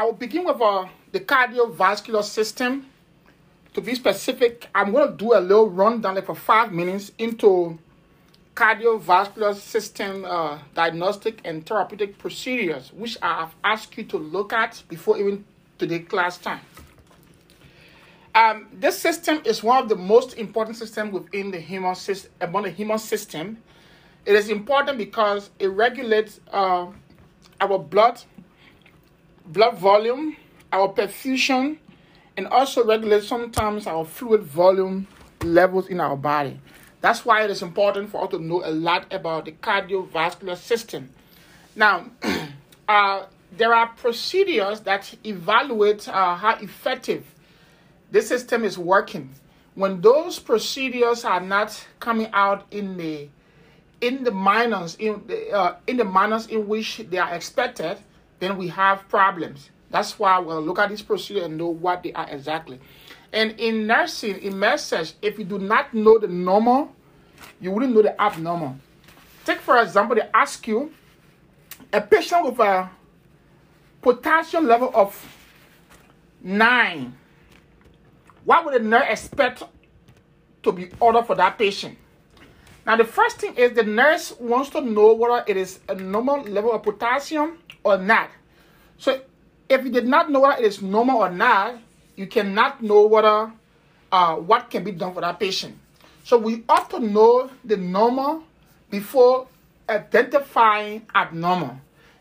I 0.00 0.04
will 0.04 0.14
begin 0.14 0.46
with 0.46 0.62
uh, 0.62 0.86
the 1.12 1.20
cardiovascular 1.20 2.24
system. 2.24 2.86
To 3.74 3.82
be 3.82 3.94
specific, 3.94 4.66
I'm 4.74 4.92
going 4.92 5.10
to 5.10 5.14
do 5.14 5.34
a 5.34 5.40
little 5.40 5.68
rundown 5.68 6.14
like 6.14 6.24
for 6.24 6.34
five 6.34 6.72
minutes 6.72 7.12
into 7.18 7.78
cardiovascular 8.54 9.54
system 9.54 10.24
uh, 10.24 10.58
diagnostic 10.74 11.42
and 11.44 11.66
therapeutic 11.66 12.16
procedures, 12.16 12.94
which 12.94 13.18
I 13.20 13.40
have 13.40 13.54
asked 13.62 13.94
you 13.98 14.04
to 14.04 14.16
look 14.16 14.54
at 14.54 14.82
before 14.88 15.18
even 15.18 15.44
today 15.76 15.98
class 15.98 16.38
time. 16.38 16.60
Um, 18.34 18.68
this 18.72 18.98
system 18.98 19.42
is 19.44 19.62
one 19.62 19.82
of 19.82 19.90
the 19.90 19.96
most 19.96 20.38
important 20.38 20.78
systems 20.78 21.12
within 21.12 21.50
the 21.50 21.60
human 21.60 21.94
system, 21.94 22.32
among 22.40 22.62
the 22.62 22.70
human 22.70 22.98
system. 22.98 23.58
It 24.24 24.34
is 24.34 24.48
important 24.48 24.96
because 24.96 25.50
it 25.58 25.68
regulates 25.68 26.40
uh, 26.50 26.86
our 27.60 27.78
blood, 27.78 28.22
blood 29.52 29.78
volume, 29.78 30.36
our 30.72 30.88
perfusion, 30.88 31.78
and 32.36 32.46
also 32.48 32.84
regulate 32.84 33.24
sometimes 33.24 33.86
our 33.86 34.04
fluid 34.04 34.42
volume 34.42 35.06
levels 35.42 35.88
in 35.88 36.00
our 36.00 36.16
body. 36.16 36.58
That's 37.00 37.24
why 37.24 37.44
it 37.44 37.50
is 37.50 37.62
important 37.62 38.10
for 38.10 38.24
us 38.24 38.30
to 38.30 38.38
know 38.38 38.62
a 38.64 38.70
lot 38.70 39.12
about 39.12 39.46
the 39.46 39.52
cardiovascular 39.52 40.56
system. 40.56 41.10
Now, 41.74 42.06
uh, 42.88 43.24
there 43.56 43.74
are 43.74 43.88
procedures 43.88 44.80
that 44.80 45.12
evaluate 45.24 46.08
uh, 46.08 46.36
how 46.36 46.56
effective 46.56 47.24
this 48.10 48.28
system 48.28 48.64
is 48.64 48.78
working. 48.78 49.30
When 49.74 50.00
those 50.00 50.38
procedures 50.38 51.24
are 51.24 51.40
not 51.40 51.86
coming 52.00 52.28
out 52.32 52.66
in 52.70 52.96
the 52.96 53.28
in 54.00 54.24
the 54.24 54.30
manners 54.30 54.96
in 54.96 55.22
the, 55.26 55.50
uh, 55.52 55.76
in 55.86 55.98
the 55.98 56.04
manners 56.04 56.46
in 56.46 56.66
which 56.66 56.98
they 57.10 57.18
are 57.18 57.34
expected, 57.34 57.98
then 58.40 58.56
we 58.56 58.68
have 58.68 59.08
problems. 59.08 59.70
That's 59.90 60.18
why 60.18 60.38
we'll 60.38 60.62
look 60.62 60.78
at 60.78 60.88
this 60.88 61.02
procedure 61.02 61.44
and 61.44 61.56
know 61.56 61.68
what 61.68 62.02
they 62.02 62.12
are 62.12 62.28
exactly. 62.28 62.80
And 63.32 63.58
in 63.60 63.86
nursing, 63.86 64.38
in 64.38 64.58
message, 64.58 65.14
if 65.22 65.38
you 65.38 65.44
do 65.44 65.58
not 65.58 65.94
know 65.94 66.18
the 66.18 66.28
normal, 66.28 66.94
you 67.60 67.70
wouldn't 67.70 67.94
know 67.94 68.02
the 68.02 68.20
abnormal. 68.20 68.76
Take 69.44 69.60
for 69.60 69.80
example, 69.80 70.16
they 70.16 70.28
ask 70.34 70.66
you 70.66 70.92
a 71.92 72.00
patient 72.00 72.44
with 72.44 72.58
a 72.60 72.90
potassium 74.02 74.66
level 74.66 74.90
of 74.94 75.14
nine. 76.42 77.14
What 78.44 78.64
would 78.64 78.74
the 78.74 78.80
nurse 78.80 79.06
expect 79.08 79.62
to 80.62 80.72
be 80.72 80.90
ordered 80.98 81.26
for 81.26 81.34
that 81.36 81.58
patient? 81.58 81.98
Now, 82.86 82.96
the 82.96 83.04
first 83.04 83.38
thing 83.38 83.54
is 83.54 83.72
the 83.72 83.84
nurse 83.84 84.32
wants 84.40 84.70
to 84.70 84.80
know 84.80 85.12
whether 85.12 85.44
it 85.46 85.56
is 85.56 85.80
a 85.88 85.94
normal 85.94 86.42
level 86.42 86.72
of 86.72 86.82
potassium 86.82 87.58
or 87.84 87.98
not. 87.98 88.30
So, 88.98 89.20
if 89.68 89.84
you 89.84 89.90
did 89.90 90.06
not 90.06 90.30
know 90.30 90.40
whether 90.40 90.62
it 90.62 90.66
is 90.66 90.82
normal 90.82 91.18
or 91.18 91.30
not, 91.30 91.76
you 92.16 92.26
cannot 92.26 92.82
know 92.82 93.06
whether 93.06 93.52
uh, 94.12 94.36
what 94.36 94.70
can 94.70 94.84
be 94.84 94.92
done 94.92 95.14
for 95.14 95.20
that 95.20 95.38
patient. 95.38 95.78
So, 96.24 96.38
we 96.38 96.64
ought 96.68 96.90
to 96.90 97.00
know 97.00 97.50
the 97.64 97.76
normal 97.76 98.44
before 98.90 99.46
identifying 99.88 101.06
abnormal. 101.14 101.78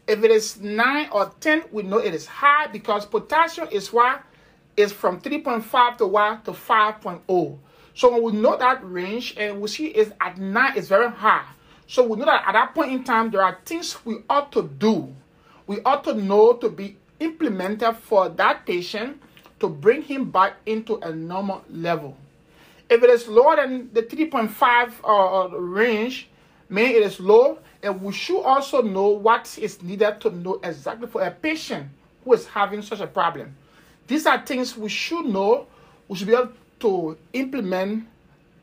If 0.07 0.23
it 0.23 0.31
is 0.31 0.59
9 0.59 1.09
or 1.11 1.31
10, 1.39 1.65
we 1.71 1.83
know 1.83 1.99
it 1.99 2.13
is 2.15 2.25
high 2.25 2.67
because 2.67 3.05
potassium 3.05 3.67
is 3.71 3.93
what 3.93 4.23
is 4.75 4.91
from 4.91 5.21
3.5 5.21 5.97
to 5.97 6.07
what 6.07 6.45
to 6.45 6.51
5.0. 6.51 7.59
So 7.93 8.11
when 8.13 8.23
we 8.23 8.31
know 8.31 8.57
that 8.57 8.79
range 8.81 9.35
and 9.37 9.61
we 9.61 9.67
see 9.67 9.87
is 9.87 10.13
at 10.21 10.37
nine 10.37 10.77
is 10.77 10.87
very 10.87 11.11
high. 11.11 11.45
So 11.85 12.03
we 12.03 12.17
know 12.17 12.25
that 12.25 12.47
at 12.47 12.53
that 12.53 12.73
point 12.73 12.91
in 12.91 13.03
time, 13.03 13.29
there 13.29 13.43
are 13.43 13.59
things 13.65 13.97
we 14.05 14.17
ought 14.29 14.51
to 14.53 14.63
do. 14.63 15.13
We 15.69 15.81
ought 15.85 16.03
to 16.05 16.15
know 16.15 16.53
to 16.53 16.67
be 16.67 16.97
implemented 17.19 17.95
for 17.97 18.27
that 18.27 18.65
patient 18.65 19.21
to 19.59 19.69
bring 19.69 20.01
him 20.01 20.31
back 20.31 20.55
into 20.65 20.97
a 20.97 21.13
normal 21.13 21.63
level. 21.69 22.17
If 22.89 23.03
it 23.03 23.09
is 23.11 23.27
lower 23.27 23.55
than 23.57 23.93
the 23.93 24.01
3.5 24.01 24.93
uh, 25.03 25.07
uh, 25.43 25.47
range, 25.59 26.27
meaning 26.69 26.93
it 26.93 27.03
is 27.03 27.19
low, 27.19 27.59
and 27.83 28.01
we 28.01 28.11
should 28.11 28.41
also 28.41 28.81
know 28.81 29.09
what 29.09 29.59
is 29.61 29.79
needed 29.83 30.19
to 30.21 30.31
know 30.31 30.59
exactly 30.63 31.05
for 31.05 31.21
a 31.21 31.29
patient 31.29 31.87
who 32.23 32.33
is 32.33 32.47
having 32.47 32.81
such 32.81 33.01
a 33.01 33.07
problem. 33.07 33.55
These 34.07 34.25
are 34.25 34.43
things 34.43 34.75
we 34.75 34.89
should 34.89 35.27
know. 35.27 35.67
We 36.07 36.17
should 36.17 36.29
be 36.29 36.33
able 36.33 36.53
to 36.79 37.15
implement 37.33 38.07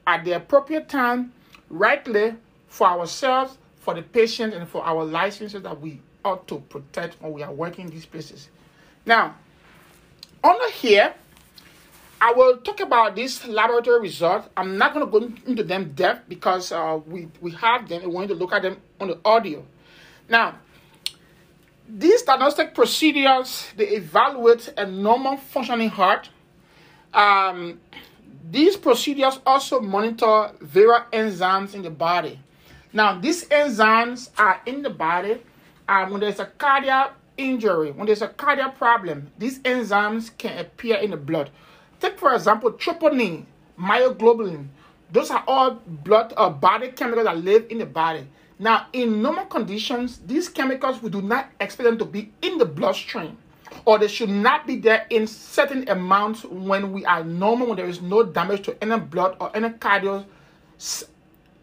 at 0.08 0.24
the 0.24 0.32
appropriate 0.32 0.88
time, 0.88 1.32
rightly, 1.70 2.34
for 2.66 2.88
ourselves, 2.88 3.58
for 3.76 3.94
the 3.94 4.02
patient, 4.02 4.54
and 4.54 4.68
for 4.68 4.84
our 4.84 5.04
licenses 5.04 5.62
that 5.62 5.80
we 5.80 6.00
ought 6.26 6.48
to 6.48 6.58
protect 6.68 7.20
when 7.22 7.32
we 7.32 7.42
are 7.42 7.52
working 7.52 7.86
in 7.86 7.90
these 7.90 8.06
places. 8.06 8.48
Now, 9.04 9.36
under 10.42 10.70
here, 10.70 11.14
I 12.20 12.32
will 12.32 12.56
talk 12.58 12.80
about 12.80 13.14
these 13.14 13.46
laboratory 13.46 14.00
results. 14.00 14.48
I'm 14.56 14.76
not 14.78 14.94
going 14.94 15.06
to 15.06 15.20
go 15.20 15.32
into 15.46 15.62
them 15.62 15.92
depth 15.94 16.28
because 16.28 16.72
uh, 16.72 16.98
we, 17.06 17.28
we 17.40 17.52
have 17.52 17.88
them 17.88 18.02
and 18.02 18.10
we 18.10 18.14
want 18.14 18.28
to 18.28 18.34
look 18.34 18.52
at 18.52 18.62
them 18.62 18.78
on 19.00 19.08
the 19.08 19.18
audio. 19.24 19.64
Now, 20.28 20.56
these 21.88 22.22
diagnostic 22.22 22.74
procedures, 22.74 23.66
they 23.76 23.88
evaluate 23.88 24.72
a 24.76 24.86
normal 24.86 25.36
functioning 25.36 25.90
heart, 25.90 26.30
um, 27.14 27.80
these 28.50 28.76
procedures 28.76 29.38
also 29.46 29.80
monitor 29.80 30.50
various 30.60 31.02
enzymes 31.12 31.74
in 31.74 31.82
the 31.82 31.90
body. 31.90 32.38
Now, 32.92 33.18
these 33.18 33.44
enzymes 33.48 34.30
are 34.38 34.60
in 34.66 34.82
the 34.82 34.90
body 34.90 35.42
and 35.88 36.10
when 36.10 36.20
there's 36.20 36.40
a 36.40 36.46
cardiac 36.46 37.12
injury, 37.36 37.92
when 37.92 38.06
there's 38.06 38.22
a 38.22 38.28
cardiac 38.28 38.76
problem, 38.78 39.30
these 39.38 39.58
enzymes 39.60 40.36
can 40.38 40.58
appear 40.58 40.96
in 40.96 41.10
the 41.10 41.16
blood. 41.16 41.50
Take, 42.00 42.18
for 42.18 42.34
example, 42.34 42.72
troponin, 42.72 43.44
myoglobin. 43.78 44.66
Those 45.12 45.30
are 45.30 45.44
all 45.46 45.80
blood 45.86 46.32
or 46.32 46.46
uh, 46.46 46.50
body 46.50 46.88
chemicals 46.88 47.26
that 47.26 47.38
live 47.38 47.66
in 47.70 47.78
the 47.78 47.86
body. 47.86 48.26
Now, 48.58 48.86
in 48.92 49.22
normal 49.22 49.44
conditions, 49.44 50.18
these 50.26 50.48
chemicals, 50.48 51.02
we 51.02 51.10
do 51.10 51.22
not 51.22 51.50
expect 51.60 51.84
them 51.84 51.98
to 51.98 52.04
be 52.04 52.32
in 52.42 52.58
the 52.58 52.64
bloodstream 52.64 53.36
or 53.84 53.98
they 53.98 54.08
should 54.08 54.30
not 54.30 54.66
be 54.66 54.76
there 54.76 55.06
in 55.10 55.26
certain 55.26 55.88
amounts 55.88 56.44
when 56.44 56.92
we 56.92 57.04
are 57.04 57.22
normal, 57.24 57.68
when 57.68 57.76
there 57.76 57.88
is 57.88 58.00
no 58.00 58.22
damage 58.22 58.62
to 58.62 58.76
any 58.82 58.98
blood 58.98 59.36
or 59.40 59.54
any 59.54 59.68
cardio, 59.70 60.24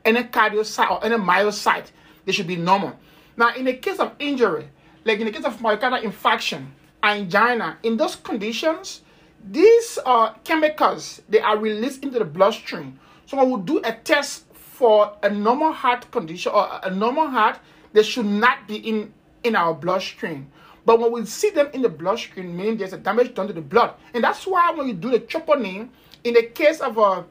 any 0.06 0.24
cardiocyte 0.24 0.92
or 0.92 1.04
any 1.04 1.16
myocyte. 1.16 1.88
They 2.26 2.32
should 2.32 2.48
be 2.48 2.56
normal. 2.56 2.98
Now, 3.36 3.54
in 3.56 3.66
the 3.66 3.74
case 3.74 4.00
of 4.00 4.14
injury, 4.20 4.68
like 5.06 5.20
in 5.20 5.26
the 5.26 5.32
case 5.32 5.46
of 5.46 5.58
myocardial 5.58 6.04
infarction, 6.04 6.68
angina, 7.02 7.78
in 7.84 7.98
those 7.98 8.16
conditions, 8.16 9.02
these 9.50 10.00
uh, 10.06 10.34
chemicals 10.44 11.22
they 11.28 11.42
are 11.42 11.58
released 11.58 12.04
into 12.04 12.20
the 12.20 12.26
bloodstream. 12.26 13.00
So 13.26 13.38
when 13.38 13.50
we 13.52 13.62
do 13.62 13.82
a 13.84 13.94
test 13.94 14.46
for 14.54 15.18
a 15.24 15.30
normal 15.30 15.74
heart 15.74 16.10
condition 16.12 16.52
or 16.54 16.80
a 16.84 16.90
normal 16.90 17.28
heart, 17.28 17.60
they 17.92 18.04
should 18.04 18.26
not 18.26 18.68
be 18.68 18.78
in 18.78 19.14
in 19.44 19.56
our 19.56 19.74
bloodstream. 19.74 20.48
But 20.86 21.00
when 21.00 21.12
we 21.12 21.26
see 21.26 21.50
them 21.50 21.70
in 21.74 21.82
the 21.82 21.90
bloodstream, 21.90 22.56
meaning 22.56 22.78
there's 22.78 22.94
a 22.94 22.98
damage 22.98 23.34
done 23.34 23.48
to 23.48 23.54
the 23.54 23.62
blood. 23.62 23.94
And 24.14 24.24
that's 24.24 24.46
why 24.46 24.72
when 24.72 24.88
you 24.88 24.94
do 24.94 25.12
the 25.12 25.20
troponin, 25.20 25.90
in 26.24 26.34
the 26.34 26.44
case 26.44 26.80
of 26.80 26.98
a 26.98 27.26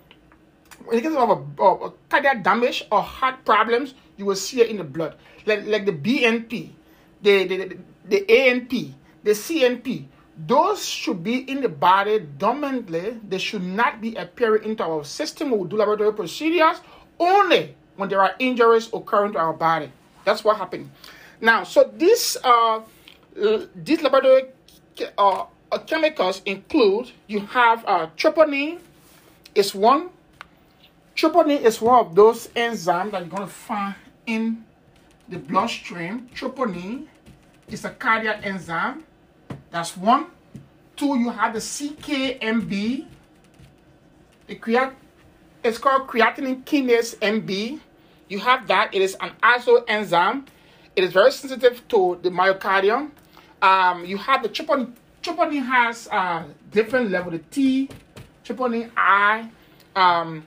in 0.90 0.96
the 0.96 1.02
case 1.02 1.16
of 1.16 1.30
a, 1.30 1.62
a, 1.62 1.86
a 1.86 1.92
cardiac 2.08 2.42
damage 2.42 2.86
or 2.90 3.02
heart 3.02 3.44
problems, 3.44 3.94
you 4.16 4.24
will 4.24 4.36
see 4.36 4.60
it 4.60 4.70
in 4.70 4.78
the 4.78 4.84
blood. 4.84 5.16
Like, 5.46 5.66
like 5.66 5.86
the 5.86 5.92
BNP, 5.92 6.70
the, 7.22 7.44
the, 7.46 7.56
the, 7.56 7.78
the 8.08 8.24
ANP, 8.28 8.94
the 9.22 9.30
CNP, 9.30 10.06
those 10.46 10.84
should 10.84 11.22
be 11.22 11.48
in 11.50 11.60
the 11.60 11.68
body 11.68 12.18
dominantly. 12.38 13.20
They 13.28 13.38
should 13.38 13.62
not 13.62 14.00
be 14.00 14.14
appearing 14.16 14.64
into 14.64 14.82
our 14.82 15.04
system. 15.04 15.50
We 15.50 15.58
will 15.58 15.64
do 15.66 15.76
laboratory 15.76 16.12
procedures 16.14 16.80
only 17.18 17.76
when 17.96 18.08
there 18.08 18.20
are 18.20 18.34
injuries 18.38 18.88
occurring 18.92 19.34
to 19.34 19.38
our 19.38 19.52
body. 19.52 19.92
That's 20.24 20.42
what 20.42 20.56
happened. 20.56 20.90
Now, 21.40 21.64
so 21.64 21.90
this 21.94 22.36
uh, 22.42 22.80
these 23.74 24.02
laboratory 24.02 24.50
uh, 25.18 25.44
chemicals 25.86 26.42
include 26.46 27.10
you 27.26 27.40
have 27.40 27.84
uh, 27.86 28.06
troponin 28.16 28.78
is 29.54 29.74
one. 29.74 30.10
Troponin 31.22 31.60
is 31.60 31.80
one 31.80 32.04
of 32.04 32.16
those 32.16 32.48
enzymes 32.48 33.12
that 33.12 33.20
you're 33.20 33.28
going 33.28 33.46
to 33.46 33.46
find 33.46 33.94
in 34.26 34.64
the 35.28 35.38
bloodstream. 35.38 36.28
Troponin 36.34 37.06
is 37.68 37.84
a 37.84 37.90
cardiac 37.90 38.44
enzyme. 38.44 39.04
That's 39.70 39.96
one. 39.96 40.26
Two, 40.96 41.16
you 41.16 41.30
have 41.30 41.52
the 41.52 41.60
CKMB. 41.60 43.06
The 44.48 44.54
creat 44.56 44.94
it's 45.62 45.78
called 45.78 46.08
creatinine 46.08 46.64
kinase 46.64 47.14
MB. 47.18 47.78
You 48.28 48.40
have 48.40 48.66
that. 48.66 48.92
It 48.92 49.00
is 49.00 49.16
an 49.20 49.30
isoenzyme. 49.44 50.48
It 50.96 51.04
is 51.04 51.12
very 51.12 51.30
sensitive 51.30 51.86
to 51.86 52.18
the 52.20 52.30
myocardium 52.30 53.12
um, 53.62 54.04
you 54.04 54.18
have 54.18 54.42
the 54.42 54.48
troponin. 54.48 54.92
Troponin 55.22 55.64
has 55.64 56.08
uh, 56.10 56.42
different 56.72 57.12
level. 57.12 57.30
The 57.30 57.38
T, 57.38 57.88
troponin 58.44 58.90
I. 58.96 59.48
Um, 59.94 60.44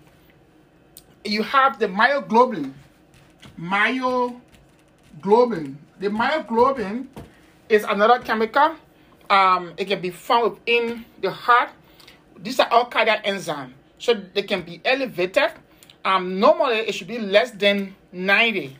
you 1.25 1.43
have 1.43 1.79
the 1.79 1.87
myoglobin. 1.87 2.73
Myoglobin. 3.59 5.75
The 5.99 6.09
myoglobin 6.09 7.07
is 7.69 7.83
another 7.83 8.19
chemical. 8.19 8.75
Um, 9.29 9.73
it 9.77 9.85
can 9.85 10.01
be 10.01 10.11
found 10.11 10.51
within 10.51 11.05
the 11.21 11.31
heart. 11.31 11.69
These 12.37 12.59
are 12.59 12.67
all 12.71 12.85
cardiac 12.85 13.25
enzymes, 13.25 13.71
so 13.97 14.13
they 14.13 14.43
can 14.43 14.61
be 14.61 14.81
elevated. 14.85 15.51
Um, 16.03 16.39
normally, 16.39 16.77
it 16.77 16.93
should 16.93 17.07
be 17.07 17.17
less 17.17 17.51
than 17.51 17.95
90 18.11 18.77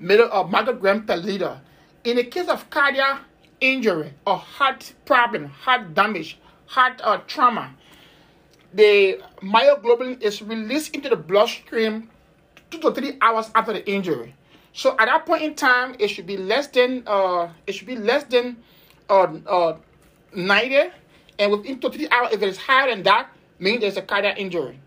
milli 0.00 0.32
or 0.32 0.48
microgram 0.48 1.06
per 1.06 1.16
liter. 1.16 1.60
In 2.04 2.16
the 2.16 2.24
case 2.24 2.48
of 2.48 2.70
cardiac 2.70 3.22
injury 3.60 4.12
or 4.24 4.36
heart 4.36 4.92
problem, 5.04 5.46
heart 5.46 5.94
damage, 5.94 6.38
heart 6.66 7.00
uh, 7.02 7.18
trauma, 7.26 7.74
the 8.72 9.20
myoglobin 9.42 10.20
is 10.20 10.42
released 10.42 10.94
into 10.94 11.08
the 11.08 11.16
bloodstream 11.16 12.10
two 12.70 12.78
to 12.80 12.92
three 12.92 13.16
hours 13.20 13.50
after 13.54 13.72
the 13.72 13.88
injury. 13.90 14.34
So 14.72 14.92
at 14.98 15.06
that 15.06 15.26
point 15.26 15.42
in 15.42 15.54
time, 15.54 15.96
it 15.98 16.08
should 16.08 16.26
be 16.26 16.36
less 16.36 16.68
than 16.68 17.02
uh, 17.06 17.48
it 17.66 17.72
should 17.72 17.86
be 17.86 17.96
less 17.96 18.24
than 18.24 18.58
uh, 19.08 19.26
uh, 19.46 19.76
90, 20.34 20.90
and 21.38 21.50
within 21.50 21.80
two 21.80 21.88
to 21.88 21.96
three 21.96 22.08
hours, 22.10 22.32
if 22.32 22.42
it 22.42 22.48
is 22.48 22.58
higher 22.58 22.90
than 22.90 23.02
that, 23.04 23.30
means 23.58 23.80
there's 23.80 23.96
a 23.96 24.02
cardiac 24.02 24.38
injury. 24.38 24.78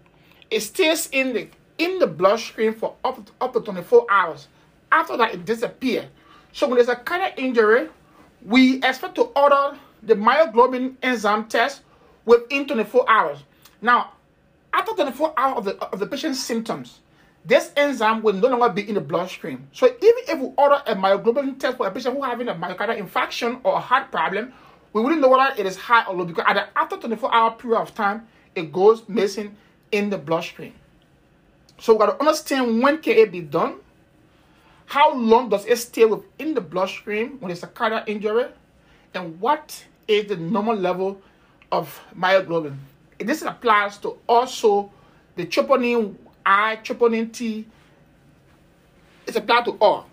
It 0.50 0.62
stays 0.62 1.10
in 1.12 1.34
the 1.34 1.50
in 1.77 2.00
the 2.00 2.07
bloodstream 2.07 2.74
for 2.74 2.95
up 3.04 3.25
to, 3.25 3.31
up 3.42 3.54
to 3.54 3.62
24 3.62 4.06
hours. 4.10 4.48
After 4.92 5.18
that, 5.18 5.34
it 5.34 5.45
disappears. 5.45 6.06
So 6.54 6.68
when 6.68 6.75
there's 6.75 6.89
a 6.89 6.95
cardiac 6.95 7.39
injury, 7.39 7.89
we 8.45 8.77
expect 8.84 9.16
to 9.16 9.24
order 9.36 9.77
the 10.04 10.16
myoglobin 10.16 10.95
enzyme 11.01 11.48
test 11.48 11.81
within 12.25 12.68
24 12.68 13.10
hours. 13.10 13.39
Now, 13.81 14.13
after 14.74 14.94
24 14.94 15.33
hours 15.38 15.57
of 15.57 15.66
the, 15.66 15.83
of 15.86 16.00
the 16.00 16.07
patient's 16.07 16.44
symptoms, 16.44 17.00
this 17.44 17.72
enzyme 17.75 18.22
will 18.22 18.33
no 18.33 18.50
longer 18.50 18.69
be 18.69 18.88
in 18.88 18.95
the 18.95 19.01
bloodstream. 19.01 19.68
So 19.74 19.88
even 19.88 20.00
if 20.28 20.39
we 20.39 20.51
order 20.57 20.81
a 20.86 20.95
myoglobin 20.95 21.60
test 21.60 21.78
for 21.78 21.88
a 21.88 21.92
patient 21.92 22.16
who 22.16 22.22
having 22.22 22.48
a 22.48 22.54
myocardial 22.54 23.00
infarction 23.01 23.60
or 23.63 23.78
a 23.78 23.80
heart 23.80 24.12
problem, 24.12 24.54
we 24.94 25.01
wouldn't 25.01 25.22
know 25.22 25.30
whether 25.30 25.60
it 25.60 25.66
is 25.66 25.75
high 25.75 26.06
or 26.06 26.16
low 26.16 26.25
because 26.25 26.45
at 26.48 26.54
the, 26.54 26.78
after 26.78 26.98
24 26.98 27.33
hour 27.33 27.51
period 27.51 27.80
of 27.80 27.95
time, 27.95 28.28
it 28.54 28.72
goes 28.72 29.07
missing 29.10 29.56
in 29.92 30.10
the 30.10 30.18
bloodstream. 30.18 30.74
So 31.80 31.94
we 31.94 32.00
got 32.00 32.18
to 32.18 32.19
understand 32.19 32.84
when 32.84 33.00
can 33.00 33.18
it 33.18 33.31
be 33.31 33.42
done, 33.42 33.77
how 34.86 35.16
long 35.16 35.50
does 35.50 35.66
it 35.66 35.77
stay 35.77 36.06
within 36.06 36.54
the 36.54 36.62
bloodstream 36.62 37.39
when 37.39 37.51
it's 37.51 37.63
a 37.63 37.68
cardiac 37.68 38.07
injury, 38.07 38.45
and 39.13 39.39
what 39.39 39.86
is 40.07 40.27
the 40.27 40.38
normal 40.38 40.75
level 40.75 41.22
of 41.72 42.01
myoglobin. 42.18 42.75
This 43.23 43.41
applies 43.41 43.97
to 44.00 44.18
also 44.27 44.91
the 45.35 45.45
troponin 45.45 46.15
I, 46.45 46.77
troponin 46.77 47.31
T. 47.31 47.68
It's 49.27 49.38
applied 49.38 49.65
to 49.65 49.77
all. 49.79 50.07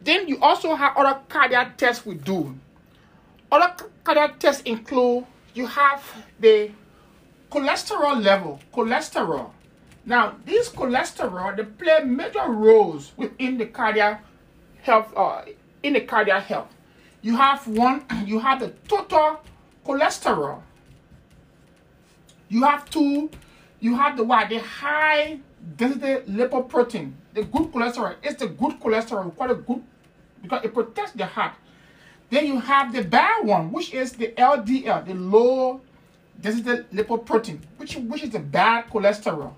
Then 0.00 0.28
you 0.28 0.38
also 0.40 0.74
have 0.74 0.96
other 0.96 1.20
cardiac 1.28 1.76
tests 1.76 2.04
we 2.04 2.14
do. 2.14 2.54
Other 3.50 3.74
cardiac 4.04 4.38
tests 4.38 4.62
include 4.62 5.24
you 5.54 5.66
have 5.66 6.02
the 6.40 6.70
cholesterol 7.50 8.22
level, 8.22 8.60
cholesterol. 8.72 9.50
Now, 10.04 10.34
these 10.44 10.68
cholesterol 10.68 11.56
they 11.56 11.64
play 11.64 12.00
major 12.04 12.48
roles 12.48 13.12
within 13.16 13.58
the 13.58 13.66
cardiac 13.66 14.24
health, 14.82 15.12
uh, 15.16 15.42
in 15.82 15.92
the 15.92 16.00
cardiac 16.00 16.44
health. 16.44 16.68
You 17.20 17.36
have 17.36 17.66
one, 17.68 18.04
you 18.26 18.40
have 18.40 18.60
the 18.60 18.70
total 18.88 19.40
cholesterol. 19.86 20.62
You 22.52 22.64
have 22.64 22.90
two, 22.90 23.30
you 23.80 23.96
have 23.96 24.18
the 24.18 24.24
what? 24.24 24.50
The 24.50 24.58
high 24.58 25.40
density 25.78 26.30
lipoprotein, 26.30 27.12
the 27.32 27.44
good 27.44 27.72
cholesterol. 27.72 28.14
It's 28.22 28.38
the 28.40 28.48
good 28.48 28.78
cholesterol. 28.78 29.34
Call 29.34 29.50
it 29.50 29.66
good 29.66 29.82
because 30.42 30.62
it 30.62 30.74
protects 30.74 31.12
the 31.12 31.24
heart. 31.24 31.54
Then 32.28 32.46
you 32.46 32.60
have 32.60 32.92
the 32.92 33.04
bad 33.04 33.46
one, 33.46 33.72
which 33.72 33.94
is 33.94 34.12
the 34.12 34.34
LDL, 34.36 35.06
the 35.06 35.14
low 35.14 35.80
density 36.38 36.82
lipoprotein, 36.92 37.58
which, 37.78 37.96
which 37.96 38.22
is 38.22 38.28
the 38.28 38.40
bad 38.40 38.90
cholesterol. 38.90 39.54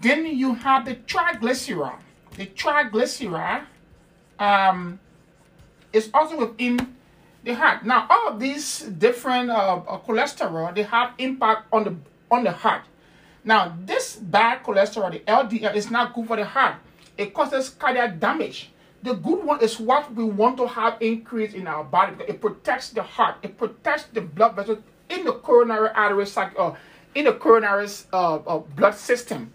Then 0.00 0.24
you 0.24 0.54
have 0.54 0.84
the 0.84 0.94
triglyceride. 0.94 1.98
The 2.36 2.46
triglyceride 2.46 3.64
um, 4.38 5.00
is 5.92 6.10
also 6.14 6.38
within 6.38 6.94
the 7.44 7.54
heart. 7.54 7.84
Now, 7.84 8.06
all 8.08 8.36
these 8.36 8.80
different 8.80 9.50
uh, 9.50 9.80
uh, 9.86 9.98
cholesterol, 10.00 10.74
they 10.74 10.82
have 10.82 11.12
impact 11.18 11.68
on 11.72 11.84
the 11.84 11.94
on 12.30 12.44
the 12.44 12.52
heart. 12.52 12.82
Now, 13.44 13.76
this 13.84 14.16
bad 14.16 14.64
cholesterol, 14.64 15.12
the 15.12 15.20
LDL, 15.20 15.74
is 15.74 15.90
not 15.90 16.14
good 16.14 16.26
for 16.26 16.36
the 16.36 16.46
heart. 16.46 16.76
It 17.18 17.34
causes 17.34 17.68
cardiac 17.68 18.18
damage. 18.18 18.70
The 19.02 19.12
good 19.12 19.44
one 19.44 19.60
is 19.60 19.78
what 19.78 20.12
we 20.14 20.24
want 20.24 20.56
to 20.56 20.66
have 20.66 20.96
increase 21.02 21.52
in 21.52 21.66
our 21.66 21.84
body. 21.84 22.16
It 22.26 22.40
protects 22.40 22.90
the 22.90 23.02
heart. 23.02 23.36
It 23.42 23.58
protects 23.58 24.04
the 24.04 24.22
blood 24.22 24.56
vessels 24.56 24.78
in 25.10 25.24
the 25.26 25.32
coronary 25.32 25.90
artery, 25.94 26.26
uh, 26.36 26.72
in 27.14 27.26
the 27.26 27.34
coronary 27.34 27.86
uh, 28.14 28.36
uh, 28.36 28.58
blood 28.58 28.94
system. 28.94 29.52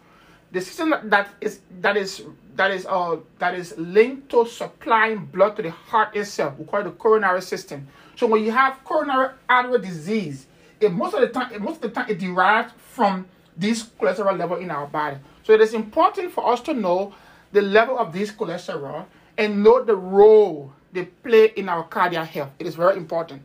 The 0.51 0.61
system 0.61 0.93
that 1.05 1.29
is 1.41 1.59
that 1.81 1.97
is 1.97 2.23
that 2.59 2.71
is 2.71 2.85
uh 2.87 3.15
that 3.37 3.55
is 3.55 3.73
linked 3.77 4.27
to 4.27 4.45
supplying 4.45 5.25
blood 5.25 5.55
to 5.55 5.61
the 5.61 5.71
heart 5.71 6.13
itself. 6.13 6.59
We 6.59 6.65
call 6.65 6.81
it 6.81 6.83
the 6.83 6.91
coronary 6.91 7.41
system. 7.41 7.87
So 8.17 8.27
when 8.27 8.43
you 8.43 8.51
have 8.51 8.83
coronary 8.83 9.29
artery 9.47 9.79
disease, 9.79 10.45
it 10.81 10.91
most 10.91 11.13
of 11.13 11.21
the 11.21 11.29
time, 11.29 11.63
most 11.63 11.77
of 11.77 11.83
the 11.83 11.89
time, 11.91 12.09
it 12.09 12.19
derives 12.19 12.73
from 12.91 13.27
this 13.55 13.83
cholesterol 13.83 14.37
level 14.37 14.57
in 14.57 14.71
our 14.71 14.87
body. 14.87 15.15
So 15.43 15.53
it 15.53 15.61
is 15.61 15.73
important 15.73 16.33
for 16.33 16.51
us 16.51 16.59
to 16.63 16.73
know 16.73 17.13
the 17.53 17.61
level 17.61 17.97
of 17.97 18.11
this 18.11 18.29
cholesterol 18.29 19.05
and 19.37 19.63
know 19.63 19.81
the 19.81 19.95
role 19.95 20.73
they 20.91 21.05
play 21.05 21.53
in 21.55 21.69
our 21.69 21.85
cardiac 21.85 22.27
health. 22.27 22.51
It 22.59 22.67
is 22.67 22.75
very 22.75 22.97
important. 22.97 23.41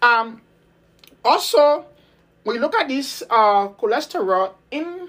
Um, 0.00 0.42
also, 1.24 1.86
when 2.44 2.54
you 2.54 2.62
look 2.62 2.76
at 2.76 2.86
this 2.86 3.24
uh, 3.28 3.66
cholesterol 3.70 4.52
in 4.70 5.08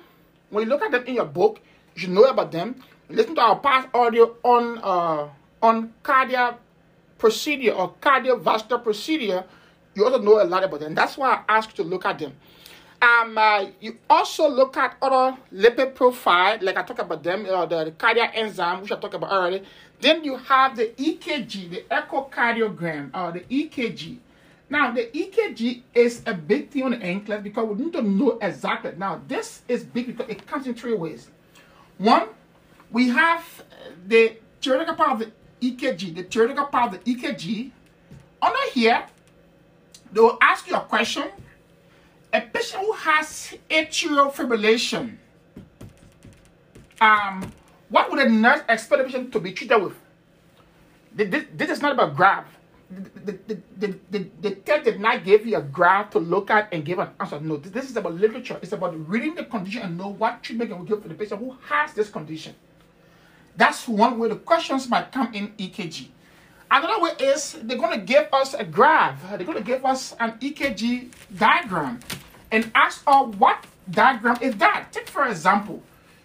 when 0.49 0.63
you 0.63 0.69
look 0.69 0.81
at 0.81 0.89
them 0.89 1.05
in 1.05 1.13
your 1.13 1.25
book, 1.25 1.61
you 1.95 2.07
know 2.07 2.23
about 2.23 2.51
them. 2.51 2.81
Listen 3.09 3.33
to 3.35 3.41
our 3.41 3.59
past 3.59 3.87
audio 3.93 4.35
on 4.43 4.77
uh, 4.83 5.29
on 5.63 5.93
cardiac 6.03 6.59
procedure 7.17 7.71
or 7.71 7.93
cardiovascular 7.99 8.83
procedure. 8.83 9.43
You 9.95 10.05
also 10.05 10.21
know 10.21 10.41
a 10.41 10.45
lot 10.45 10.63
about 10.63 10.79
them. 10.79 10.93
That's 10.93 11.17
why 11.17 11.43
I 11.47 11.57
ask 11.57 11.75
you 11.75 11.83
to 11.83 11.89
look 11.89 12.05
at 12.05 12.19
them. 12.19 12.33
Um, 13.01 13.37
uh, 13.37 13.65
you 13.79 13.97
also 14.09 14.47
look 14.47 14.77
at 14.77 14.95
other 15.01 15.37
lipid 15.51 15.95
profile, 15.95 16.59
like 16.61 16.77
I 16.77 16.83
talked 16.83 16.99
about 16.99 17.23
them, 17.23 17.47
uh, 17.49 17.65
the, 17.65 17.85
the 17.85 17.91
cardiac 17.91 18.33
enzyme, 18.35 18.81
which 18.81 18.91
I 18.91 18.97
talked 18.97 19.15
about 19.15 19.31
earlier. 19.31 19.61
Then 19.99 20.23
you 20.23 20.35
have 20.37 20.75
the 20.75 20.87
EKG, 20.97 21.69
the 21.71 21.85
echocardiogram, 21.89 23.09
or 23.13 23.19
uh, 23.19 23.31
the 23.31 23.39
EKG. 23.39 24.17
Now, 24.69 24.91
the 24.91 25.05
EKG 25.07 25.81
is 25.95 26.21
a 26.27 26.33
big 26.33 26.69
thing 26.69 26.83
on 26.83 26.91
the 26.91 26.97
NCLEX 26.97 27.41
because 27.41 27.67
we 27.69 27.85
need 27.85 27.93
to 27.93 28.01
know 28.01 28.37
exactly. 28.41 28.91
Now, 28.97 29.21
this 29.27 29.63
is 29.67 29.83
big 29.83 30.07
because 30.07 30.29
it 30.29 30.45
comes 30.45 30.67
in 30.67 30.75
three 30.75 30.93
ways. 30.93 31.29
One, 31.97 32.27
we 32.91 33.09
have 33.09 33.63
the 34.07 34.37
theoretical 34.61 34.95
part 34.95 35.11
of 35.11 35.19
the 35.19 35.31
EKG, 35.71 36.15
the 36.15 36.23
theoretical 36.23 36.65
part 36.65 36.93
of 36.93 37.03
the 37.03 37.15
EKG. 37.15 37.71
Under 38.41 38.71
here, 38.73 39.05
they 40.11 40.21
will 40.21 40.37
ask 40.41 40.67
you 40.67 40.75
a 40.75 40.81
question 40.81 41.25
a 42.31 42.41
patient 42.41 42.83
who 42.83 42.91
has 42.93 43.55
atrial 43.69 44.31
fibrillation, 44.31 45.17
um, 47.01 47.51
what 47.89 48.11
would 48.11 48.19
a 48.19 48.29
nurse 48.29 48.61
expect 48.69 48.99
the 48.99 49.03
patient 49.05 49.31
to 49.33 49.39
be 49.39 49.51
treated 49.51 49.81
with? 49.81 49.95
This, 51.13 51.45
this 51.55 51.69
is 51.71 51.81
not 51.81 51.93
about 51.93 52.15
graph. 52.15 52.45
The, 52.91 53.37
the, 53.47 53.57
the, 53.77 53.99
the, 54.09 54.29
the 54.41 54.51
test 54.55 54.85
did 54.85 54.99
not 54.99 55.23
give 55.23 55.45
you 55.45 55.57
a 55.57 55.61
graph 55.61 56.09
to 56.11 56.19
look 56.19 56.49
at 56.49 56.69
and 56.71 56.83
give 56.83 56.99
an 56.99 57.09
answer. 57.19 57.39
No, 57.39 57.57
this 57.57 57.89
is 57.89 57.97
about 57.97 58.15
literature. 58.15 58.59
It's 58.61 58.71
about 58.71 58.95
reading 59.07 59.35
the 59.35 59.45
condition 59.45 59.81
and 59.83 59.97
know 59.97 60.09
what 60.09 60.41
treatment 60.41 60.71
can 60.71 60.81
we 60.81 60.87
give 60.87 61.01
for 61.01 61.07
the 61.07 61.13
patient 61.13 61.39
who 61.39 61.55
has 61.67 61.93
this 61.93 62.09
condition. 62.09 62.55
That's 63.59 63.89
one 63.89 64.17
way 64.17 64.29
the 64.29 64.37
questions 64.37 64.87
might 64.87 65.11
come 65.11 65.33
in 65.33 65.49
EKG. 65.57 66.07
Another 66.71 67.03
way 67.03 67.11
is 67.19 67.59
they're 67.61 67.77
going 67.77 67.99
to 67.99 68.05
give 68.05 68.33
us 68.33 68.53
a 68.53 68.63
graph. 68.63 69.21
They're 69.35 69.45
going 69.45 69.57
to 69.57 69.63
give 69.63 69.83
us 69.83 70.15
an 70.17 70.39
EKG 70.39 71.11
diagram 71.35 71.99
and 72.53 72.71
ask 72.73 73.03
us 73.05 73.35
what 73.35 73.65
diagram 73.91 74.37
is 74.41 74.55
that. 74.55 74.93
Take 74.93 75.09
for 75.09 75.27
example, 75.27 75.83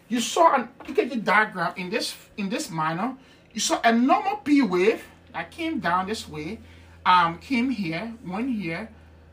you 0.09 0.21
saw 0.21 0.55
an 0.55 0.69
EKG 0.85 1.25
diagram 1.25 1.73
in 1.76 1.91
this 1.91 2.14
in 2.37 2.49
this 2.49 2.71
manner. 2.71 3.17
You 3.53 3.59
saw 3.59 3.81
a 3.83 3.91
normal 3.91 4.37
P 4.37 4.62
wave 4.62 5.03
that 5.33 5.50
came 5.50 5.81
down 5.81 6.07
this 6.07 6.29
way, 6.29 6.61
um, 7.05 7.38
came 7.38 7.69
here, 7.69 8.14
went 8.25 8.49
here. 8.49 8.88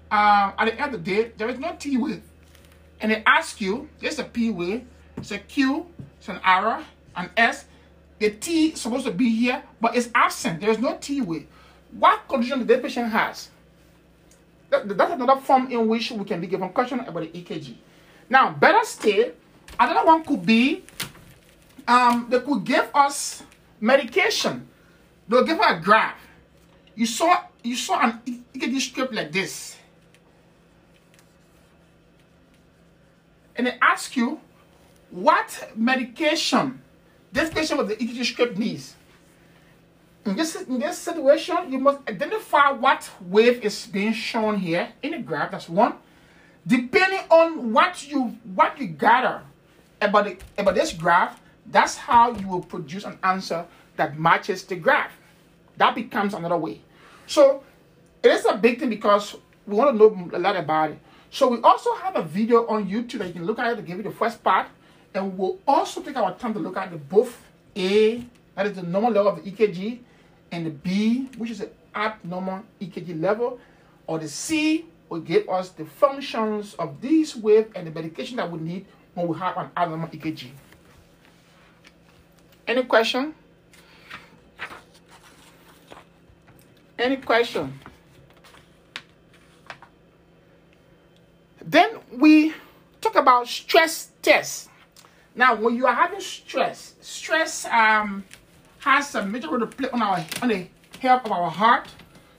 Um, 0.10 0.53
at 0.58 0.65
the 0.65 0.74
end 0.74 0.96
of 0.96 1.05
the 1.05 1.12
day, 1.12 1.31
there 1.38 1.50
is 1.50 1.60
no 1.60 1.75
T 1.77 1.98
wave. 1.98 2.24
And 3.00 3.12
they 3.12 3.22
ask 3.27 3.62
you, 3.62 3.89
there's 4.00 4.17
a 4.17 4.24
P 4.24 4.50
wave, 4.50 4.88
it's 5.17 5.29
a 5.29 5.38
Q, 5.38 5.86
it's 6.17 6.29
an 6.29 6.39
R, 6.43 6.84
an 7.15 7.29
S, 7.38 7.65
the 8.22 8.30
T 8.30 8.68
is 8.68 8.82
supposed 8.82 9.06
to 9.06 9.12
be 9.12 9.30
here, 9.30 9.63
but 9.82 9.98
it's 9.98 10.10
absent. 10.13 10.62
There's 10.62 10.78
no 10.78 10.96
T 11.01 11.22
wave. 11.22 11.48
What 11.92 12.28
condition 12.28 12.60
the 12.60 12.66
dead 12.66 12.84
patient 12.84 13.10
has? 13.10 13.50
That, 14.70 14.88
that's 14.96 15.12
another 15.12 15.42
form 15.42 15.72
in 15.72 15.88
which 15.88 16.12
we 16.12 16.24
can 16.24 16.40
be 16.40 16.46
given 16.46 16.70
question 16.70 17.00
about 17.00 17.24
the 17.24 17.42
EKG. 17.42 17.74
Now, 18.30 18.51
better 18.51 18.86
still, 18.86 19.32
another 19.80 20.06
one 20.06 20.24
could 20.24 20.46
be 20.46 20.84
um, 21.88 22.28
they 22.30 22.40
could 22.40 22.63
give 22.63 22.90
us 22.94 23.42
medication. 23.80 24.68
They'll 25.28 25.44
give 25.44 25.60
us 25.60 25.80
a 25.80 25.82
graph. 25.82 26.16
You 26.94 27.08
saw 27.08 27.46
you 27.63 27.75
saw 27.75 28.01
an 28.01 28.22
EKG 28.54 28.80
strip 28.82 29.12
like 29.12 29.32
this, 29.32 29.78
and 33.56 33.66
they 33.66 33.78
ask 33.82 34.16
you 34.16 34.40
what 35.10 35.72
medication 35.75 36.82
this 37.31 37.50
patient 37.50 37.79
with 37.79 37.97
the 37.97 38.23
strip 38.23 38.57
needs. 38.57 38.95
In 40.25 40.35
this, 40.35 40.55
in 40.55 40.79
this 40.79 40.97
situation, 40.97 41.71
you 41.71 41.79
must 41.79 42.07
identify 42.07 42.71
what 42.71 43.09
wave 43.21 43.63
is 43.63 43.88
being 43.88 44.13
shown 44.13 44.57
here 44.57 44.89
in 45.01 45.11
the 45.11 45.19
graph. 45.19 45.51
That's 45.51 45.67
one. 45.67 45.95
Depending 46.67 47.21
on 47.31 47.73
what 47.73 48.07
you 48.07 48.38
what 48.53 48.79
you 48.79 48.88
gather 48.88 49.41
about 50.00 50.25
the, 50.25 50.38
about 50.59 50.75
this 50.75 50.93
graph, 50.93 51.41
that's 51.65 51.97
how 51.97 52.33
you 52.33 52.47
will 52.47 52.61
produce 52.61 53.03
an 53.03 53.17
answer 53.23 53.65
that 53.95 54.19
matches 54.19 54.63
the 54.63 54.75
graph. 54.75 55.11
That 55.77 55.95
becomes 55.95 56.35
another 56.35 56.57
way. 56.57 56.81
So 57.25 57.63
it 58.21 58.29
is 58.29 58.45
a 58.45 58.57
big 58.57 58.79
thing 58.79 58.89
because 58.89 59.35
we 59.65 59.75
want 59.75 59.91
to 59.91 59.97
know 59.97 60.29
a 60.33 60.39
lot 60.39 60.55
about 60.55 60.91
it. 60.91 61.00
So 61.31 61.47
we 61.47 61.61
also 61.61 61.95
have 61.95 62.15
a 62.15 62.21
video 62.21 62.67
on 62.67 62.88
YouTube 62.88 63.19
that 63.19 63.27
you 63.27 63.33
can 63.33 63.45
look 63.45 63.57
at 63.57 63.71
it 63.71 63.75
to 63.77 63.81
give 63.81 63.97
you 63.97 64.03
the 64.03 64.11
first 64.11 64.43
part. 64.43 64.67
And 65.13 65.38
we'll 65.38 65.60
also 65.68 66.01
take 66.01 66.15
our 66.15 66.34
time 66.36 66.53
to 66.53 66.60
look 66.60 66.77
at 66.77 66.91
the 66.91 66.98
both 66.98 67.44
A, 67.75 68.25
that 68.56 68.65
is 68.65 68.74
the 68.74 68.84
normal 68.84 69.12
level 69.12 69.32
of 69.32 69.44
the 69.44 69.51
EKG, 69.51 70.00
and 70.51 70.65
the 70.65 70.70
B, 70.70 71.30
which 71.38 71.51
is 71.51 71.60
the 71.60 71.70
abnormal 71.94 72.63
EKG 72.80 73.22
level, 73.22 73.60
or 74.08 74.20
the 74.20 74.27
C 74.27 74.86
will 75.10 75.20
give 75.20 75.48
us 75.50 75.70
the 75.70 75.86
functions 75.86 76.74
of 76.75 77.01
this 77.01 77.36
wave 77.36 77.68
and 77.75 77.88
the 77.88 77.91
medication 77.91 78.38
that 78.38 78.50
we 78.50 78.60
need 78.60 78.86
when 79.13 79.27
we 79.27 79.38
have 79.38 79.58
an 79.58 79.70
abnormal 79.75 80.08
EKG. 80.08 80.51
Any 82.68 82.84
question? 82.84 83.34
Any 86.98 87.18
question? 87.18 87.80
Then 91.65 92.00
we 92.12 92.53
talk 93.01 93.15
about 93.15 93.48
stress 93.48 94.12
tests. 94.22 94.70
Now, 95.35 95.55
when 95.55 95.75
you 95.75 95.88
are 95.88 95.93
having 95.93 96.19
stress, 96.19 96.95
stress 97.01 97.65
um, 97.65 98.25
has 98.79 99.15
a 99.15 99.25
major 99.25 99.50
role 99.50 99.59
to 99.59 99.67
play 99.67 99.89
on 99.89 100.01
our 100.01 100.25
on 100.41 100.50
the 100.50 100.67
health 101.00 101.25
of 101.25 101.31
our 101.31 101.50
heart. 101.50 101.88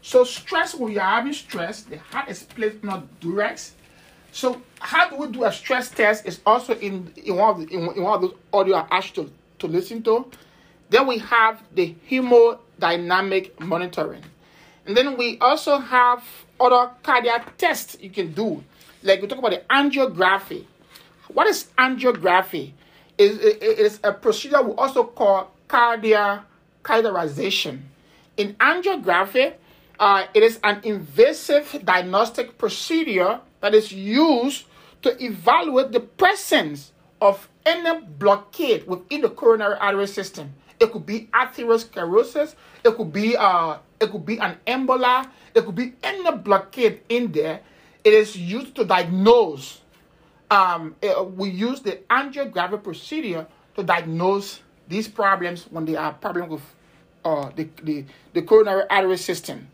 So, 0.02 0.24
stress 0.24 0.74
when 0.74 0.92
you 0.92 1.00
are 1.00 1.16
having 1.16 1.32
stress, 1.32 1.82
the 1.82 1.98
heart 1.98 2.28
is 2.28 2.42
placed 2.42 2.84
on 2.84 3.08
durex. 3.20 3.72
So, 4.32 4.60
how 4.78 5.08
do 5.08 5.16
we 5.16 5.28
do 5.28 5.44
a 5.44 5.52
stress 5.52 5.90
test? 5.90 6.26
Is 6.26 6.40
also 6.44 6.74
in 6.74 7.12
in 7.16 7.36
one 7.36 7.50
of 7.50 7.58
the, 7.60 7.74
in, 7.74 7.80
in 7.96 8.02
one 8.02 8.14
of 8.14 8.20
those 8.22 8.34
audio 8.52 8.76
I 8.76 8.86
asked 8.90 9.14
to, 9.14 9.30
to 9.60 9.66
listen 9.66 10.02
to. 10.02 10.30
Then 10.90 11.06
we 11.06 11.18
have 11.18 11.62
the 11.74 11.94
hemodynamic 12.10 13.58
monitoring, 13.58 14.24
and 14.84 14.94
then 14.94 15.16
we 15.16 15.38
also 15.38 15.78
have 15.78 16.22
other 16.60 16.90
cardiac 17.02 17.56
tests 17.56 17.96
you 18.00 18.10
can 18.10 18.32
do. 18.32 18.62
Like 19.02 19.22
we 19.22 19.28
talk 19.28 19.38
about 19.38 19.52
the 19.52 19.62
angiography. 19.70 20.66
What 21.28 21.46
is 21.46 21.68
angiography? 21.78 22.72
Is, 23.18 23.38
is 23.38 24.00
a 24.02 24.12
procedure 24.12 24.62
we 24.62 24.72
also 24.72 25.04
call 25.04 25.52
cardiac 25.68 26.44
catheterization. 26.82 27.80
In 28.36 28.54
angiography, 28.54 29.54
uh, 29.98 30.24
it 30.34 30.42
is 30.42 30.58
an 30.64 30.80
invasive 30.82 31.80
diagnostic 31.84 32.58
procedure 32.58 33.40
that 33.60 33.74
is 33.74 33.92
used 33.92 34.64
to 35.02 35.22
evaluate 35.22 35.92
the 35.92 36.00
presence 36.00 36.92
of 37.20 37.48
any 37.64 38.00
blockade 38.18 38.86
within 38.86 39.20
the 39.20 39.28
coronary 39.28 39.76
artery 39.78 40.06
system. 40.08 40.52
It 40.80 40.90
could 40.90 41.06
be 41.06 41.28
atherosclerosis, 41.32 42.54
it 42.82 42.96
could 42.96 43.12
be 43.12 43.36
uh, 43.36 43.78
it 44.00 44.10
could 44.10 44.26
be 44.26 44.38
an 44.38 44.56
emboli, 44.66 45.28
it 45.54 45.64
could 45.64 45.76
be 45.76 45.92
any 46.02 46.36
blockade 46.38 47.02
in 47.08 47.30
there. 47.30 47.60
It 48.02 48.12
is 48.12 48.36
used 48.36 48.74
to 48.74 48.84
diagnose 48.84 49.81
um, 50.52 50.94
it, 51.00 51.16
uh, 51.16 51.22
we 51.22 51.48
use 51.48 51.80
the 51.80 51.96
angiography 52.10 52.82
procedure 52.82 53.46
to 53.74 53.82
diagnose 53.82 54.60
these 54.86 55.08
problems 55.08 55.64
when 55.70 55.86
they 55.86 55.96
are 55.96 56.12
problems 56.12 56.50
with 56.50 56.74
uh, 57.24 57.50
the, 57.56 57.68
the, 57.82 58.04
the 58.34 58.42
coronary 58.42 58.84
artery 58.90 59.16
system. 59.16 59.68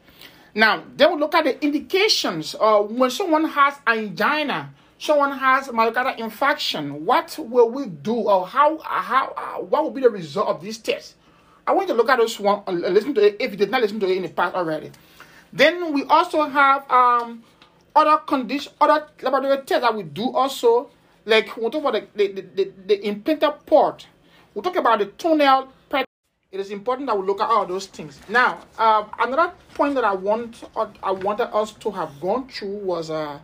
Now, 0.55 0.85
then 0.97 1.13
we 1.13 1.21
look 1.21 1.35
at 1.35 1.45
the 1.45 1.63
indications. 1.65 2.55
Uh, 2.59 2.79
when 2.83 3.11
someone 3.11 3.45
has 3.47 3.75
angina, 3.87 4.73
someone 4.99 5.37
has 5.37 5.67
myocardial 5.69 6.17
infarction, 6.19 7.01
what 7.01 7.37
will 7.39 7.71
we 7.71 7.87
do 7.87 8.15
or 8.15 8.47
how, 8.47 8.79
how, 8.79 9.35
uh, 9.37 9.61
what 9.61 9.83
will 9.83 9.91
be 9.91 10.03
the 10.03 10.11
result 10.11 10.47
of 10.47 10.63
these 10.63 10.79
tests? 10.79 11.17
I 11.67 11.73
want 11.73 11.89
you 11.89 11.95
to 11.95 11.99
look 11.99 12.09
at 12.09 12.19
this 12.19 12.39
one, 12.39 12.63
uh, 12.67 12.73
listen 12.73 13.15
to 13.15 13.27
it 13.27 13.37
if 13.41 13.51
you 13.51 13.57
did 13.57 13.71
not 13.71 13.83
listen 13.83 13.99
to 14.01 14.07
it 14.07 14.17
in 14.17 14.23
the 14.23 14.29
past 14.29 14.55
already. 14.55 14.93
Then 15.53 15.93
we 15.93 16.05
also 16.05 16.43
have 16.45 16.89
um, 16.91 17.43
other 17.95 18.19
condition, 18.25 18.73
other 18.81 19.07
laboratory 19.23 19.65
tests 19.65 19.83
that 19.83 19.95
we 19.95 20.03
do 20.03 20.31
also, 20.33 20.91
like 21.25 21.57
we'll 21.57 21.71
talk 21.71 21.85
about 21.85 22.17
the, 22.17 22.29
the, 22.29 22.41
the, 22.43 22.73
the 22.87 23.07
implanted 23.07 23.51
port. 23.67 24.07
We'll 24.55 24.63
talk 24.63 24.77
about 24.77 24.99
the 24.99 25.07
toenail 25.07 25.73
it 26.51 26.61
is 26.61 26.71
important 26.71 27.07
that 27.09 27.19
we 27.19 27.27
look 27.27 27.43
at 27.43 27.49
all 27.51 27.67
those 27.67 27.87
things. 27.87 28.19
Now, 28.27 28.61
uh, 28.79 29.05
another 29.19 29.53
point 29.75 29.95
that 29.97 30.05
I 30.05 30.15
want 30.15 30.65
I 31.03 31.11
wanted 31.11 31.55
us 31.55 31.73
to 31.73 31.91
have 31.91 32.19
gone 32.23 32.49
through 32.49 32.79
was 32.79 33.11
uh, 33.11 33.39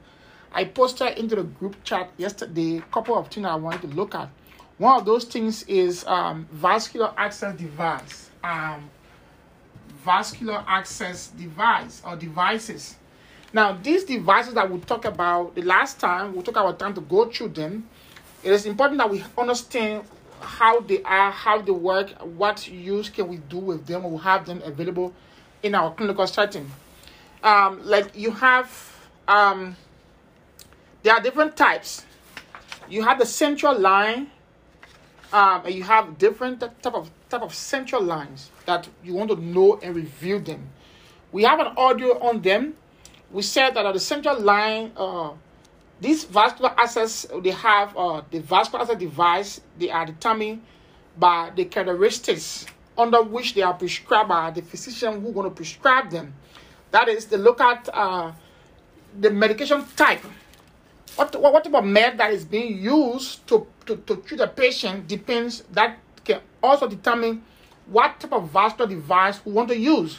I 0.53 0.65
posted 0.65 1.19
into 1.19 1.37
the 1.37 1.43
group 1.43 1.77
chat 1.85 2.11
yesterday 2.17 2.79
a 2.79 2.81
couple 2.81 3.19
of 3.19 3.29
things 3.29 3.47
I 3.47 3.57
wanted 3.57 3.83
to 3.83 3.89
look 3.89 4.15
at. 4.15 4.31
One 4.79 4.99
of 4.99 5.05
those 5.05 5.25
things 5.25 5.65
is 5.65 6.07
um, 6.07 6.49
vascular 6.51 7.13
access 7.19 7.55
device, 7.57 8.31
um, 8.43 8.89
vascular 10.03 10.65
access 10.67 11.29
device 11.29 12.01
or 12.07 12.17
devices. 12.17 12.97
Now, 13.55 13.79
these 13.81 14.03
devices 14.03 14.55
that 14.55 14.69
we 14.69 14.81
talked 14.81 15.05
about 15.05 15.55
the 15.55 15.63
last 15.63 16.01
time, 16.01 16.35
we 16.35 16.43
took 16.43 16.57
our 16.57 16.73
time 16.73 16.93
to 16.95 17.01
go 17.01 17.31
through 17.31 17.51
them. 17.51 17.89
It 18.43 18.51
is 18.51 18.67
important 18.67 18.99
that 18.99 19.09
we 19.09 19.23
understand 19.39 20.03
how 20.41 20.81
they 20.81 21.01
are, 21.05 21.31
how 21.31 21.63
they 21.63 21.71
work, 21.71 22.11
what 22.21 22.67
use 22.67 23.09
can 23.09 23.29
we 23.29 23.37
do 23.37 23.59
with 23.59 23.87
them, 23.87 24.11
we 24.11 24.19
have 24.19 24.45
them 24.45 24.61
available 24.65 25.15
in 25.63 25.77
our 25.77 25.95
clinical 25.95 26.27
setting. 26.27 26.69
Um, 27.45 27.81
like 27.85 28.17
you 28.17 28.33
have, 28.33 28.69
um, 29.29 29.77
there 31.05 31.15
are 31.15 31.21
different 31.21 31.57
types. 31.57 32.05
You 32.89 33.05
have 33.05 33.21
the 33.21 33.27
central 33.27 33.79
line, 33.79 34.33
um, 35.33 35.63
and 35.65 35.73
you 35.73 35.85
have 35.85 36.19
different 36.19 36.59
type 36.59 36.95
of 36.95 37.09
type 37.29 37.43
of 37.43 37.55
central 37.55 38.03
lines 38.03 38.51
that 38.67 38.89
you 39.05 39.15
want 39.15 39.31
to 39.31 39.37
know 39.37 39.79
and 39.81 39.95
review 39.95 40.41
them. 40.41 40.71
We 41.31 41.45
have 41.45 41.61
an 41.61 41.69
audio 41.77 42.19
on 42.19 42.43
them 42.43 42.75
we 43.35 43.43
said 43.43 43.75
that 43.75 43.85
at 43.85 43.93
the 43.93 44.01
central 44.01 44.41
line, 44.41 44.93
uh, 44.97 45.33
these 46.01 46.23
vascular 46.23 46.73
access 46.79 47.27
they 47.43 47.51
have 47.51 47.95
uh, 47.97 48.23
the 48.31 48.39
vascular 48.39 48.95
device, 48.95 49.61
they 49.77 49.91
are 49.91 50.07
determined 50.07 50.63
by 51.19 51.51
the 51.57 51.65
characteristics 51.65 52.65
under 52.97 53.23
which 53.23 53.55
they 53.55 53.63
are 53.63 53.75
prescribed 53.75 54.29
by 54.29 54.53
the 54.53 54.63
physician 54.63 55.21
who 55.21 55.33
going 55.33 55.51
to 55.51 55.55
prescribe 55.55 56.11
them. 56.11 56.33
That 56.93 57.09
is, 57.09 57.27
they 57.27 57.37
look 57.37 57.61
at 57.61 57.89
uh, 57.93 58.31
the 59.19 59.31
medication 59.31 59.85
type. 59.97 60.23
What, 61.17 61.35
what, 61.41 61.53
what 61.53 61.65
type 61.65 61.75
of 61.75 61.85
med 61.85 62.19
that 62.19 62.33
is 62.33 62.45
being 62.45 62.79
used 62.79 63.45
to, 63.49 63.67
to, 63.87 63.97
to 63.97 64.17
treat 64.19 64.41
a 64.41 64.47
patient 64.47 65.09
depends, 65.09 65.63
that 65.73 65.99
can 66.25 66.41
also 66.63 66.87
determine 66.87 67.43
what 67.87 68.21
type 68.21 68.33
of 68.33 68.49
vascular 68.51 68.89
device 68.89 69.45
we 69.45 69.51
want 69.51 69.69
to 69.71 69.77
use. 69.77 70.19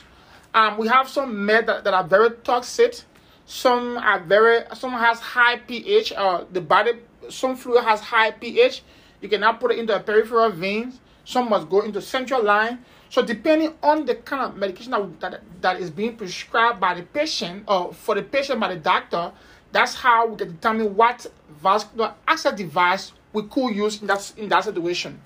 Um, 0.56 0.78
we 0.78 0.88
have 0.88 1.10
some 1.10 1.46
med 1.46 1.68
that, 1.68 1.84
that 1.84 1.94
are 1.94 2.06
very 2.06 2.32
toxic. 2.32 3.02
Some 3.46 3.98
are 3.98 4.22
very, 4.22 4.64
some 4.74 4.94
has 4.94 5.20
high 5.20 5.58
pH. 5.58 6.14
Uh, 6.14 6.46
the 6.50 6.62
body, 6.62 6.94
some 7.30 7.58
fluid 7.58 7.84
has 7.84 8.00
high 8.00 8.32
pH. 8.32 8.82
You 9.20 9.28
cannot 9.28 9.60
put 9.60 9.72
it 9.72 9.80
into 9.80 9.94
a 9.94 10.00
peripheral 10.00 10.50
veins. 10.52 11.02
Some 11.26 11.50
must 11.50 11.70
go 11.70 11.82
into 11.82 12.02
central 12.02 12.42
line. 12.42 12.86
So 13.10 13.22
depending 13.22 13.74
on 13.84 14.06
the 14.06 14.16
kind 14.16 14.44
of 14.44 14.56
medication 14.56 14.92
that, 14.92 15.20
that, 15.20 15.42
that 15.62 15.82
is 15.82 15.90
being 15.90 16.16
prescribed 16.16 16.80
by 16.80 16.94
the 16.94 17.04
patient 17.04 17.66
or 17.68 17.94
for 17.94 18.16
the 18.16 18.24
patient 18.24 18.60
by 18.62 18.74
the 18.74 18.80
doctor, 18.80 19.34
that's 19.74 19.94
how 19.94 20.28
we 20.28 20.38
can 20.38 20.52
determine 20.54 20.96
what 20.96 21.28
vascular 21.62 22.14
access 22.26 22.54
device 22.54 23.12
we 23.34 23.44
could 23.44 23.76
use 23.76 24.00
in 24.00 24.08
that, 24.08 24.32
in 24.38 24.48
that 24.48 24.64
situation. 24.64 25.20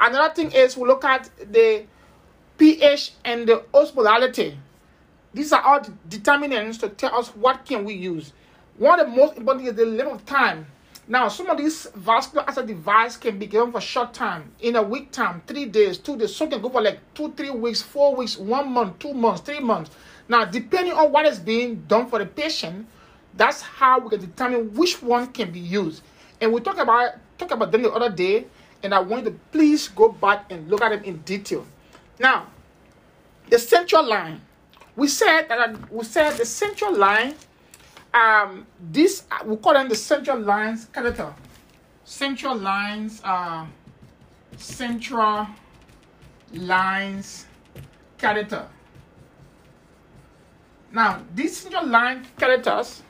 Another 0.00 0.34
thing 0.34 0.50
is 0.50 0.76
we 0.76 0.88
look 0.88 1.04
at 1.04 1.30
the 1.52 1.84
pH, 2.58 3.12
and 3.24 3.48
the 3.48 3.64
osmolality. 3.72 4.56
These 5.32 5.52
are 5.52 5.62
all 5.62 5.80
determinants 6.08 6.78
to 6.78 6.88
tell 6.88 7.14
us 7.14 7.28
what 7.28 7.64
can 7.64 7.84
we 7.84 7.94
use. 7.94 8.32
One 8.76 9.00
of 9.00 9.06
the 9.06 9.16
most 9.16 9.36
important 9.36 9.68
is 9.68 9.74
the 9.74 9.86
length 9.86 10.12
of 10.12 10.26
time. 10.26 10.66
Now, 11.10 11.28
some 11.28 11.48
of 11.48 11.56
these 11.56 11.86
vascular 11.94 12.44
access 12.46 12.66
device 12.66 13.16
can 13.16 13.38
be 13.38 13.46
given 13.46 13.72
for 13.72 13.80
short 13.80 14.12
time, 14.12 14.52
in 14.60 14.76
a 14.76 14.82
week 14.82 15.10
time, 15.10 15.42
three 15.46 15.64
days, 15.64 15.96
two 15.96 16.18
days. 16.18 16.36
Some 16.36 16.50
can 16.50 16.60
go 16.60 16.68
for 16.68 16.82
like 16.82 17.00
two, 17.14 17.32
three 17.32 17.50
weeks, 17.50 17.80
four 17.80 18.14
weeks, 18.14 18.36
one 18.36 18.70
month, 18.70 18.98
two 18.98 19.14
months, 19.14 19.40
three 19.40 19.60
months. 19.60 19.90
Now, 20.28 20.44
depending 20.44 20.92
on 20.92 21.10
what 21.10 21.24
is 21.24 21.38
being 21.38 21.84
done 21.88 22.08
for 22.08 22.18
the 22.18 22.26
patient, 22.26 22.86
that's 23.34 23.62
how 23.62 24.00
we 24.00 24.10
can 24.10 24.20
determine 24.20 24.74
which 24.74 25.02
one 25.02 25.28
can 25.28 25.50
be 25.50 25.60
used. 25.60 26.02
And 26.40 26.52
we 26.52 26.60
talked 26.60 26.78
about 26.78 27.14
talk 27.38 27.52
about 27.52 27.72
them 27.72 27.82
the 27.82 27.92
other 27.92 28.10
day, 28.10 28.46
and 28.82 28.92
I 28.92 28.98
want 28.98 29.24
you 29.24 29.30
to 29.30 29.38
please 29.52 29.88
go 29.88 30.10
back 30.10 30.50
and 30.50 30.68
look 30.68 30.82
at 30.82 30.90
them 30.90 31.04
in 31.04 31.18
detail. 31.18 31.64
Now, 32.18 32.46
the 33.48 33.58
central 33.58 34.06
line, 34.08 34.40
we 34.96 35.08
said 35.08 35.48
that 35.48 35.92
we 35.92 36.04
said 36.04 36.36
the 36.36 36.44
central 36.44 36.94
line. 36.94 37.34
Um, 38.12 38.66
this 38.80 39.24
we 39.44 39.56
call 39.56 39.74
them 39.74 39.88
the 39.88 39.94
central 39.94 40.40
lines 40.40 40.86
catheter. 40.92 41.34
Central 42.04 42.56
lines. 42.56 43.20
Uh, 43.22 43.66
central 44.56 45.46
lines 46.52 47.46
catheter. 48.18 48.66
Now, 50.92 51.22
these 51.34 51.56
central 51.56 51.86
line 51.86 52.26
catheters, 52.38 53.02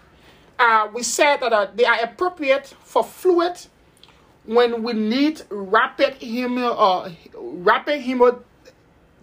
uh, 0.59 0.89
we 0.93 1.03
said 1.03 1.39
that 1.39 1.53
uh, 1.53 1.69
they 1.75 1.85
are 1.85 2.01
appropriate 2.03 2.67
for 2.67 3.05
fluid 3.05 3.57
when 4.45 4.83
we 4.83 4.95
need 4.95 5.43
rapid 5.51 6.19
hemo, 6.21 6.75
uh, 6.77 7.11
rapid 7.37 8.03
hemo, 8.03 8.43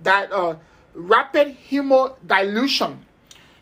that 0.04 0.32
uh, 0.32 0.56
rapid 0.94 1.58
hemodilution. 1.70 2.98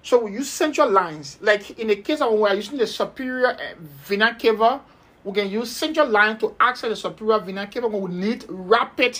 So 0.02 0.25
we 0.25 0.34
use 0.34 0.50
central 0.50 0.90
lines. 0.90 1.38
Like 1.42 1.80
in 1.80 1.88
the 1.88 1.96
case 1.96 2.22
of 2.22 2.32
when 2.32 2.42
we 2.42 2.50
are 2.50 2.56
using 2.56 2.78
the 2.78 2.88
superior 2.88 3.48
uh, 3.48 3.58
vena 3.80 4.36
cava, 4.40 4.82
we 5.24 5.34
can 5.34 5.50
use 5.50 5.72
central 5.72 6.10
line 6.10 6.38
to 6.40 6.56
access 6.60 6.90
the 6.90 6.96
superior 6.96 7.40
vena 7.40 7.68
cava 7.68 7.88
when 7.88 8.02
we 8.02 8.12
need 8.12 8.46
rapid 8.50 9.20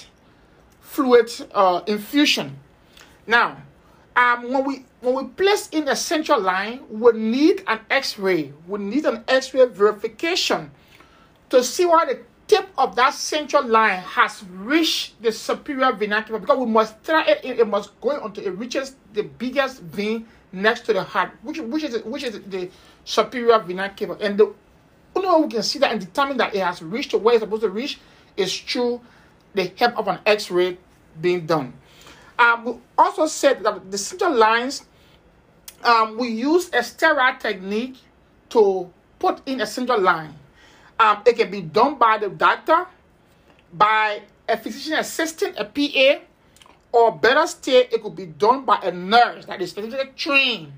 fluid 0.82 1.32
uh, 1.54 1.82
infusion. 1.88 2.60
Now, 3.26 3.58
um, 4.16 4.52
when 4.52 4.66
we 4.66 4.86
when 5.00 5.16
we 5.16 5.24
place 5.26 5.70
in 5.70 5.88
a 5.88 5.96
central 5.96 6.40
line, 6.40 6.82
we 6.90 7.12
need 7.14 7.64
an 7.68 7.80
X-ray. 7.90 8.54
We 8.68 8.80
need 8.80 9.06
an 9.06 9.24
X-ray 9.28 9.66
verification 9.66 10.72
to 11.50 11.64
see 11.64 11.86
why 11.86 12.06
the 12.06 12.20
tip 12.48 12.68
of 12.78 12.96
that 12.96 13.14
central 13.14 13.66
line 13.66 14.00
has 14.02 14.44
reached 14.52 15.22
the 15.22 15.32
superior 15.32 15.92
vena 15.94 16.24
cava 16.24 16.40
because 16.40 16.58
we 16.58 16.66
must 16.66 17.04
try 17.04 17.24
it 17.24 17.44
it 17.44 17.68
must 17.68 18.00
go 18.02 18.24
until 18.24 18.46
it 18.46 18.58
reaches 18.58 18.96
the 19.14 19.24
biggest 19.24 19.82
vein 19.82 20.26
next 20.52 20.82
to 20.86 20.94
the 20.94 21.04
heart 21.04 21.32
which 21.42 21.60
which 21.60 21.84
is 21.84 22.04
which 22.04 22.24
is 22.24 22.40
the 22.48 22.70
superior 23.06 23.60
vena 23.60 23.90
cava 23.90 24.18
and 24.22 24.38
the 24.38 24.54
only 25.16 25.30
way 25.30 25.42
we 25.42 25.50
can 25.50 25.64
see 25.64 25.80
that 25.80 25.92
and 25.92 26.00
determine 26.00 26.38
that 26.38 26.56
it 26.56 26.64
has 26.64 26.82
reached 26.82 27.14
where 27.14 27.36
it's 27.36 27.44
supposed 27.44 27.62
to 27.62 27.70
reach 27.70 28.00
is 28.36 28.56
through 28.58 29.00
the 29.54 29.72
help 29.78 29.98
of 29.98 30.08
an 30.08 30.20
x-ray 30.26 30.78
being 31.22 31.46
done. 31.46 31.74
Um, 32.40 32.66
we 32.66 32.74
also 32.98 33.28
said 33.28 33.64
that 33.64 33.92
the 33.92 33.98
central 33.98 34.34
lines 34.34 34.86
um, 35.84 36.18
we 36.18 36.30
use 36.30 36.70
a 36.74 36.84
sterile 36.84 37.38
technique 37.38 37.98
to 38.50 38.92
put 39.20 39.42
in 39.48 39.62
a 39.62 39.68
central 39.68 40.00
line 40.02 40.34
um, 41.04 41.22
it 41.26 41.36
can 41.36 41.52
be 41.52 41.62
done 41.62 41.96
by 41.96 42.18
the 42.18 42.30
doctor, 42.30 42.86
by 43.74 44.22
a 44.48 44.58
physician 44.58 44.94
assistant, 44.94 45.58
a 45.58 45.66
PA, 45.66 46.24
or 46.94 47.12
better 47.12 47.46
still, 47.46 47.84
it 47.92 48.02
could 48.02 48.16
be 48.16 48.28
done 48.28 48.64
by 48.64 48.80
a 48.84 48.92
nurse 48.92 49.46
that 49.46 49.62
is 49.62 49.72
specifically 49.72 50.12
trained 50.16 50.72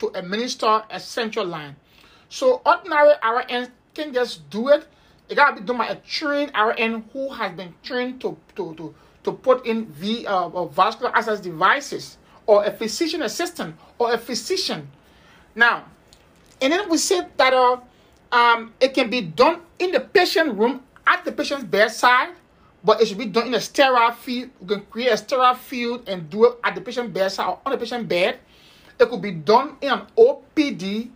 to 0.00 0.08
administer 0.14 0.82
a 0.90 0.98
central 0.98 1.46
line. 1.46 1.76
So 2.28 2.62
ordinary 2.66 3.12
RN 3.22 3.68
can 3.94 4.12
just 4.12 4.48
do 4.50 4.68
it. 4.68 4.88
It 5.28 5.36
gotta 5.36 5.60
be 5.60 5.66
done 5.66 5.78
by 5.78 5.88
a 5.88 5.96
trained 5.96 6.50
RN 6.58 7.04
who 7.12 7.32
has 7.32 7.52
been 7.52 7.74
trained 7.84 8.20
to 8.22 8.36
to 8.56 8.74
to, 8.74 8.94
to 9.22 9.32
put 9.32 9.66
in 9.66 9.86
V 9.86 10.26
uh, 10.26 10.48
uh, 10.48 10.64
vascular 10.66 11.14
access 11.14 11.38
devices, 11.38 12.18
or 12.46 12.64
a 12.64 12.72
physician 12.72 13.22
assistant, 13.22 13.76
or 13.98 14.12
a 14.14 14.18
physician. 14.18 14.90
Now, 15.54 15.84
and 16.60 16.72
then 16.72 16.88
we 16.88 16.98
said 16.98 17.30
that 17.36 17.52
uh, 17.52 17.78
um, 18.32 18.72
it 18.80 18.94
can 18.94 19.10
be 19.10 19.20
done 19.20 19.60
in 19.78 19.92
the 19.92 20.00
patient 20.00 20.56
room 20.56 20.82
at 21.06 21.24
the 21.24 21.32
patient's 21.32 21.64
bedside, 21.64 22.30
but 22.84 23.00
it 23.00 23.06
should 23.08 23.18
be 23.18 23.26
done 23.26 23.48
in 23.48 23.54
a 23.54 23.60
sterile 23.60 24.12
field. 24.12 24.50
You 24.60 24.66
can 24.66 24.80
create 24.86 25.12
a 25.12 25.16
sterile 25.16 25.54
field 25.54 26.08
and 26.08 26.30
do 26.30 26.46
it 26.46 26.58
at 26.62 26.74
the 26.74 26.80
patient 26.80 27.12
bedside 27.12 27.46
or 27.46 27.60
on 27.66 27.72
the 27.72 27.78
patient 27.78 28.08
bed. 28.08 28.38
It 28.98 29.08
could 29.08 29.22
be 29.22 29.32
done 29.32 29.76
in 29.80 29.90
an 29.90 30.02
OPD, 30.16 31.10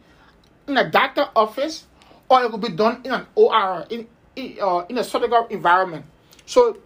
in 0.66 0.76
a 0.76 0.90
doctor 0.90 1.28
office, 1.36 1.86
or 2.28 2.42
it 2.42 2.50
could 2.50 2.60
be 2.60 2.70
done 2.70 3.02
in 3.04 3.12
an 3.12 3.26
OR, 3.34 3.86
in, 3.90 4.06
in, 4.34 4.56
uh, 4.60 4.84
in 4.88 4.98
a 4.98 5.04
surgical 5.04 5.46
environment. 5.48 6.04
So, 6.46 6.78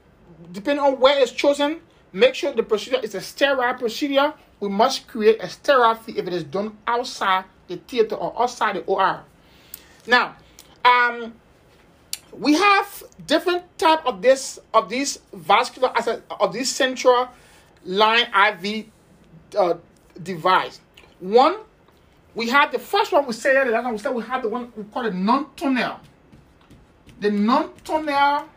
depending 0.52 0.84
on 0.84 1.00
where 1.00 1.18
it's 1.18 1.32
chosen, 1.32 1.80
make 2.12 2.34
sure 2.34 2.52
the 2.52 2.62
procedure 2.62 3.00
is 3.00 3.14
a 3.14 3.20
sterile 3.20 3.74
procedure. 3.74 4.34
We 4.60 4.68
must 4.68 5.06
create 5.06 5.40
a 5.40 5.48
sterile 5.48 5.94
field 5.94 6.18
if 6.18 6.26
it 6.26 6.32
is 6.32 6.44
done 6.44 6.76
outside 6.86 7.44
the 7.68 7.76
theater 7.76 8.16
or 8.16 8.34
outside 8.42 8.76
the 8.76 8.80
OR. 8.82 9.22
Now, 10.06 10.36
um, 10.84 11.34
we 12.32 12.54
have 12.54 13.02
different 13.26 13.64
type 13.78 14.06
of 14.06 14.22
this 14.22 14.58
of 14.72 14.88
these 14.88 15.20
vascular 15.32 15.92
of 16.40 16.52
this 16.52 16.70
central 16.70 17.28
line 17.84 18.26
IV 18.34 18.86
uh, 19.56 19.74
device. 20.22 20.80
One, 21.20 21.56
we 22.34 22.48
have 22.50 22.70
the 22.72 22.78
first 22.78 23.12
one 23.12 23.26
we 23.26 23.32
said 23.32 23.66
the 23.66 23.70
last 23.70 23.84
one 23.84 23.92
we 23.92 23.98
said 23.98 24.14
we 24.14 24.22
have 24.22 24.42
the 24.42 24.48
one 24.48 24.72
we 24.76 24.84
call 24.84 25.06
it 25.06 25.14
non-tunnel. 25.14 26.00
The 27.20 27.30
non-tunnel 27.30 28.48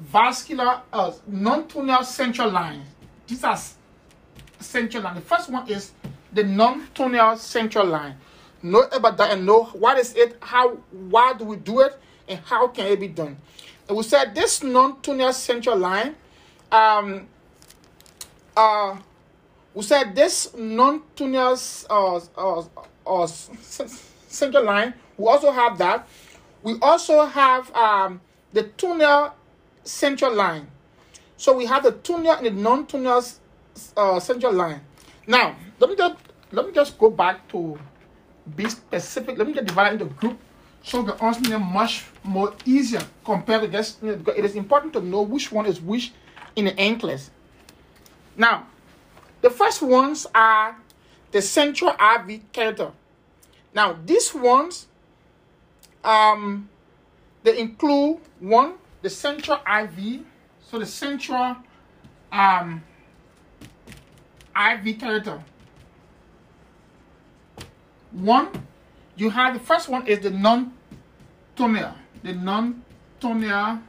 vascular 0.00 0.82
uh, 0.92 1.12
non-tunnel 1.26 2.04
central 2.04 2.50
line. 2.50 2.84
These 3.26 3.44
are 3.44 3.58
central 4.60 5.02
line. 5.02 5.16
The 5.16 5.20
first 5.20 5.50
one 5.50 5.68
is 5.68 5.92
the 6.32 6.44
non-tunnel 6.44 7.36
central 7.36 7.86
line 7.86 8.16
know 8.62 8.82
about 8.92 9.16
that 9.18 9.32
and 9.32 9.46
know 9.46 9.64
what 9.64 9.98
is 9.98 10.14
it, 10.14 10.36
how, 10.40 10.70
why 10.90 11.32
do 11.32 11.44
we 11.44 11.56
do 11.56 11.80
it, 11.80 11.98
and 12.28 12.40
how 12.44 12.68
can 12.68 12.86
it 12.86 13.00
be 13.00 13.08
done. 13.08 13.36
And 13.88 13.96
we 13.96 14.02
said 14.02 14.34
this 14.34 14.62
non-tunnel 14.62 15.32
central 15.32 15.78
line, 15.78 16.14
um, 16.70 17.26
uh, 18.56 18.98
we 19.74 19.82
said 19.82 20.14
this 20.14 20.54
non-tunnel 20.56 21.56
uh, 21.88 22.20
uh, 22.36 22.64
uh, 23.06 23.26
central 23.26 24.64
line, 24.64 24.94
we 25.16 25.26
also 25.26 25.50
have 25.50 25.78
that. 25.78 26.08
We 26.62 26.76
also 26.82 27.24
have 27.24 27.74
um, 27.74 28.20
the 28.52 28.64
tunnel 28.64 29.34
central 29.84 30.34
line. 30.34 30.68
So 31.36 31.56
we 31.56 31.66
have 31.66 31.84
the 31.84 31.92
tunnel 31.92 32.32
and 32.32 32.46
the 32.46 32.50
non-tunnel 32.50 33.22
uh, 33.96 34.20
central 34.20 34.52
line. 34.52 34.80
Now, 35.26 35.56
let 35.78 35.90
me 35.90 35.96
just 35.96 36.16
let 36.50 36.66
me 36.66 36.72
just 36.72 36.98
go 36.98 37.10
back 37.10 37.46
to 37.48 37.78
be 38.56 38.68
specific. 38.68 39.38
Let 39.38 39.46
me 39.46 39.52
get 39.52 39.66
divided 39.66 40.00
into 40.00 40.14
group 40.14 40.38
so 40.82 41.02
the 41.02 41.14
answer 41.22 41.58
much 41.58 42.06
more 42.22 42.54
easier 42.64 43.02
compared 43.24 43.62
to 43.62 43.68
just 43.68 44.02
it 44.02 44.44
is 44.44 44.54
important 44.54 44.92
to 44.94 45.00
know 45.00 45.22
which 45.22 45.50
one 45.52 45.66
is 45.66 45.80
which 45.80 46.12
in 46.56 46.66
the 46.66 46.72
NCLEX. 46.72 47.30
Now, 48.36 48.66
the 49.40 49.50
first 49.50 49.82
ones 49.82 50.26
are 50.34 50.76
the 51.32 51.42
central 51.42 51.90
IV 51.90 52.40
catheter. 52.52 52.92
Now, 53.74 53.98
these 54.04 54.34
ones, 54.34 54.86
um, 56.02 56.68
they 57.42 57.58
include 57.58 58.20
one, 58.40 58.74
the 59.02 59.10
central 59.10 59.58
IV, 59.58 60.20
so 60.64 60.78
the 60.78 60.86
central 60.86 61.56
um, 62.32 62.82
IV 64.56 64.98
catheter. 64.98 65.42
One, 68.12 68.48
you 69.16 69.30
have 69.30 69.54
the 69.54 69.60
first 69.60 69.88
one 69.88 70.06
is 70.06 70.20
the 70.20 70.30
non-tunnel, 70.30 71.94
the 72.22 72.32
non-tunnel 72.32 73.80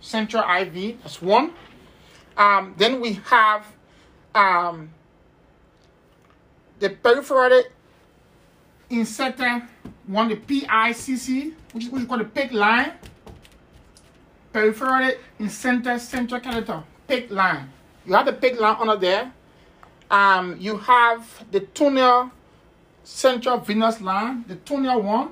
central 0.00 0.42
IV. 0.42 1.00
That's 1.02 1.22
one. 1.22 1.52
Um, 2.36 2.74
then 2.76 3.00
we 3.00 3.14
have 3.26 3.66
um, 4.34 4.90
the 6.78 6.90
peripheral 6.90 7.62
inserter 8.90 9.68
one, 10.06 10.28
the 10.28 10.36
PICC, 10.36 11.54
which 11.72 11.84
is 11.84 11.90
what 11.90 12.00
you 12.00 12.06
call 12.06 12.18
the 12.18 12.24
PICC 12.24 12.52
line. 12.52 12.92
Peripheral 14.52 15.12
inserter 15.38 15.98
central 15.98 16.40
catheter, 16.40 16.82
PICC 17.08 17.30
line. 17.30 17.72
You 18.06 18.12
have 18.12 18.26
the 18.26 18.32
PICC 18.32 18.60
line 18.60 18.76
under 18.80 18.96
there 18.96 19.32
um, 20.10 20.56
you 20.58 20.78
have 20.78 21.44
the 21.50 21.60
tunnel 21.60 22.30
central 23.02 23.58
venous 23.58 24.00
line, 24.00 24.44
the 24.48 24.56
tunnel 24.56 25.02
one, 25.02 25.30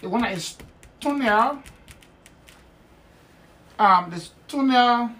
the 0.00 0.08
one 0.08 0.22
that 0.22 0.32
is 0.32 0.56
tunnel, 1.00 1.62
um, 3.78 4.10
this 4.10 4.30
tunnel 4.46 5.10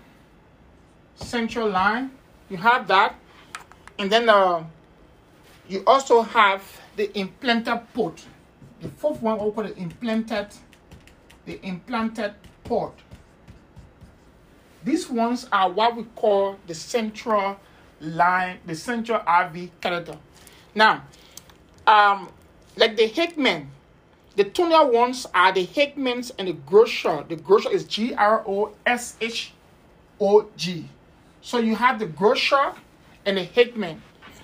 central 1.17 1.69
line, 1.69 2.11
you 2.49 2.57
have 2.57 2.87
that, 2.89 3.15
and 3.99 4.11
then 4.11 4.29
uh, 4.29 4.63
you 5.69 5.83
also 5.87 6.23
have 6.23 6.63
the 6.97 7.17
implanted 7.19 7.81
port. 7.95 8.25
The 8.81 8.89
fourth 8.89 9.21
one, 9.21 9.39
we 9.45 9.51
call 9.51 9.67
it 9.67 9.77
implanted, 9.77 10.49
the 11.45 11.61
implanted 11.67 12.35
port. 12.65 12.95
These 14.85 15.11
ones 15.11 15.47
are 15.53 15.71
what 15.71 15.97
we 15.97 16.05
call 16.17 16.57
the 16.67 16.75
central 16.75 17.59
line, 18.01 18.59
the 18.67 18.75
central 18.75 19.19
IV 19.19 19.71
catheter. 19.81 20.19
Now, 20.75 21.05
um, 21.87 22.29
like 22.77 22.97
the 22.97 23.07
Hickman, 23.07 23.71
the 24.37 24.45
tunnel 24.45 24.91
ones 24.91 25.27
are 25.35 25.53
the 25.53 25.67
Hickmans 25.67 26.31
and 26.39 26.49
the 26.49 26.55
Groshong. 26.55 27.29
The 27.29 27.37
Groshong 27.37 27.73
is 27.73 27.85
G 27.85 28.15
R 28.15 28.43
O 28.47 28.73
S 28.87 29.17
H 29.21 29.53
O 30.21 30.49
G. 30.57 30.89
So 31.43 31.59
you 31.59 31.75
have 31.75 31.99
the 31.99 32.07
grocer 32.07 32.73
and 33.25 33.37
the 33.37 33.45
Hickman. 33.45 34.03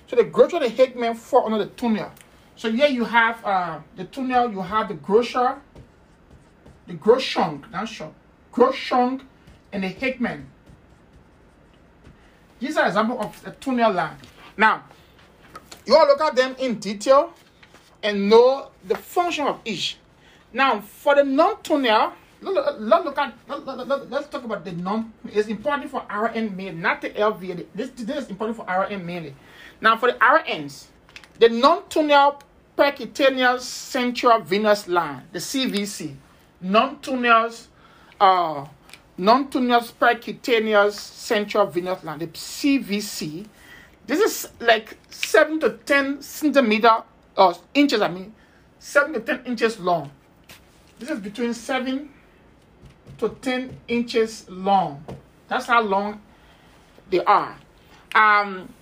So 0.08 0.16
the 0.16 0.24
grocer 0.24 0.56
and 0.56 0.64
the 0.66 0.70
Hickman 0.70 1.14
fall 1.14 1.46
under 1.46 1.58
the 1.58 1.70
tunnel. 1.70 2.10
So 2.56 2.70
here 2.70 2.88
you 2.88 3.04
have 3.04 3.44
uh, 3.44 3.80
the 3.96 4.04
tunnel, 4.04 4.50
you 4.50 4.62
have 4.62 4.88
the 4.88 4.94
grocer, 4.94 5.60
the 6.86 6.94
groshunk, 6.94 7.70
not 7.70 7.88
shunk, 7.88 8.14
groshunk, 8.52 9.22
and 9.72 9.84
the 9.84 9.88
Hickman. 9.88 10.48
These 12.58 12.76
are 12.76 12.86
examples 12.86 13.24
of 13.24 13.42
the 13.42 13.50
tunnel 13.52 13.92
line. 13.92 14.16
Now, 14.56 14.84
you 15.84 15.94
all 15.96 16.06
look 16.06 16.20
at 16.20 16.34
them 16.34 16.56
in 16.58 16.78
detail 16.78 17.32
and 18.02 18.28
know 18.28 18.70
the 18.86 18.96
function 18.96 19.46
of 19.46 19.60
each. 19.64 19.98
Now, 20.52 20.80
for 20.80 21.14
the 21.14 21.24
non-tunnel, 21.24 22.12
let, 22.40 22.80
look 22.80 23.18
at 23.18 23.34
let, 23.48 24.12
us 24.12 24.28
talk 24.28 24.44
about 24.44 24.64
the 24.64 24.72
non. 24.72 25.12
It's 25.26 25.48
important 25.48 25.90
for 25.90 26.02
RN 26.10 26.56
mainly, 26.56 26.80
not 26.80 27.00
the 27.00 27.10
LV. 27.10 27.66
This 27.74 27.90
this 27.90 28.24
is 28.24 28.30
important 28.30 28.56
for 28.56 28.66
RN 28.66 29.04
mainly. 29.04 29.34
Now, 29.80 29.96
for 29.96 30.12
the 30.12 30.18
RNs, 30.18 30.86
the 31.38 31.48
non-tunnel 31.48 32.42
percutaneous 32.76 33.60
central 33.60 34.40
venous 34.40 34.86
line, 34.86 35.22
the 35.32 35.38
CVC, 35.38 36.14
non-tunnels, 36.60 37.68
uh, 38.20 38.66
non-tunnels 39.18 39.92
percutaneous 39.92 40.92
central 40.92 41.66
venous 41.66 42.02
line, 42.04 42.18
the 42.18 42.26
CVC. 42.28 43.46
This 44.06 44.20
is 44.20 44.50
like 44.60 44.96
seven 45.10 45.58
to 45.60 45.70
ten 45.84 46.22
centimeter 46.22 47.02
or 47.36 47.54
inches. 47.74 48.00
I 48.00 48.08
mean, 48.08 48.34
seven 48.78 49.14
to 49.14 49.20
ten 49.20 49.44
inches 49.44 49.78
long. 49.80 50.10
This 50.98 51.10
is 51.10 51.18
between 51.18 51.54
seven 51.54 52.10
to 53.18 53.30
ten 53.40 53.76
inches 53.88 54.48
long. 54.48 55.04
That's 55.48 55.66
how 55.66 55.82
long 55.82 56.20
they 57.10 57.22
are. 57.24 57.56
Um, 58.14 58.72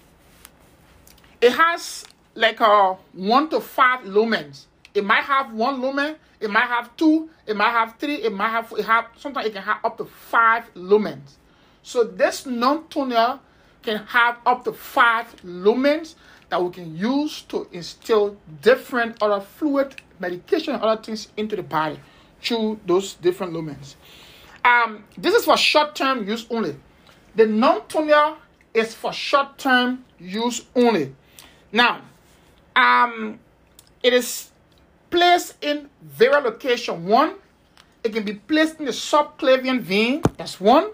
it 1.40 1.52
has 1.52 2.04
like 2.34 2.60
a 2.60 2.96
one 3.12 3.48
to 3.50 3.60
five 3.60 4.04
lumens. 4.04 4.66
It 4.94 5.04
might 5.04 5.24
have 5.24 5.52
one 5.52 5.80
lumen, 5.80 6.16
it 6.40 6.50
might 6.50 6.66
have 6.66 6.96
two, 6.96 7.28
it 7.46 7.56
might 7.56 7.70
have 7.70 7.96
three, 7.98 8.16
it 8.16 8.32
might 8.32 8.50
have 8.50 8.72
it 8.78 8.84
have 8.84 9.06
sometimes 9.16 9.46
it 9.46 9.52
can 9.52 9.62
have 9.62 9.84
up 9.84 9.98
to 9.98 10.04
five 10.04 10.72
lumens. 10.74 11.32
So 11.82 12.04
this 12.04 12.46
non-tunnel 12.46 13.40
can 13.82 13.98
have 14.06 14.38
up 14.46 14.64
to 14.64 14.72
five 14.72 15.34
lumens 15.42 16.14
that 16.48 16.62
we 16.62 16.70
can 16.70 16.96
use 16.96 17.42
to 17.42 17.66
instill 17.72 18.36
different 18.62 19.20
other 19.20 19.40
fluid, 19.40 19.96
medication, 20.18 20.74
other 20.74 21.02
things 21.02 21.28
into 21.36 21.56
the 21.56 21.62
body 21.62 21.98
through 22.40 22.78
those 22.86 23.14
different 23.14 23.52
lumens. 23.52 23.96
Um, 24.64 25.04
this 25.18 25.34
is 25.34 25.44
for 25.44 25.56
short-term 25.56 26.26
use 26.26 26.46
only. 26.50 26.76
The 27.34 27.46
non-tunnel 27.46 28.36
is 28.72 28.94
for 28.94 29.12
short-term 29.12 30.04
use 30.18 30.64
only. 30.74 31.14
Now, 31.72 32.00
um, 32.76 33.40
it 34.02 34.12
is 34.12 34.50
placed 35.14 35.54
in 35.62 35.88
various 36.02 36.42
location. 36.42 37.06
One, 37.06 37.36
it 38.02 38.12
can 38.12 38.24
be 38.24 38.34
placed 38.34 38.80
in 38.80 38.84
the 38.84 38.90
subclavian 38.90 39.80
vein. 39.80 40.22
That's 40.36 40.60
one. 40.60 40.90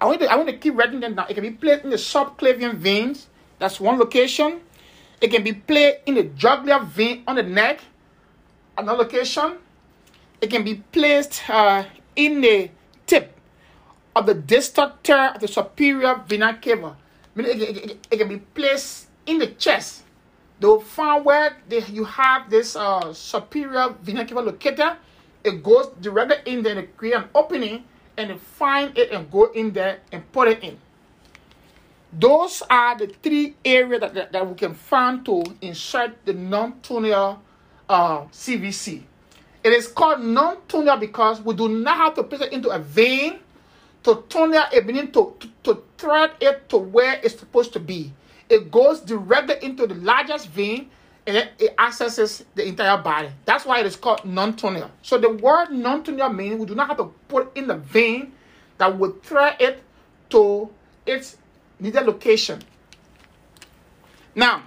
I 0.00 0.06
want, 0.06 0.20
to, 0.20 0.32
I 0.32 0.36
want 0.36 0.48
to 0.48 0.56
keep 0.56 0.74
writing 0.74 1.00
them 1.00 1.14
down. 1.14 1.26
It 1.28 1.34
can 1.34 1.42
be 1.44 1.50
placed 1.50 1.84
in 1.84 1.90
the 1.90 2.00
subclavian 2.00 2.76
veins. 2.76 3.28
That's 3.58 3.78
one 3.78 3.98
location. 3.98 4.62
It 5.20 5.28
can 5.28 5.44
be 5.44 5.52
placed 5.52 5.98
in 6.06 6.14
the 6.14 6.24
jugular 6.24 6.82
vein 6.84 7.22
on 7.28 7.36
the 7.36 7.42
neck. 7.42 7.80
Another 8.78 9.04
location. 9.04 9.58
It 10.40 10.48
can 10.48 10.64
be 10.64 10.82
placed 10.90 11.48
uh, 11.50 11.84
in 12.16 12.40
the 12.40 12.70
tip 13.06 13.38
of 14.16 14.24
the 14.24 14.34
distal 14.34 14.96
of 15.04 15.38
the 15.38 15.48
superior 15.48 16.24
vena 16.26 16.58
cava. 16.60 16.96
Meaning 17.34 17.60
it, 17.60 17.76
it, 17.76 18.06
it, 18.10 18.16
can 18.16 18.28
be 18.28 18.38
placed 18.38 19.08
in 19.26 19.38
the 19.38 19.48
chest. 19.48 20.02
They'll 20.62 20.78
find 20.78 21.24
where 21.24 21.56
they, 21.68 21.82
you 21.86 22.04
have 22.04 22.48
this 22.48 22.76
uh, 22.76 23.12
superior 23.12 23.96
vena 24.00 24.24
cava 24.24 24.42
locator. 24.42 24.96
It 25.42 25.60
goes 25.60 25.88
directly 26.00 26.36
in 26.46 26.62
there 26.62 26.78
and 26.78 26.96
create 26.96 27.16
an 27.16 27.24
opening 27.34 27.82
and 28.16 28.30
they 28.30 28.36
find 28.36 28.96
it 28.96 29.10
and 29.10 29.28
go 29.28 29.50
in 29.50 29.72
there 29.72 29.98
and 30.12 30.22
put 30.30 30.46
it 30.46 30.62
in. 30.62 30.78
Those 32.12 32.62
are 32.70 32.96
the 32.96 33.08
three 33.08 33.56
areas 33.64 34.02
that, 34.02 34.14
that, 34.14 34.30
that 34.30 34.48
we 34.48 34.54
can 34.54 34.74
find 34.74 35.24
to 35.24 35.42
insert 35.62 36.24
the 36.24 36.34
non-tunnel 36.34 37.42
uh, 37.88 38.20
CVC. 38.26 39.02
It 39.64 39.72
is 39.72 39.88
called 39.88 40.20
non-tunnel 40.20 40.96
because 40.98 41.40
we 41.40 41.56
do 41.56 41.68
not 41.68 41.96
have 41.96 42.14
to 42.14 42.22
place 42.22 42.42
it 42.42 42.52
into 42.52 42.70
a 42.70 42.78
vein 42.78 43.40
to 44.04 44.22
tunnel 44.28 44.62
it, 44.72 44.86
meaning 44.86 45.10
to, 45.10 45.34
to, 45.40 45.48
to 45.64 45.82
thread 45.98 46.30
it 46.40 46.68
to 46.68 46.76
where 46.76 47.18
it's 47.24 47.36
supposed 47.36 47.72
to 47.72 47.80
be. 47.80 48.12
It 48.48 48.70
goes 48.70 49.00
directly 49.00 49.56
into 49.62 49.86
the 49.86 49.94
largest 49.94 50.48
vein 50.48 50.90
and 51.26 51.36
it, 51.36 51.74
accesses 51.78 52.44
the 52.54 52.66
entire 52.66 52.98
body. 52.98 53.28
That's 53.44 53.64
why 53.64 53.80
it 53.80 53.86
is 53.86 53.96
called 53.96 54.24
non-tunnel. 54.24 54.90
So 55.02 55.18
the 55.18 55.30
word 55.30 55.70
non-tunnel 55.70 56.30
means 56.30 56.58
we 56.58 56.66
do 56.66 56.74
not 56.74 56.88
have 56.88 56.96
to 56.98 57.12
put 57.28 57.56
in 57.56 57.68
the 57.68 57.76
vein 57.76 58.32
that 58.78 58.98
will 58.98 59.12
thread 59.22 59.56
it 59.60 59.82
to 60.30 60.70
its 61.06 61.36
needed 61.78 62.04
location. 62.06 62.60
Now, 64.34 64.62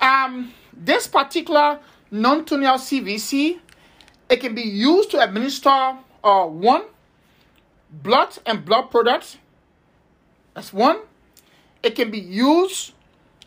um, 0.00 0.52
this 0.72 1.06
particular 1.06 1.80
non-tunnel 2.10 2.76
CVC 2.76 3.60
it 4.28 4.40
can 4.40 4.54
be 4.54 4.62
used 4.62 5.10
to 5.12 5.22
administer 5.22 5.96
uh, 6.22 6.44
one, 6.44 6.82
blood 7.90 8.36
and 8.44 8.64
blood 8.64 8.90
products. 8.90 9.38
That's 10.54 10.72
one. 10.72 11.00
It 11.82 11.94
can 11.94 12.10
be 12.10 12.18
used 12.18 12.92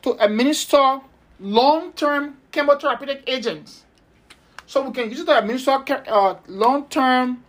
to 0.02 0.24
administer 0.24 1.00
long-term 1.40 2.38
chemotherapeutic 2.52 3.24
agents. 3.28 3.86
So 4.66 4.88
we 4.88 4.94
can 4.94 5.10
use 5.10 5.22
it 5.22 5.26
to 5.26 5.38
administer 5.38 5.84
uh, 6.08 6.36
long-term 6.48 7.44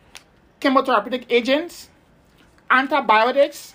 chemotherapeutic 0.61 1.25
agents, 1.31 1.89
antibiotics, 2.71 3.75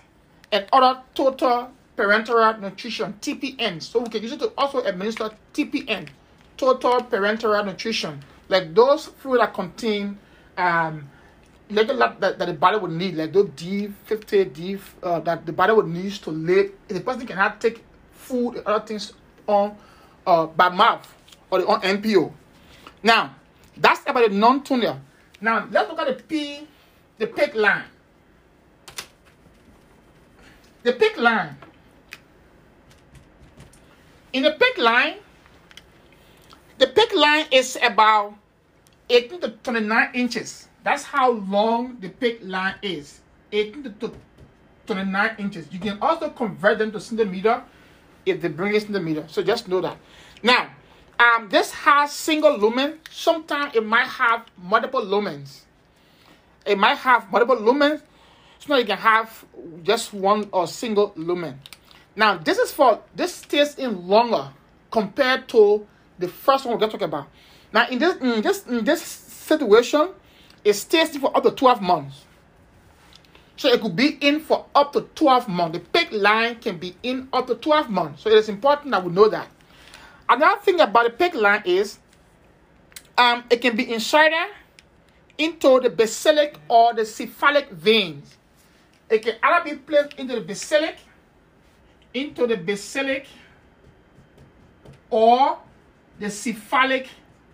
and 0.52 0.66
other 0.72 1.02
total 1.14 1.72
parenteral 1.98 2.60
nutrition, 2.60 3.14
TPN. 3.22 3.82
So 3.82 4.00
we 4.00 4.10
can 4.10 4.22
use 4.22 4.34
it 4.34 4.40
to 4.40 4.52
also 4.58 4.84
administer 4.84 5.32
TPN, 5.54 6.10
total 6.58 7.02
parenteral 7.02 7.66
nutrition 7.66 8.24
like 8.50 8.74
those 8.74 9.08
food 9.08 9.40
that 9.40 9.54
contain 9.54 10.18
um 10.58 11.10
like 11.70 11.88
that, 11.88 12.22
that, 12.22 12.40
the 12.40 12.54
body 12.54 12.78
would 12.78 12.92
need, 12.92 13.16
like 13.16 13.34
those 13.34 13.50
D50, 13.50 14.54
D 14.54 14.78
uh, 15.04 15.20
that 15.20 15.46
the 15.46 15.52
body 15.52 15.74
would 15.74 15.88
need 15.88 16.14
to 16.14 16.32
live. 16.32 16.72
The 16.88 17.02
person 17.02 17.28
cannot 17.28 17.60
take 17.60 17.84
food 18.28 18.58
and 18.58 18.68
other 18.68 18.86
things 18.86 19.14
on 19.48 19.76
uh, 20.26 20.46
by 20.46 20.70
mouth 20.70 21.08
or 21.50 21.64
on 21.68 21.82
NPO. 21.82 22.32
Now, 23.02 23.36
that's 23.76 24.02
about 24.06 24.30
the 24.30 24.36
non-tunnel. 24.36 25.00
Now, 25.40 25.68
let's 25.72 25.90
look 25.90 26.00
at 26.00 26.18
the 26.18 26.24
P, 26.24 26.68
the 27.18 27.28
PICC 27.28 27.56
line. 27.56 27.84
The 30.84 30.94
PICC 30.94 31.18
line. 31.18 31.58
In 34.34 34.44
the 34.44 34.52
PICC 34.52 34.78
line, 34.78 35.16
the 36.78 36.88
PICC 36.88 37.14
line 37.16 37.46
is 37.52 37.78
about 37.82 38.34
18 39.10 39.42
to 39.42 39.50
29 39.64 40.10
inches. 40.14 40.68
That's 40.84 41.04
how 41.04 41.32
long 41.32 41.98
the 42.00 42.10
PICC 42.10 42.40
line 42.44 42.76
is. 42.82 43.22
18 43.52 43.84
to 44.00 44.12
29 44.88 45.36
inches. 45.40 45.68
You 45.72 45.80
can 45.80 45.98
also 46.02 46.30
convert 46.30 46.80
them 46.80 46.92
to 46.92 47.00
centimeter 47.00 47.64
if 48.28 48.42
they 48.42 48.48
bring 48.48 48.76
it 48.76 48.82
centimeter. 48.82 49.26
So 49.28 49.42
just 49.44 49.68
know 49.68 49.82
that. 49.82 49.98
Now, 50.44 50.70
um, 51.20 51.50
this 51.50 51.72
has 51.72 52.12
single 52.12 52.58
lumen. 52.58 53.00
Sometimes 53.10 53.76
it 53.76 53.86
might 53.86 54.08
have 54.08 54.46
multiple 54.58 55.02
lumens. 55.02 55.62
It 56.66 56.78
might 56.78 56.98
have 56.98 57.32
multiple 57.32 57.56
lumens. 57.56 58.02
So 58.60 58.74
now 58.74 58.78
you 58.78 58.86
can 58.86 58.98
have 58.98 59.46
just 59.84 60.14
one 60.14 60.50
or 60.52 60.68
single 60.68 61.14
lumen. 61.16 61.60
Now, 62.16 62.38
this 62.38 62.58
is 62.58 62.72
for 62.72 63.02
this 63.16 63.36
stays 63.36 63.76
in 63.76 64.08
longer 64.08 64.50
compared 64.92 65.48
to 65.50 65.86
the 66.20 66.28
first 66.28 66.66
one 66.66 66.74
we're 66.74 66.80
going 66.80 66.92
to 66.92 66.98
talk 66.98 67.08
about. 67.08 67.28
Now, 67.72 67.88
in 67.90 68.00
this 68.00 68.16
in 68.18 68.42
this 68.42 68.66
in 68.68 68.84
this 68.84 69.02
situation, 69.02 70.10
it 70.64 70.74
stays 70.74 71.16
for 71.18 71.36
up 71.36 71.44
to 71.44 71.52
12 71.52 71.82
months. 71.82 72.27
So 73.58 73.70
it 73.70 73.82
could 73.82 73.96
be 73.96 74.18
in 74.22 74.40
for 74.40 74.68
up 74.76 74.94
to 74.94 75.02
12 75.16 75.48
months. 75.48 75.80
The 75.80 75.84
PICC 75.84 76.22
line 76.22 76.56
can 76.58 76.78
be 76.78 76.96
in 77.02 77.28
up 77.34 77.48
to 77.48 77.56
12 77.56 77.90
months. 77.90 78.22
So 78.22 78.30
it 78.30 78.38
is 78.38 78.50
important 78.50 78.92
that 78.92 79.04
we 79.04 79.12
know 79.12 79.28
that. 79.30 79.48
Another 80.30 80.62
thing 80.62 80.80
about 80.80 81.06
the 81.06 81.24
PICC 81.26 81.34
line 81.34 81.64
is 81.66 81.98
um, 83.18 83.44
it 83.50 83.62
can 83.62 83.76
be 83.76 83.92
inserted 83.92 84.54
into 85.40 85.80
the 85.80 85.90
basilic 85.90 86.60
or 86.70 86.94
the 86.94 87.04
cephalic 87.04 87.70
veins. 87.72 88.38
It 89.10 89.24
can 89.24 89.36
either 89.42 89.72
be 89.72 89.78
placed 89.78 90.14
into 90.20 90.36
the 90.36 90.42
basilic, 90.42 90.98
into 92.14 92.46
the 92.46 92.58
basilic, 92.58 93.26
or 95.10 95.58
the 96.20 96.30
cephalic 96.30 97.08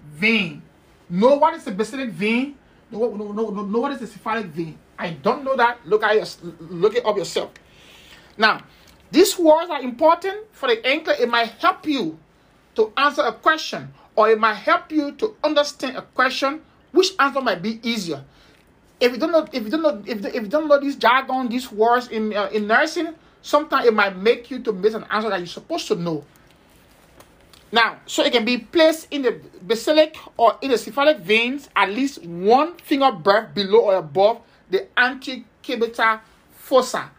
vein. 0.03 0.63
Know 1.09 1.35
what 1.35 1.53
is 1.53 1.63
the 1.63 1.71
basilic 1.71 2.09
vein? 2.09 2.57
Know, 2.91 3.15
know, 3.15 3.31
know, 3.31 3.49
know 3.49 3.79
what 3.79 3.93
is 3.93 3.99
the 3.99 4.07
cephalic 4.07 4.47
vein? 4.47 4.77
I 4.97 5.11
don't 5.11 5.43
know 5.43 5.55
that. 5.57 5.85
Look 5.87 6.03
at 6.03 6.15
your, 6.15 6.25
look 6.59 6.95
it 6.95 7.05
up 7.05 7.17
yourself. 7.17 7.51
Now, 8.37 8.63
these 9.11 9.37
words 9.37 9.69
are 9.69 9.81
important 9.81 10.47
for 10.51 10.69
the 10.69 10.85
anchor. 10.85 11.13
It 11.19 11.29
might 11.29 11.49
help 11.59 11.85
you 11.85 12.17
to 12.75 12.91
answer 12.97 13.21
a 13.21 13.33
question, 13.33 13.93
or 14.15 14.29
it 14.29 14.39
might 14.39 14.55
help 14.55 14.91
you 14.91 15.11
to 15.13 15.35
understand 15.43 15.97
a 15.97 16.01
question. 16.01 16.61
Which 16.91 17.11
answer 17.19 17.41
might 17.41 17.61
be 17.61 17.79
easier? 17.87 18.23
If 18.99 19.11
you 19.11 19.17
don't 19.17 19.31
know, 19.31 19.47
if 19.51 19.63
you 19.63 19.69
don't 19.69 19.81
know, 19.81 20.01
if, 20.05 20.25
if 20.25 20.43
you 20.43 20.47
don't 20.47 20.67
know 20.67 20.79
these 20.79 20.95
jargon, 20.95 21.49
these 21.49 21.71
words 21.71 22.07
in 22.07 22.33
uh, 22.35 22.49
in 22.53 22.67
nursing, 22.67 23.13
sometimes 23.41 23.85
it 23.85 23.93
might 23.93 24.15
make 24.15 24.49
you 24.49 24.59
to 24.59 24.71
miss 24.71 24.93
an 24.93 25.05
answer 25.09 25.29
that 25.29 25.39
you're 25.39 25.47
supposed 25.47 25.87
to 25.89 25.95
know. 25.95 26.23
Now, 27.71 27.97
so 28.05 28.23
it 28.23 28.31
can 28.31 28.45
be 28.45 28.59
placed 28.59 29.07
in 29.09 29.23
the 29.23 29.41
basilic 29.63 30.15
or 30.37 30.57
in 30.61 30.69
the 30.69 30.77
cephalic 30.77 31.17
veins 31.19 31.69
at 31.75 31.89
least 31.89 32.23
one 32.23 32.77
finger 32.77 33.11
breadth 33.11 33.55
below 33.55 33.89
or 33.89 33.95
above 33.95 34.41
the 34.69 34.87
antecubital 34.97 36.21
fossa. 36.51 37.09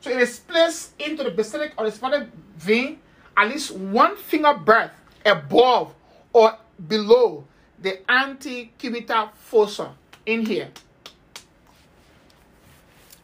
So 0.00 0.10
it 0.10 0.18
is 0.18 0.38
placed 0.38 1.00
into 1.00 1.24
the 1.24 1.30
basilic 1.30 1.72
or 1.78 1.86
the 1.86 1.92
cephalic 1.92 2.28
vein 2.56 2.98
at 3.36 3.48
least 3.48 3.74
one 3.74 4.16
finger 4.16 4.54
breadth 4.54 4.94
above 5.24 5.94
or 6.32 6.56
below 6.88 7.44
the 7.80 8.00
antecubital 8.08 9.32
fossa 9.34 9.94
in 10.26 10.46
here. 10.46 10.70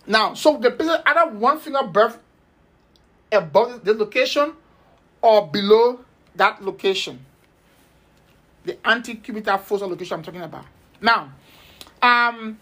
Now, 0.06 0.34
so 0.34 0.56
the 0.56 0.70
patient 0.70 1.02
either 1.06 1.30
one 1.30 1.58
finger 1.58 1.82
breadth 1.82 2.18
above 3.30 3.84
the 3.84 3.94
location 3.94 4.54
or 5.22 5.46
below 5.46 6.00
that 6.34 6.64
location. 6.64 7.24
The 8.64 8.74
antecubital 8.74 9.60
fossa 9.60 9.86
location 9.86 10.14
I'm 10.14 10.22
talking 10.22 10.42
about. 10.42 10.64
Now, 11.00 11.32
um, 12.02 12.58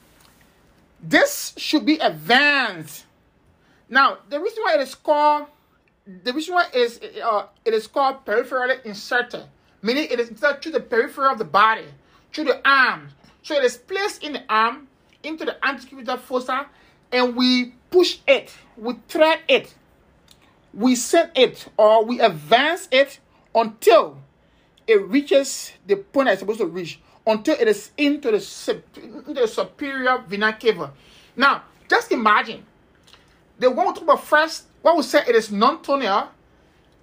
this 1.00 1.54
should 1.56 1.84
be 1.84 1.98
advanced. 1.98 3.06
Now, 3.88 4.18
the 4.28 4.40
reason 4.40 4.62
why 4.62 4.74
it 4.74 4.80
is 4.80 4.94
called 4.94 5.46
the 6.24 6.32
reason 6.32 6.54
why 6.54 6.66
is 6.72 7.00
uh, 7.22 7.46
it 7.64 7.74
is 7.74 7.86
called 7.86 8.24
peripherally 8.24 8.82
inserted, 8.84 9.44
meaning 9.82 10.08
it 10.10 10.18
is 10.18 10.30
inserted 10.30 10.62
through 10.62 10.72
the 10.72 10.80
periphery 10.80 11.28
of 11.30 11.38
the 11.38 11.44
body, 11.44 11.84
through 12.32 12.44
the 12.44 12.66
arm. 12.68 13.08
So 13.42 13.54
it 13.54 13.64
is 13.64 13.76
placed 13.76 14.22
in 14.22 14.32
the 14.32 14.42
arm 14.48 14.88
into 15.22 15.44
the 15.44 15.56
antecubital 15.62 16.18
fossa, 16.18 16.66
and 17.12 17.36
we 17.36 17.74
push 17.90 18.18
it, 18.26 18.54
we 18.76 18.94
thread 19.08 19.40
it, 19.48 19.74
we 20.72 20.94
send 20.94 21.30
it, 21.34 21.66
or 21.76 22.04
we 22.04 22.20
advance 22.20 22.88
it 22.90 23.20
until 23.54 24.18
it 24.86 25.02
reaches 25.08 25.72
the 25.86 25.96
point 25.96 26.28
it's 26.30 26.40
supposed 26.40 26.60
to 26.60 26.66
reach, 26.66 27.00
until 27.28 27.54
it 27.60 27.68
is 27.68 27.90
into 27.98 28.30
the, 28.30 28.82
into 28.96 29.34
the 29.34 29.46
superior 29.46 30.18
vena 30.26 30.52
cava. 30.54 30.92
Now, 31.36 31.62
just 31.88 32.10
imagine 32.10 32.64
the 33.58 33.70
one 33.70 33.88
we 33.88 33.92
talk 33.92 34.02
about 34.02 34.24
first, 34.24 34.64
what 34.80 34.96
we 34.96 35.02
say 35.02 35.22
it 35.28 35.34
is 35.34 35.52
non-tunnel, 35.52 36.28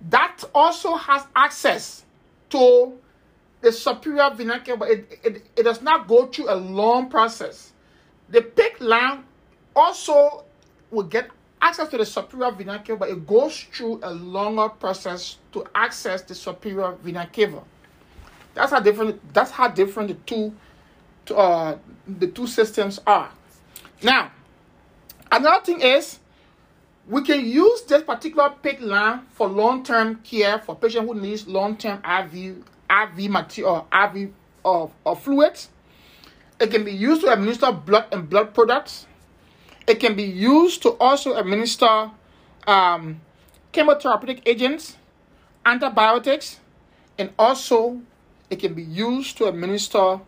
that 0.09 0.43
also 0.53 0.95
has 0.95 1.25
access 1.35 2.03
to 2.49 2.97
the 3.61 3.71
superior 3.71 4.31
vena 4.31 4.59
cava, 4.59 4.85
it, 4.85 5.19
it, 5.23 5.45
it 5.55 5.63
does 5.63 5.81
not 5.81 6.07
go 6.07 6.25
through 6.25 6.51
a 6.51 6.55
long 6.55 7.07
process. 7.09 7.71
The 8.29 8.41
PICC 8.41 8.79
line 8.79 9.23
also 9.75 10.43
will 10.89 11.03
get 11.03 11.29
access 11.61 11.87
to 11.89 11.97
the 11.97 12.05
superior 12.05 12.51
vena 12.51 12.79
cava, 12.79 12.97
but 12.97 13.09
it 13.09 13.27
goes 13.27 13.59
through 13.71 13.99
a 14.01 14.11
longer 14.11 14.69
process 14.69 15.37
to 15.51 15.65
access 15.75 16.23
the 16.23 16.33
superior 16.33 16.93
vena 17.03 17.29
cava. 17.31 17.61
That's 18.55 18.71
how 18.71 18.79
different. 18.79 19.33
That's 19.33 19.51
how 19.51 19.67
different 19.67 20.09
the 20.09 20.15
two, 20.15 20.55
uh, 21.35 21.75
the 22.07 22.27
two 22.27 22.47
systems 22.47 22.99
are. 23.05 23.29
Now, 24.01 24.31
another 25.31 25.63
thing 25.63 25.81
is 25.81 26.19
we 27.07 27.21
can 27.21 27.45
use 27.45 27.83
this 27.83 28.01
particular 28.01 28.53
PICC 28.63 28.81
line 28.81 29.21
for 29.33 29.47
long-term 29.47 30.21
care 30.23 30.57
for 30.59 30.75
patients 30.75 31.07
who 31.07 31.19
needs 31.19 31.47
long-term 31.47 32.01
IV 32.03 32.63
IV 32.89 33.29
material 33.29 33.87
IV 33.93 34.31
of, 34.63 34.91
of 35.05 35.21
fluids. 35.21 35.69
It 36.59 36.71
can 36.71 36.83
be 36.83 36.93
used 36.93 37.21
to 37.21 37.31
administer 37.31 37.71
blood 37.71 38.07
and 38.11 38.29
blood 38.29 38.53
products. 38.53 39.05
It 39.87 39.99
can 39.99 40.15
be 40.15 40.23
used 40.23 40.81
to 40.83 40.91
also 40.91 41.35
administer 41.35 42.09
um, 42.65 43.21
chemotherapeutic 43.73 44.41
agents, 44.45 44.95
antibiotics, 45.65 46.59
and 47.19 47.31
also 47.37 48.01
it 48.49 48.57
can 48.59 48.73
be 48.73 48.83
used 48.83 49.37
to 49.37 49.45
administer 49.45 50.19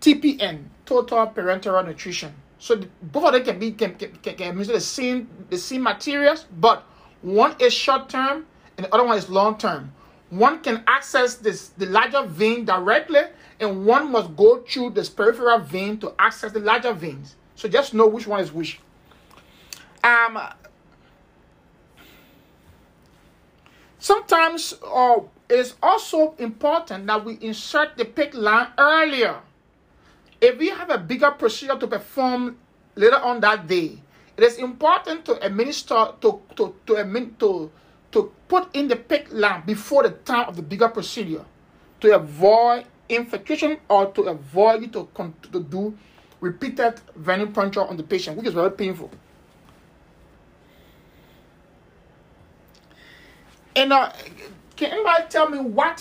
TPN, 0.00 0.64
total 0.86 1.26
parenteral 1.26 1.86
nutrition. 1.86 2.34
So 2.58 2.82
both 3.02 3.26
of 3.26 3.32
them 3.32 3.44
can 3.44 3.58
be 3.58 3.72
can, 3.72 3.94
can, 3.94 4.12
can, 4.22 4.34
can 4.34 4.48
administer 4.50 4.74
the 4.74 4.80
same 4.80 5.28
the 5.48 5.58
same 5.58 5.82
materials, 5.82 6.46
but 6.58 6.84
one 7.22 7.56
is 7.58 7.72
short 7.72 8.08
term 8.08 8.46
and 8.76 8.86
the 8.86 8.94
other 8.94 9.04
one 9.04 9.16
is 9.16 9.28
long 9.28 9.58
term. 9.58 9.92
One 10.30 10.60
can 10.60 10.84
access 10.86 11.34
this 11.36 11.68
the 11.70 11.86
larger 11.86 12.22
vein 12.22 12.64
directly, 12.64 13.22
and 13.58 13.84
one 13.84 14.12
must 14.12 14.36
go 14.36 14.62
through 14.62 14.90
this 14.90 15.08
peripheral 15.08 15.58
vein 15.58 15.98
to 15.98 16.14
access 16.18 16.52
the 16.52 16.60
larger 16.60 16.92
veins. 16.92 17.36
So 17.56 17.68
just 17.68 17.94
know 17.94 18.06
which 18.06 18.26
one 18.26 18.40
is 18.40 18.52
which. 18.52 18.78
Um, 20.02 20.38
sometimes 23.98 24.74
uh, 24.86 25.18
it 25.50 25.58
is 25.58 25.74
also 25.82 26.34
important 26.38 27.06
that 27.08 27.24
we 27.24 27.36
insert 27.40 27.96
the 27.96 28.04
PICC 28.04 28.34
line 28.34 28.68
earlier. 28.78 29.40
If 30.40 30.56
we 30.58 30.68
have 30.68 30.90
a 30.90 30.98
bigger 30.98 31.32
procedure 31.32 31.76
to 31.76 31.86
perform 31.88 32.56
later 32.94 33.16
on 33.18 33.40
that 33.40 33.66
day, 33.66 33.98
it 34.36 34.44
is 34.44 34.58
important 34.58 35.24
to 35.26 35.44
administer 35.44 36.14
to 36.20 36.40
to 36.54 36.74
to 36.86 37.04
to, 37.38 37.70
to 38.12 38.32
put 38.46 38.74
in 38.74 38.86
the 38.86 38.96
PICC 38.96 39.32
line 39.32 39.62
before 39.66 40.04
the 40.04 40.10
time 40.22 40.48
of 40.48 40.54
the 40.54 40.62
bigger 40.62 40.88
procedure 40.88 41.44
to 42.00 42.14
avoid 42.14 42.84
infiltration 43.08 43.76
or 43.88 44.06
to 44.12 44.22
avoid 44.30 44.92
to, 44.92 45.08
to 45.52 45.60
do 45.60 45.98
repeated 46.40 47.00
venipuncture 47.18 47.86
on 47.90 47.96
the 47.96 48.02
patient, 48.02 48.36
which 48.38 48.46
is 48.46 48.54
very 48.54 48.70
painful. 48.70 49.10
And 53.76 53.92
uh, 53.92 54.12
can 54.80 54.92
anybody 54.92 55.24
tell 55.28 55.46
me 55.50 55.58
what 55.58 56.00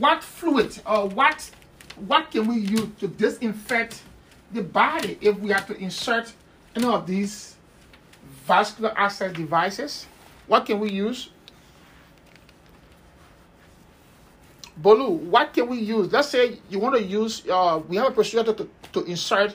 what 0.00 0.24
fluid 0.24 0.76
or 0.84 1.08
what 1.10 1.48
what 2.08 2.28
can 2.28 2.48
we 2.48 2.56
use 2.56 2.88
to 2.98 3.06
disinfect 3.06 4.02
the 4.50 4.62
body 4.62 5.16
if 5.20 5.38
we 5.38 5.50
have 5.50 5.64
to 5.68 5.76
insert 5.76 6.32
any 6.74 6.86
of 6.86 7.06
these 7.06 7.54
vascular 8.46 8.92
access 8.96 9.32
devices? 9.32 10.06
What 10.48 10.66
can 10.66 10.80
we 10.80 10.90
use? 10.90 11.30
Bolu, 14.82 15.10
what 15.30 15.52
can 15.52 15.68
we 15.68 15.78
use? 15.78 16.10
Let's 16.10 16.30
say 16.30 16.58
you 16.68 16.80
want 16.80 16.96
to 16.96 17.02
use, 17.02 17.44
uh, 17.48 17.80
we 17.86 17.94
have 17.94 18.08
a 18.08 18.10
procedure 18.10 18.52
to, 18.52 18.68
to 18.92 19.04
insert 19.04 19.54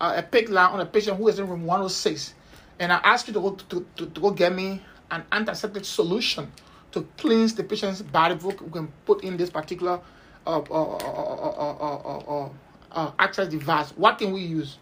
uh, 0.00 0.14
a 0.16 0.24
pig 0.24 0.48
line 0.48 0.72
on 0.72 0.80
a 0.80 0.86
patient 0.86 1.18
who 1.18 1.28
is 1.28 1.38
in 1.38 1.48
room 1.48 1.64
106. 1.64 2.34
And 2.80 2.92
I 2.92 2.96
ask 3.04 3.28
you 3.28 3.34
to 3.34 3.40
go, 3.40 3.50
to, 3.52 3.86
to, 3.94 4.06
to 4.06 4.20
go 4.20 4.32
get 4.32 4.52
me 4.52 4.82
an 5.12 5.22
antiseptic 5.30 5.84
solution 5.84 6.50
to 6.96 7.06
cleanse 7.18 7.54
the 7.54 7.62
patient's 7.62 8.00
body. 8.00 8.34
Book 8.34 8.58
we 8.62 8.70
can 8.70 8.88
put 9.04 9.22
in 9.22 9.36
this 9.36 9.50
particular 9.50 10.00
uh, 10.46 10.60
uh, 10.60 12.48
uh, 12.90 13.12
access 13.18 13.48
device. 13.48 13.90
What 13.90 14.16
can 14.16 14.32
we 14.32 14.40
use? 14.40 14.78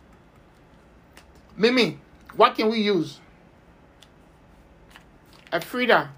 Mimi, 1.57 1.99
what 2.37 2.55
can 2.55 2.71
we 2.71 2.79
use? 2.79 3.19
Frida, 5.61 6.11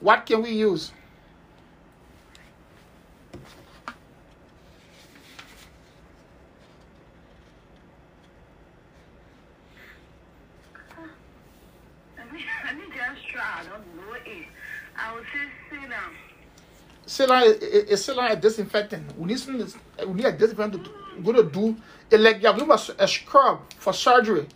what 0.00 0.24
can 0.24 0.42
we 0.42 0.50
use? 0.50 0.92
Saline 17.06 17.44
is, 17.44 17.56
is 17.62 18.04
saline 18.04 18.32
a 18.32 18.36
disinfectant. 18.36 19.16
We 19.18 19.26
need 19.26 19.38
some, 19.38 19.60
eh, 19.60 20.04
we 20.04 20.14
need 20.14 20.26
a 20.26 20.32
disinfectant 20.32 20.84
to, 20.84 20.90
go 21.22 21.32
to 21.32 21.44
do 21.44 21.76
it 22.10 22.20
like 22.20 22.42
you're 22.42 22.52
going 22.52 22.70
a 22.70 23.08
scrub 23.08 23.60
for 23.78 23.92
surgery. 23.92 24.46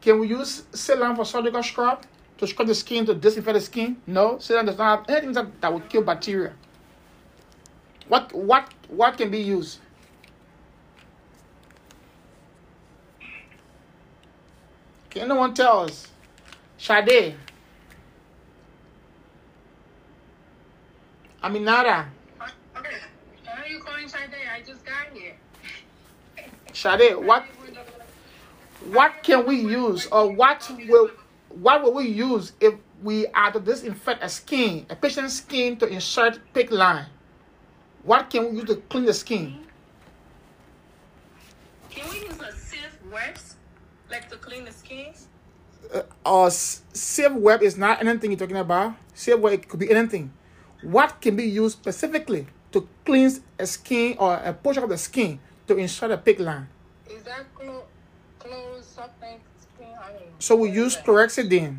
Can 0.00 0.18
we 0.18 0.28
use 0.28 0.64
saline 0.72 1.16
for 1.16 1.24
surgical 1.24 1.62
scrub 1.62 2.04
to 2.38 2.46
scrub 2.46 2.68
the 2.68 2.74
skin 2.74 3.06
to 3.06 3.14
disinfect 3.14 3.54
the 3.54 3.60
skin? 3.60 3.96
No, 4.06 4.38
saline 4.38 4.66
does 4.66 4.76
not 4.76 4.98
have 4.98 5.10
anything 5.10 5.32
that, 5.32 5.60
that 5.60 5.72
would 5.72 5.88
kill 5.88 6.02
bacteria. 6.02 6.52
What 8.08 8.32
what 8.34 8.68
what 8.88 9.16
can 9.16 9.30
be 9.30 9.38
used? 9.38 9.78
Can 15.08 15.30
anyone 15.30 15.54
tell 15.54 15.80
us? 15.80 16.08
Sade. 16.78 17.36
Aminata. 21.42 22.06
Okay. 22.76 22.96
Why 23.44 23.62
are 23.62 23.68
you 23.68 23.80
calling 23.80 24.08
Sade? 24.08 24.30
I 24.54 24.60
just 24.60 24.84
got 24.84 25.08
here. 25.12 25.34
Sade, 26.72 27.16
what 27.16 27.44
what 28.90 29.22
can 29.22 29.46
we 29.46 29.60
use 29.60 30.06
or 30.06 30.32
what 30.32 30.70
will 30.88 31.10
what 31.48 31.82
will 31.82 31.94
we 31.94 32.08
use 32.08 32.52
if 32.60 32.74
we 33.02 33.26
are 33.28 33.52
to 33.52 33.60
disinfect 33.60 34.22
a 34.22 34.28
skin, 34.28 34.86
a 34.88 34.96
patient's 34.96 35.34
skin 35.34 35.76
to 35.76 35.86
insert 35.86 36.38
PICC 36.54 36.70
line. 36.70 37.06
What 38.04 38.30
can 38.30 38.50
we 38.50 38.60
use 38.60 38.66
to 38.66 38.76
clean 38.76 39.04
the 39.04 39.14
skin? 39.14 39.58
Can 41.90 42.08
we 42.10 42.20
use 42.20 42.40
a 42.40 42.52
sieve 42.52 42.96
wipes, 43.10 43.56
like 44.10 44.30
to 44.30 44.36
clean 44.36 44.64
the 44.64 44.72
skin? 44.72 45.12
Uh, 45.92 46.02
or 46.24 46.50
sieve 46.50 47.34
web 47.34 47.62
is 47.62 47.76
not 47.76 48.00
anything 48.00 48.30
you're 48.30 48.38
talking 48.38 48.56
about. 48.56 48.94
Sieve 49.14 49.40
web 49.40 49.66
could 49.68 49.80
be 49.80 49.90
anything. 49.90 50.32
What 50.82 51.20
can 51.20 51.36
be 51.36 51.44
used 51.44 51.78
specifically 51.78 52.46
to 52.72 52.88
cleanse 53.04 53.40
a 53.58 53.66
skin 53.66 54.16
or 54.18 54.34
a 54.34 54.52
portion 54.52 54.82
of 54.82 54.90
the 54.90 54.98
skin 54.98 55.38
to 55.68 55.76
insert 55.76 56.10
a 56.10 56.18
PICC 56.18 56.40
line? 56.40 56.68
Is 57.08 57.22
that 57.22 57.46
clo- 57.54 57.84
close 58.38 58.86
something? 58.86 59.38
Skin? 59.60 59.88
So 60.38 60.56
we 60.56 60.70
use 60.70 60.96
chlorhexidine. 60.96 61.78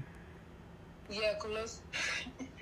Yeah, 1.09 1.33
close. 1.37 1.81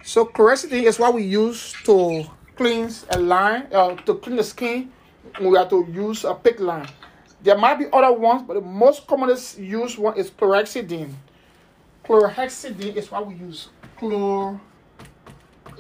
So 0.04 0.26
chlorhexidine 0.26 0.84
is 0.84 0.98
what 0.98 1.14
we 1.14 1.24
use 1.24 1.76
to 1.86 2.26
cleanse 2.56 3.06
a 3.12 3.20
line, 3.20 3.68
uh, 3.72 3.96
to 3.96 4.16
clean 4.16 4.38
the 4.38 4.44
skin. 4.44 4.92
We 5.40 5.56
have 5.58 5.70
to 5.70 5.86
use 5.94 6.26
a 6.26 6.34
PICC 6.34 6.60
line. 6.60 6.88
There 7.44 7.58
might 7.58 7.76
be 7.76 7.86
other 7.94 8.14
ones, 8.14 8.44
but 8.48 8.56
the 8.56 8.62
most 8.62 9.06
commonest 9.06 9.60
used 9.60 9.98
one 9.98 10.18
is 10.18 10.32
chlorhexidine. 10.32 11.14
Chlorhexidine 12.04 12.96
is 12.96 13.12
what 13.12 13.28
we 13.28 13.36
use. 13.36 13.70
Chlor. 14.00 14.60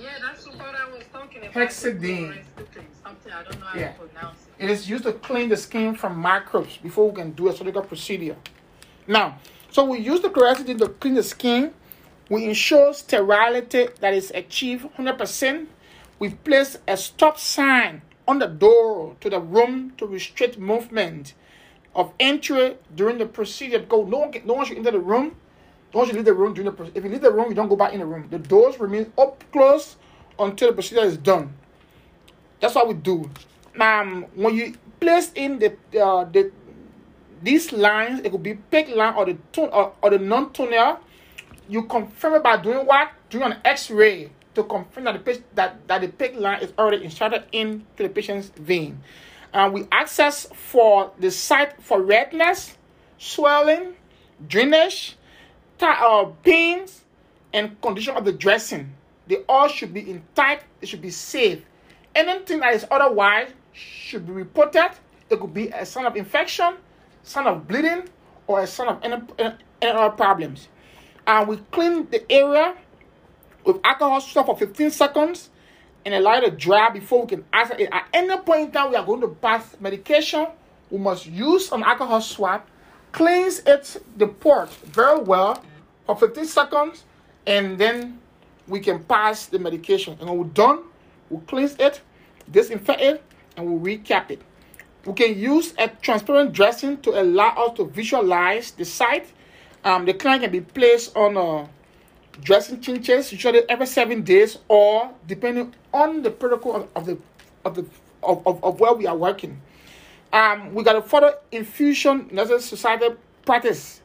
Yeah, 0.01 0.09
that's 0.21 0.45
what 0.47 0.75
I 0.75 0.89
was 0.91 1.03
talking 1.11 1.41
about. 1.41 1.53
Hexidine. 1.53 2.43
Something 3.03 3.31
I 3.31 3.43
don't 3.43 3.59
know 3.59 3.65
how 3.65 3.79
Yeah. 3.79 3.91
to 3.93 3.99
pronounce 3.99 4.47
it. 4.57 4.63
It 4.63 4.69
is 4.69 4.89
used 4.89 5.03
to 5.03 5.13
clean 5.13 5.49
the 5.49 5.57
skin 5.57 5.95
from 5.95 6.17
microbes 6.17 6.77
before 6.77 7.09
we 7.09 7.15
can 7.15 7.31
do 7.31 7.49
a 7.49 7.53
surgical 7.53 7.81
procedure. 7.81 8.35
Now, 9.07 9.37
so 9.71 9.83
we 9.85 9.99
use 9.99 10.21
the 10.21 10.29
chlorhexidine 10.29 10.77
to 10.79 10.87
clean 10.89 11.15
the 11.15 11.23
skin. 11.23 11.73
We 12.29 12.45
ensure 12.45 12.93
sterility 12.93 13.89
that 13.99 14.13
is 14.13 14.31
achieved 14.33 14.85
100%. 14.97 15.67
We 16.19 16.29
place 16.29 16.77
a 16.87 16.95
stop 16.97 17.39
sign 17.39 18.01
on 18.27 18.39
the 18.39 18.47
door 18.47 19.15
to 19.21 19.29
the 19.29 19.39
room 19.39 19.93
to 19.97 20.05
restrict 20.05 20.57
movement 20.57 21.33
of 21.95 22.13
entry 22.19 22.77
during 22.95 23.17
the 23.17 23.25
procedure. 23.25 23.79
Go, 23.79 24.05
no 24.05 24.19
one, 24.19 24.31
can, 24.31 24.45
no 24.45 24.53
one 24.53 24.65
should 24.65 24.77
enter 24.77 24.91
the 24.91 24.99
room. 24.99 25.35
One 25.91 26.05
should 26.05 26.15
leave 26.15 26.25
the 26.25 26.33
room 26.33 26.53
during 26.53 26.73
the. 26.73 26.91
If 26.95 27.03
you 27.03 27.09
leave 27.09 27.21
the 27.21 27.31
room, 27.31 27.49
you 27.49 27.55
don't 27.55 27.67
go 27.67 27.75
back 27.75 27.93
in 27.93 27.99
the 27.99 28.05
room. 28.05 28.27
The 28.29 28.39
doors 28.39 28.79
remain 28.79 29.11
up 29.17 29.43
closed 29.51 29.97
until 30.39 30.69
the 30.69 30.73
procedure 30.73 31.03
is 31.03 31.17
done. 31.17 31.53
That's 32.59 32.75
what 32.75 32.87
we 32.87 32.93
do. 32.93 33.29
Um, 33.79 34.25
when 34.35 34.55
you 34.55 34.75
place 34.99 35.31
in 35.35 35.59
the 35.59 35.75
uh, 35.99 36.25
the 36.25 36.51
these 37.41 37.71
lines, 37.71 38.21
it 38.23 38.31
could 38.31 38.43
be 38.43 38.53
PICC 38.71 38.95
line 38.95 39.15
or 39.15 39.25
the 39.25 39.37
tone 39.51 39.69
or, 39.73 39.93
or 40.01 40.11
the 40.11 40.19
non-tunnel. 40.19 40.99
You 41.67 41.83
confirm 41.83 42.35
it 42.35 42.43
by 42.43 42.57
doing 42.57 42.85
what? 42.85 43.11
Doing 43.29 43.51
an 43.51 43.57
X-ray 43.65 44.29
to 44.53 44.63
confirm 44.63 45.05
that 45.05 45.25
the 45.25 45.41
that, 45.55 45.87
that 45.87 46.01
the 46.01 46.07
PICC 46.07 46.39
line 46.39 46.61
is 46.61 46.73
already 46.77 47.03
inserted 47.03 47.43
into 47.51 47.83
the 47.97 48.09
patient's 48.09 48.49
vein. 48.49 49.01
And 49.53 49.73
we 49.73 49.87
access 49.91 50.47
for 50.53 51.11
the 51.19 51.31
site 51.31 51.81
for 51.81 52.01
redness, 52.01 52.77
swelling, 53.17 53.95
drainage, 54.47 55.17
ti- 55.81 55.87
uh, 55.99 56.25
pains, 56.43 57.01
and 57.53 57.79
condition 57.81 58.15
of 58.15 58.23
the 58.23 58.31
dressing. 58.31 58.93
They 59.27 59.37
all 59.49 59.67
should 59.67 59.93
be 59.93 60.09
in 60.09 60.23
tight. 60.35 60.61
It 60.81 60.87
should 60.87 61.01
be 61.01 61.09
safe. 61.09 61.63
Anything 62.15 62.59
that 62.59 62.75
is 62.75 62.85
otherwise 62.91 63.49
should 63.73 64.27
be 64.27 64.33
reported. 64.33 64.91
It 65.29 65.39
could 65.39 65.53
be 65.53 65.69
a 65.69 65.85
sign 65.85 66.05
of 66.05 66.15
infection, 66.15 66.75
sign 67.23 67.47
of 67.47 67.67
bleeding, 67.67 68.03
or 68.47 68.61
a 68.61 68.67
sign 68.67 68.89
of 68.89 68.99
any, 69.03 69.15
any, 69.39 69.55
any 69.81 69.91
other 69.91 70.15
problems. 70.15 70.67
And 71.25 71.47
we 71.47 71.57
clean 71.71 72.07
the 72.09 72.29
area 72.31 72.75
with 73.65 73.79
alcohol 73.83 74.21
swab 74.21 74.47
for 74.47 74.57
15 74.57 74.91
seconds 74.91 75.49
and 76.05 76.13
allow 76.13 76.37
it 76.37 76.41
to 76.41 76.51
dry 76.51 76.89
before 76.89 77.21
we 77.21 77.27
can 77.27 77.45
answer 77.53 77.75
it. 77.77 77.89
At 77.91 78.07
any 78.13 78.35
point 78.39 78.61
in 78.61 78.71
time 78.71 78.89
we 78.89 78.95
are 78.97 79.05
going 79.05 79.21
to 79.21 79.27
pass 79.29 79.75
medication, 79.79 80.47
we 80.89 80.97
must 80.97 81.27
use 81.27 81.71
an 81.71 81.83
alcohol 81.83 82.21
swab, 82.21 82.63
cleanse 83.11 83.59
it 83.59 84.03
the 84.17 84.27
port 84.27 84.69
very 84.69 85.21
well 85.21 85.63
for 86.15 86.27
15 86.27 86.45
seconds, 86.45 87.03
and 87.45 87.77
then 87.77 88.19
we 88.67 88.79
can 88.79 89.03
pass 89.03 89.45
the 89.47 89.59
medication. 89.59 90.17
And 90.19 90.29
when 90.29 90.37
we're 90.39 90.45
done, 90.45 90.83
we'll 91.29 91.41
cleanse 91.41 91.75
it, 91.75 92.01
disinfect 92.49 93.01
it, 93.01 93.23
and 93.57 93.65
we'll 93.65 93.79
recap 93.79 94.31
it. 94.31 94.41
We 95.05 95.13
can 95.13 95.37
use 95.37 95.73
a 95.79 95.87
transparent 95.87 96.53
dressing 96.53 96.97
to 97.01 97.19
allow 97.19 97.55
us 97.55 97.77
to 97.77 97.85
visualize 97.85 98.71
the 98.71 98.85
site. 98.85 99.31
Um, 99.83 100.05
the 100.05 100.13
client 100.13 100.43
can 100.43 100.51
be 100.51 100.61
placed 100.61 101.15
on 101.17 101.37
a 101.37 101.67
dressing 102.41 102.79
changes 102.81 103.31
usually 103.31 103.61
every 103.69 103.85
seven 103.85 104.21
days 104.23 104.57
or 104.67 105.11
depending 105.27 105.73
on 105.93 106.21
the 106.21 106.31
protocol 106.31 106.75
of, 106.75 106.87
of 106.95 107.05
the 107.05 107.17
of 107.65 107.75
the 107.75 107.85
of, 108.23 108.45
of, 108.47 108.63
of 108.63 108.79
where 108.79 108.93
we 108.93 109.05
are 109.05 109.17
working 109.17 109.61
um 110.33 110.73
we 110.73 110.83
got 110.83 110.95
a 110.95 111.01
further 111.01 111.35
infusion 111.51 112.27
nurses 112.31 112.63
society 112.65 113.07
practice 113.45 114.01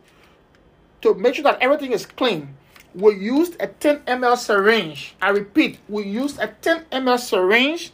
to 1.02 1.14
make 1.14 1.34
sure 1.34 1.44
that 1.44 1.60
everything 1.60 1.92
is 1.92 2.06
clean 2.06 2.56
we 2.94 3.14
used 3.14 3.56
a 3.60 3.66
10 3.66 4.00
ml 4.00 4.36
syringe 4.36 5.14
i 5.20 5.30
repeat 5.30 5.78
we 5.88 6.04
used 6.04 6.38
a 6.40 6.48
10 6.48 6.86
ml 6.92 7.18
syringe 7.18 7.92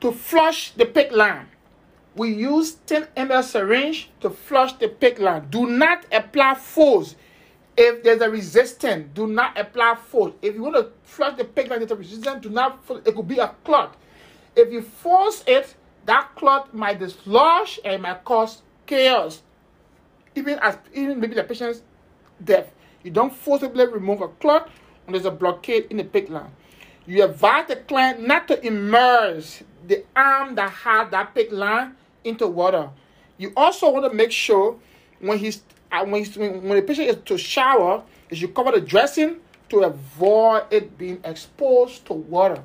to 0.00 0.12
flush 0.12 0.72
the 0.72 0.84
PICC 0.84 1.12
line 1.12 1.46
we 2.14 2.32
use 2.32 2.74
10 2.86 3.08
ml 3.16 3.42
syringe 3.42 4.10
to 4.20 4.28
flush 4.30 4.74
the 4.74 4.88
PICC 4.88 5.18
line 5.18 5.46
do 5.50 5.66
not 5.66 6.04
apply 6.12 6.54
force 6.54 7.16
if 7.76 8.02
there's 8.02 8.20
a 8.20 8.28
resistance, 8.28 9.08
do 9.14 9.26
not 9.26 9.58
apply 9.58 9.94
force. 9.94 10.34
If 10.42 10.54
you 10.54 10.62
want 10.62 10.76
to 10.76 10.90
flush 11.04 11.36
the 11.36 11.44
PICC 11.44 11.70
line, 11.70 11.78
there's 11.80 11.90
a 11.90 11.96
resistance, 11.96 12.42
do 12.42 12.50
not. 12.50 12.84
It 13.04 13.14
could 13.14 13.28
be 13.28 13.38
a 13.38 13.48
clot. 13.64 13.96
If 14.54 14.70
you 14.70 14.82
force 14.82 15.42
it, 15.46 15.74
that 16.04 16.30
clot 16.36 16.74
might 16.74 16.98
dislodge 16.98 17.80
and 17.84 18.02
might 18.02 18.24
cause 18.24 18.62
chaos. 18.86 19.42
Even 20.34 20.58
as 20.60 20.76
even 20.92 21.20
maybe 21.20 21.34
the 21.34 21.44
patient's 21.44 21.82
death. 22.44 22.72
You 23.02 23.10
don't 23.10 23.34
forcibly 23.34 23.86
remove 23.86 24.20
a 24.20 24.28
clot 24.28 24.70
when 25.04 25.12
there's 25.12 25.24
a 25.24 25.30
blockade 25.30 25.86
in 25.90 25.96
the 25.96 26.04
PICC 26.04 26.30
line. 26.30 26.50
You 27.06 27.24
advise 27.24 27.66
the 27.68 27.76
client 27.76 28.26
not 28.26 28.46
to 28.48 28.64
immerse 28.64 29.62
the 29.86 30.04
arm 30.14 30.54
that 30.54 30.70
has 30.70 31.10
that 31.10 31.34
PICC 31.34 31.52
line 31.52 31.96
into 32.24 32.46
water. 32.46 32.90
You 33.38 33.52
also 33.56 33.90
want 33.90 34.10
to 34.10 34.16
make 34.16 34.30
sure 34.30 34.76
when 35.20 35.38
he's 35.38 35.62
uh, 35.90 36.04
when, 36.04 36.24
he's, 36.24 36.36
when 36.36 36.68
the 36.68 36.82
patient 36.82 37.08
is 37.08 37.16
to 37.26 37.36
shower, 37.36 38.02
is 38.30 38.40
you 38.40 38.48
cover 38.48 38.72
the 38.72 38.80
dressing 38.80 39.36
to 39.68 39.80
avoid 39.80 40.64
it 40.70 40.96
being 40.96 41.20
exposed 41.24 42.06
to 42.06 42.14
water. 42.14 42.62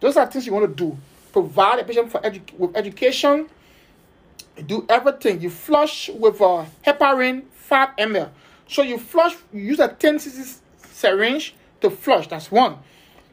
Those 0.00 0.16
are 0.16 0.26
things 0.26 0.46
you 0.46 0.52
want 0.52 0.68
to 0.68 0.74
do. 0.74 0.96
Provide 1.32 1.78
the 1.78 1.84
patient 1.84 2.10
for 2.10 2.20
edu- 2.20 2.52
with 2.58 2.76
education. 2.76 3.48
Do 4.66 4.84
everything. 4.88 5.40
You 5.40 5.50
flush 5.50 6.08
with 6.10 6.40
a 6.40 6.66
heparin 6.84 7.44
5 7.52 7.96
ml. 7.96 8.30
So 8.66 8.82
you 8.82 8.98
flush. 8.98 9.36
You 9.52 9.60
use 9.60 9.80
a 9.80 9.88
10 9.88 10.16
cc 10.16 10.58
syringe 10.78 11.54
to 11.80 11.90
flush. 11.90 12.28
That's 12.28 12.50
one. 12.50 12.78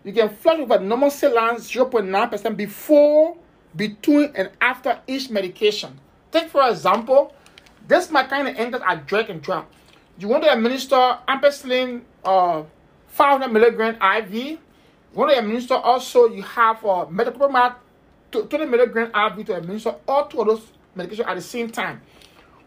You 0.04 0.14
can 0.14 0.30
flush 0.30 0.60
with 0.60 0.72
a 0.72 0.80
normal 0.80 1.12
saline 1.12 1.56
0.9% 1.58 2.58
before, 2.58 3.38
between, 3.76 4.32
and 4.36 4.50
after 4.60 5.00
each 5.08 5.30
medication. 5.30 6.00
Take 6.32 6.50
for 6.50 6.68
example, 6.70 7.34
this 7.88 8.10
my 8.10 8.24
kind 8.24 8.48
of 8.48 8.56
ended 8.56 8.82
at 8.86 9.06
drag 9.06 9.30
and 9.30 9.42
drop. 9.42 9.72
You 10.18 10.28
want 10.28 10.44
to 10.44 10.52
administer 10.52 11.18
ampicillin 11.28 12.02
uh, 12.24 12.64
500 13.08 13.52
milligram 13.52 13.96
IV. 14.02 14.34
You 14.34 14.58
want 15.14 15.32
to 15.32 15.38
administer 15.40 15.76
also, 15.76 16.28
you 16.28 16.42
have 16.44 16.78
uh, 16.86 17.06
metoclopramide 17.10 17.76
20 18.32 18.66
milligram 18.66 19.12
IV 19.14 19.46
to 19.48 19.56
administer 19.56 19.96
all 20.08 20.28
two 20.28 20.42
of 20.42 20.48
those 20.48 20.72
medications 20.96 21.28
at 21.28 21.36
the 21.36 21.42
same 21.42 21.70
time. 21.70 22.02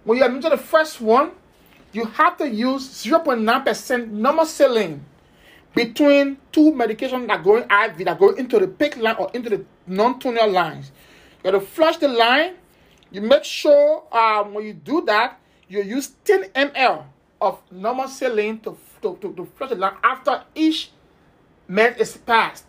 When 0.05 0.19
you 0.19 0.25
administer 0.25 0.51
the 0.51 0.63
first 0.63 1.01
one, 1.01 1.31
you 1.95 2.05
have 2.07 2.37
to 2.39 2.49
use 2.49 2.89
0.9% 2.89 4.11
normal 4.11 4.47
saline 4.47 5.05
between 5.75 6.37
two 6.53 6.73
medications 6.73 7.27
that 7.29 7.43
go 7.43 7.57
in 7.57 7.63
IV 7.63 8.05
that 8.05 8.19
go 8.19 8.31
into 8.31 8.59
the 8.59 8.67
PICC 8.67 9.01
line 9.01 9.17
or 9.19 9.31
into 9.33 9.51
the 9.51 9.65
non-tunnel 9.87 10.51
lines. 10.51 10.91
You 11.43 11.53
got 11.53 11.59
to 11.59 11.65
flush 11.65 11.97
the 11.99 12.09
line. 12.09 12.55
You 13.11 13.21
make 13.21 13.45
sure 13.45 14.03
um, 14.13 14.55
when 14.55 14.65
you 14.65 14.73
do 14.73 15.05
that, 15.07 15.39
you 15.69 15.83
use 15.83 16.09
10 16.25 16.51
ml 16.51 17.05
of 17.41 17.61
normal 17.71 18.09
saline 18.09 18.59
to, 18.61 18.77
to, 19.03 19.17
to, 19.21 19.33
to 19.33 19.45
flush 19.57 19.71
the 19.71 19.77
line 19.77 19.95
after 20.03 20.43
each 20.55 20.91
med 21.69 22.01
is 22.01 22.17
passed. 22.17 22.67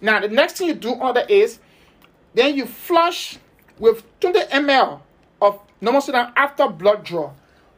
Now, 0.00 0.20
the 0.20 0.28
next 0.28 0.56
thing 0.56 0.68
you 0.68 0.74
do 0.74 0.96
that 1.14 1.30
is 1.30 1.58
then 2.32 2.54
you 2.56 2.66
flush 2.66 3.38
with 3.78 4.02
20 4.20 4.40
ml 4.40 5.00
of 5.40 5.60
normal 5.80 6.00
saline 6.00 6.32
after 6.34 6.68
blood 6.68 7.04
draw. 7.04 7.32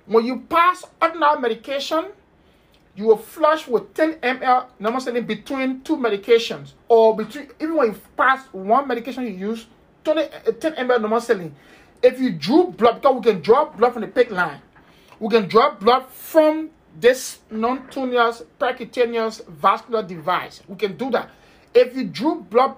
When 0.06 0.24
you 0.24 0.40
pass 0.48 0.84
ordinary 1.02 1.40
medication, 1.40 2.06
you 2.94 3.06
will 3.06 3.16
flush 3.16 3.66
with 3.66 3.92
10 3.94 4.14
ml 4.14 4.66
normal 4.78 5.00
saline 5.00 5.26
between 5.26 5.82
two 5.82 5.96
medications, 5.96 6.72
or 6.88 7.16
between 7.16 7.48
even 7.60 7.76
when 7.76 7.88
you 7.88 8.00
pass 8.16 8.46
one 8.52 8.86
medication 8.88 9.24
you 9.24 9.30
use 9.50 9.66
20, 10.04 10.22
uh, 10.22 10.52
10 10.52 10.74
ml 10.74 11.00
normal 11.00 11.20
saline. 11.20 11.54
If 12.02 12.20
you 12.20 12.30
drew 12.30 12.68
blood, 12.68 13.02
because 13.02 13.16
we 13.16 13.32
can 13.32 13.42
draw 13.42 13.64
blood 13.64 13.94
from 13.94 14.02
the 14.02 14.08
PICC 14.08 14.30
line, 14.30 14.60
we 15.18 15.28
can 15.28 15.48
draw 15.48 15.74
blood 15.74 16.06
from 16.08 16.70
this 16.98 17.40
non-tunnelous 17.50 18.42
percutaneous 18.60 19.44
vascular 19.48 20.02
device. 20.02 20.62
We 20.68 20.76
can 20.76 20.96
do 20.96 21.10
that. 21.10 21.30
If 21.74 21.96
you 21.96 22.04
drew 22.04 22.42
blood 22.42 22.76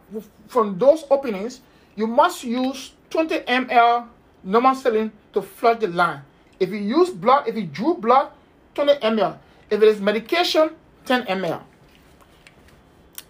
from 0.48 0.78
those 0.78 1.04
openings, 1.10 1.60
you 1.94 2.06
must 2.06 2.42
use 2.42 2.92
20 3.10 3.40
ml 3.40 4.08
normal 4.42 4.74
saline 4.74 5.12
to 5.34 5.42
flush 5.42 5.80
the 5.80 5.88
line. 5.88 6.22
If 6.60 6.70
you 6.70 6.78
use 6.78 7.10
blood, 7.10 7.48
if 7.48 7.56
you 7.56 7.66
drew 7.66 7.94
blood, 7.94 8.30
20 8.74 8.94
ml. 8.94 9.38
If 9.70 9.82
it 9.82 9.88
is 9.88 10.00
medication, 10.00 10.70
10 11.06 11.24
ml. 11.24 11.62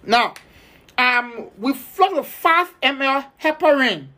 Now, 0.05 0.35
um, 0.97 1.49
we 1.59 1.73
flush 1.75 2.15
the 2.15 2.23
5 2.23 2.81
ml 2.81 3.27
heparin 3.43 4.09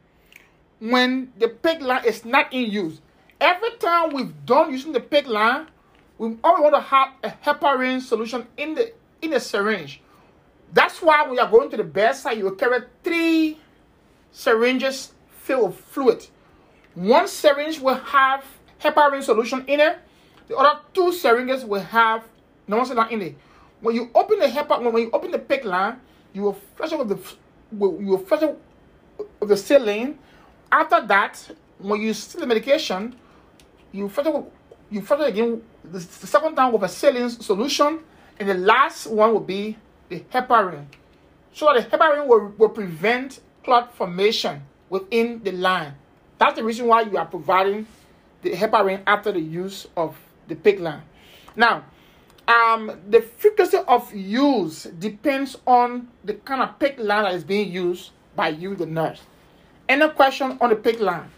when 0.81 1.33
the 1.39 1.49
PICC 1.49 1.81
line 1.83 2.05
is 2.05 2.25
not 2.25 2.53
in 2.53 2.71
use. 2.71 3.01
Every 3.41 3.71
time 3.79 4.13
we've 4.15 4.47
done 4.47 4.71
using 4.71 4.93
the 4.93 5.01
PICC 5.01 5.27
line, 5.27 5.67
we 6.19 6.37
always 6.45 6.63
want 6.63 6.75
to 6.75 6.81
have 6.81 7.09
a 7.23 7.31
heparin 7.45 8.01
solution 8.01 8.47
in 8.57 8.75
the 8.75 8.93
in 9.23 9.31
the 9.31 9.41
syringe. 9.41 10.01
That's 10.73 11.03
why 11.03 11.25
when 11.25 11.35
you 11.35 11.41
are 11.41 11.51
going 11.51 11.71
to 11.71 11.77
the 11.77 11.85
bedside, 11.85 12.39
you 12.39 12.45
will 12.45 12.53
carry 12.53 12.81
three 13.03 13.59
syringes 14.33 15.13
filled 15.41 15.71
with 15.71 15.81
fluid. 15.81 16.27
One 16.95 17.27
syringe 17.29 17.81
will 17.81 17.97
have 17.97 18.45
heparin 18.83 19.23
solution 19.23 19.65
in 19.67 19.81
it. 19.81 19.99
The 20.49 20.57
other 20.57 20.81
two 20.93 21.13
syringes 21.13 21.65
will 21.65 21.81
have 21.81 22.25
normal 22.67 23.09
in 23.09 23.23
it. 23.23 23.37
When 23.81 23.95
you 23.95 24.11
open 24.15 24.39
the 24.39 24.47
heparin, 24.47 24.93
when 24.93 25.05
you 25.05 25.11
open 25.13 25.31
the 25.31 25.39
PICC 25.39 25.65
line, 25.65 26.01
you 26.33 26.43
will 26.43 26.59
flush 26.77 26.93
it 26.93 26.99
with 26.99 27.09
the 27.09 27.37
you 27.73 28.07
will 28.07 28.19
flush 28.19 28.43
it 28.43 28.59
with 29.39 29.49
the 29.49 29.57
saline. 29.57 30.19
After 30.73 31.07
that, 31.07 31.51
when 31.79 32.01
you 32.01 32.15
see 32.15 32.39
the 32.39 32.47
medication, 32.47 33.15
you 33.93 34.09
flush 34.09 34.27
it, 34.27 34.53
you 34.91 35.03
flush 35.03 35.21
it 35.21 35.29
again 35.29 35.63
the, 35.85 35.99
the 35.99 36.27
second 36.27 36.57
time 36.57 36.73
with 36.73 36.83
a 36.83 36.89
saline 36.89 37.31
solution, 37.31 38.01
and 38.39 38.49
the 38.49 38.55
last 38.55 39.07
one 39.07 39.33
will 39.33 39.41
be 39.41 39.77
the 40.09 40.21
heparin. 40.33 40.87
So 41.53 41.73
the 41.75 41.81
heparin 41.81 42.27
will, 42.27 42.53
will 42.59 42.69
prevent 42.69 43.41
clot 43.65 43.95
formation 43.95 44.63
within 44.89 45.43
the 45.43 45.53
line. 45.53 45.95
That's 46.39 46.57
the 46.57 46.65
reason 46.65 46.87
why 46.87 47.03
you 47.03 47.17
are 47.17 47.27
providing 47.27 47.87
the 48.43 48.53
heparin 48.53 49.03
after 49.07 49.33
the 49.33 49.41
use 49.41 49.87
of 49.97 50.17
the 50.49 50.55
PICC 50.55 50.81
line. 50.81 51.03
Now, 51.57 51.85
um, 52.49 52.99
the 53.09 53.21
frequency 53.23 53.79
of 53.87 54.13
use 54.15 54.85
depends 54.85 55.57
on 55.67 56.09
the 56.25 56.35
kind 56.35 56.63
of 56.63 56.79
PICC 56.79 56.99
line 56.99 57.25
that 57.25 57.35
is 57.35 57.45
being 57.45 57.71
used 57.71 58.11
by 58.35 58.49
you, 58.49 58.75
the 58.75 58.87
nurse. 58.87 59.23
Any 59.89 60.09
question 60.11 60.57
on 60.61 60.71
the 60.71 60.77
PICC 60.77 61.01
line? 61.01 61.31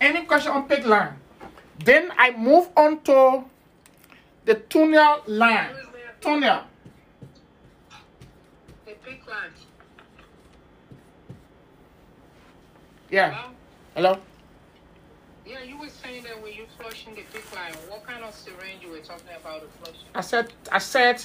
Any 0.00 0.24
question 0.24 0.52
on 0.52 0.68
PICC 0.68 0.86
line? 0.86 1.16
Then 1.84 2.12
I 2.16 2.30
move 2.32 2.68
on 2.76 3.00
to 3.02 3.44
the 4.44 4.54
tunnel 4.54 5.22
line. 5.26 5.70
Tunnel. 6.20 6.64
The 8.86 8.92
PICC 8.92 9.26
line. 9.28 9.50
Yeah. 13.10 13.48
Hello? 13.96 14.16
Yeah, 15.44 15.64
you 15.64 15.76
were 15.76 15.88
saying 15.88 16.22
that 16.22 16.40
when 16.40 16.52
you 16.52 16.64
flushing 16.78 17.12
the 17.16 17.22
PICC 17.22 17.56
line, 17.56 17.72
what 17.88 18.04
kind 18.06 18.22
of 18.22 18.32
syringe 18.32 18.80
you 18.82 18.90
were 18.90 18.98
talking 18.98 19.34
about 19.36 19.62
the 19.62 19.68
flushing? 19.78 20.06
I 20.14 20.20
said 20.20 20.52
I 20.70 20.78
said 20.78 21.24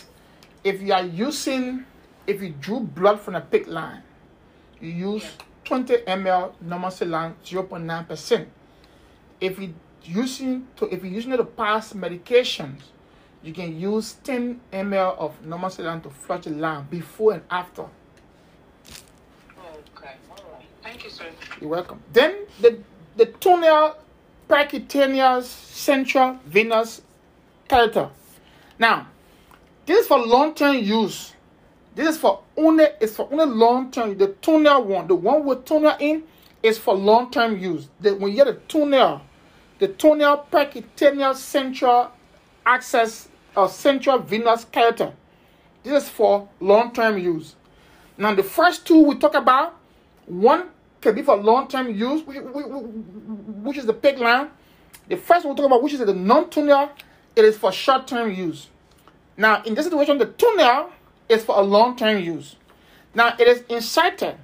if 0.64 0.82
you 0.82 0.92
are 0.92 1.06
using 1.06 1.86
if 2.26 2.42
you 2.42 2.50
drew 2.50 2.80
blood 2.80 3.20
from 3.20 3.36
a 3.36 3.42
PICC 3.42 3.68
line, 3.68 4.02
you 4.82 4.90
use 4.90 5.24
yeah. 5.24 5.46
20 5.66 5.98
ml 5.98 6.54
normal 6.62 6.90
saline 6.90 7.36
0.9%. 7.46 8.48
If 9.40 9.60
you 9.60 9.76
using 10.04 10.68
to 10.78 10.92
if 10.92 11.04
you're 11.04 11.14
using 11.14 11.34
it 11.34 11.38
to 11.38 11.46
pass 11.46 11.94
medications, 11.94 12.82
you 13.44 13.54
can 13.54 13.80
use 13.80 14.14
10 14.24 14.60
ml 14.74 15.18
of 15.20 15.46
normal 15.46 15.70
saline 15.70 16.02
to 16.02 16.10
flush 16.10 16.46
the 16.46 16.50
line 16.50 16.88
before 16.90 17.34
and 17.34 17.44
after. 17.52 17.86
Thank 20.96 21.04
you, 21.04 21.10
sir. 21.10 21.26
You're 21.60 21.72
welcome. 21.72 22.02
Then 22.14 22.46
the 22.62 22.80
the 23.18 23.26
tunnel 23.26 23.98
percutaneous 24.48 25.44
central 25.44 26.40
venous 26.46 27.02
catheter. 27.68 28.12
Now, 28.80 29.08
this 29.86 30.04
is 30.04 30.08
for 30.08 30.20
long-term 30.20 30.78
use. 30.78 31.34
This 31.96 32.16
is 32.16 32.18
for 32.18 32.44
only 32.56 32.86
it's 33.02 33.18
for 33.18 33.28
only 33.30 33.46
long-term. 33.46 34.18
The 34.18 34.28
tunnel 34.42 34.86
one, 34.86 35.08
the 35.08 35.16
one 35.16 35.44
with 35.44 35.66
tunnel 35.66 35.98
in, 36.00 36.24
is 36.64 36.78
for 36.78 36.94
long-term 36.96 37.60
use. 37.60 37.90
The, 38.00 38.16
when 38.16 38.32
you 38.32 38.38
get 38.38 38.48
a 38.48 38.54
tunnel 38.54 39.20
the 39.80 39.90
tunnel 39.90 40.46
percutaneous 40.50 41.36
central 41.36 42.10
access 42.66 43.28
or 43.58 43.66
uh, 43.66 43.68
central 43.68 44.20
venous 44.20 44.64
catheter. 44.64 45.12
This 45.84 46.04
is 46.04 46.10
for 46.10 46.48
long-term 46.62 47.18
use. 47.18 47.58
Now, 48.18 48.34
the 48.34 48.44
first 48.44 48.88
two 48.88 49.04
we 49.04 49.16
talk 49.16 49.36
about, 49.36 49.76
one 50.26 50.70
can 51.06 51.16
be 51.16 51.22
for 51.22 51.38
long-term 51.38 51.96
use, 51.96 52.24
which 52.26 53.78
is 53.78 53.86
the 53.86 53.94
PICC 53.94 54.20
line. 54.20 54.50
The 55.08 55.16
first 55.16 55.46
one 55.46 55.56
we 55.56 55.58
talk 55.58 55.68
about, 55.68 55.84
which 55.84 55.94
is 55.94 56.00
the 56.00 56.14
non-tunnel, 56.14 56.90
it 57.36 57.46
is 57.46 57.58
for 57.58 57.72
short-term 57.72 58.34
use. 58.34 58.68
Now, 59.38 59.64
in 59.64 59.76
this 59.76 59.86
situation, 59.86 60.18
the 60.18 60.26
tunnel 60.26 60.90
is 61.30 61.44
for 61.44 61.58
a 61.58 61.62
long-term 61.62 62.24
use. 62.24 62.56
Now, 63.14 63.36
it 63.38 63.48
is 63.48 63.64
inserted. 63.70 64.36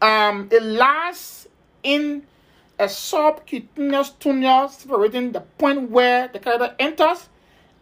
Um, 0.00 0.48
it 0.52 0.62
lasts 0.62 1.48
in 1.82 2.22
a 2.78 2.88
subcutaneous 2.88 4.10
tunnel 4.10 4.68
separating 4.68 5.32
the 5.32 5.40
point 5.40 5.90
where 5.90 6.28
the 6.28 6.38
catheter 6.38 6.74
enters 6.78 7.28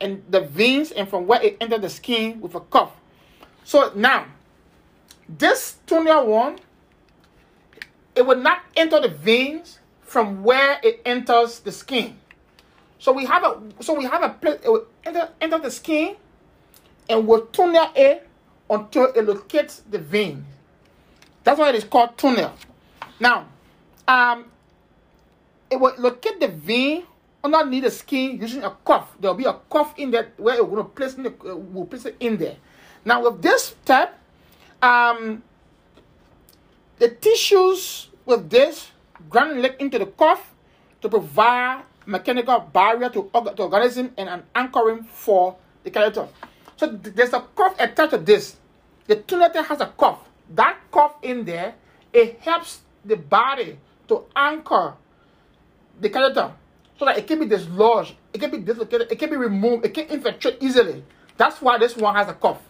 and 0.01 0.23
the 0.31 0.41
veins 0.41 0.91
and 0.91 1.09
from 1.09 1.27
where 1.27 1.43
it 1.43 1.57
enters 1.61 1.81
the 1.81 1.91
skin 1.91 2.41
with 2.41 2.55
a 2.55 2.61
cuff. 2.61 2.93
So 3.65 3.93
now, 3.95 4.27
this 5.29 5.77
tunnel 5.87 6.27
one, 6.27 6.59
it 8.15 8.27
will 8.27 8.39
not 8.39 8.63
enter 8.77 9.01
the 9.01 9.09
veins 9.09 9.79
from 10.03 10.43
where 10.43 10.79
it 10.83 11.01
enters 11.05 11.61
the 11.61 11.73
skin. 11.73 12.17
So 12.99 13.13
we 13.13 13.27
have 13.27 13.45
a 13.45 13.61
so 13.83 13.95
we 13.95 14.05
have 14.05 14.23
a 14.23 14.31
place 14.31 14.61
it 14.65 14.71
will 14.71 14.87
enter, 15.05 15.29
enter 15.41 15.59
the 15.59 15.71
skin 15.71 16.17
and 17.09 17.27
will 17.27 17.47
tunnel 17.47 17.91
it 17.95 18.27
until 18.71 19.13
it 19.13 19.25
locates 19.25 19.83
the 19.91 19.99
vein. 19.99 20.45
That's 21.43 21.59
why 21.59 21.69
it 21.69 21.75
is 21.75 21.85
called 21.85 22.17
tunnel. 22.17 22.55
Now, 23.21 23.47
um, 24.09 24.47
it 25.71 25.77
will 25.77 25.95
locate 25.99 26.41
the 26.41 26.49
vein 26.49 27.05
underneath 27.43 27.85
the 27.85 27.91
skin 27.91 28.41
using 28.41 28.65
a 28.65 28.71
cuff. 28.85 29.15
There 29.21 29.31
will 29.31 29.39
be 29.39 29.45
a 29.45 29.55
cuff 29.71 29.95
in 29.99 30.11
there 30.11 30.33
where 30.39 30.57
going 30.65 30.77
to 30.77 30.85
place, 30.85 31.15
in 31.15 31.25
the, 31.25 31.31
uh, 31.31 31.57
we'll 31.57 31.85
place 31.85 32.07
it 32.07 32.17
in 32.21 32.39
there. 32.39 32.57
Now 33.05 33.23
with 33.23 33.43
this 33.43 33.77
step, 33.83 34.19
um, 34.81 35.43
the 36.99 37.09
tissues 37.09 38.09
with 38.25 38.51
this 38.51 38.91
granulate 39.31 39.77
into 39.79 39.99
the 39.99 40.07
cuff 40.07 40.55
to 41.03 41.09
provide 41.09 41.83
mechanical 42.07 42.61
barrier 42.61 43.09
to, 43.11 43.31
to 43.33 43.63
organism 43.63 44.13
and 44.17 44.29
an 44.29 44.43
anchoring 44.55 45.05
for 45.05 45.57
the 45.83 45.91
catheter. 45.91 46.29
So 46.77 46.97
th- 46.97 47.15
there's 47.15 47.33
a 47.33 47.41
cuff 47.55 47.77
attached 47.79 48.11
to 48.11 48.19
this. 48.19 48.57
The 49.07 49.17
tunnel 49.17 49.63
has 49.63 49.81
a 49.81 49.87
cuff. 49.87 50.19
That 50.55 50.79
cuff 50.91 51.17
in 51.23 51.45
there, 51.45 51.75
it 52.13 52.41
helps 52.41 52.81
the 53.05 53.17
body 53.17 53.79
to 54.09 54.25
anchor 54.37 54.95
the 56.01 56.09
catheter 56.09 56.53
so 56.99 57.05
that 57.05 57.19
it 57.19 57.27
can 57.27 57.41
be 57.41 57.47
dislodged, 57.47 58.15
it 58.33 58.39
can 58.39 58.51
be 58.51 58.59
dislocated, 58.59 59.11
it 59.11 59.19
can 59.19 59.31
be 59.31 59.37
removed, 59.37 59.85
it 59.85 59.95
can 59.95 60.07
infiltrate 60.07 60.59
easily. 60.61 61.05
That's 61.37 61.61
why 61.61 61.79
this 61.79 61.97
one 61.97 62.15
has 62.15 62.29
a 62.29 62.35
cuff. 62.35 62.61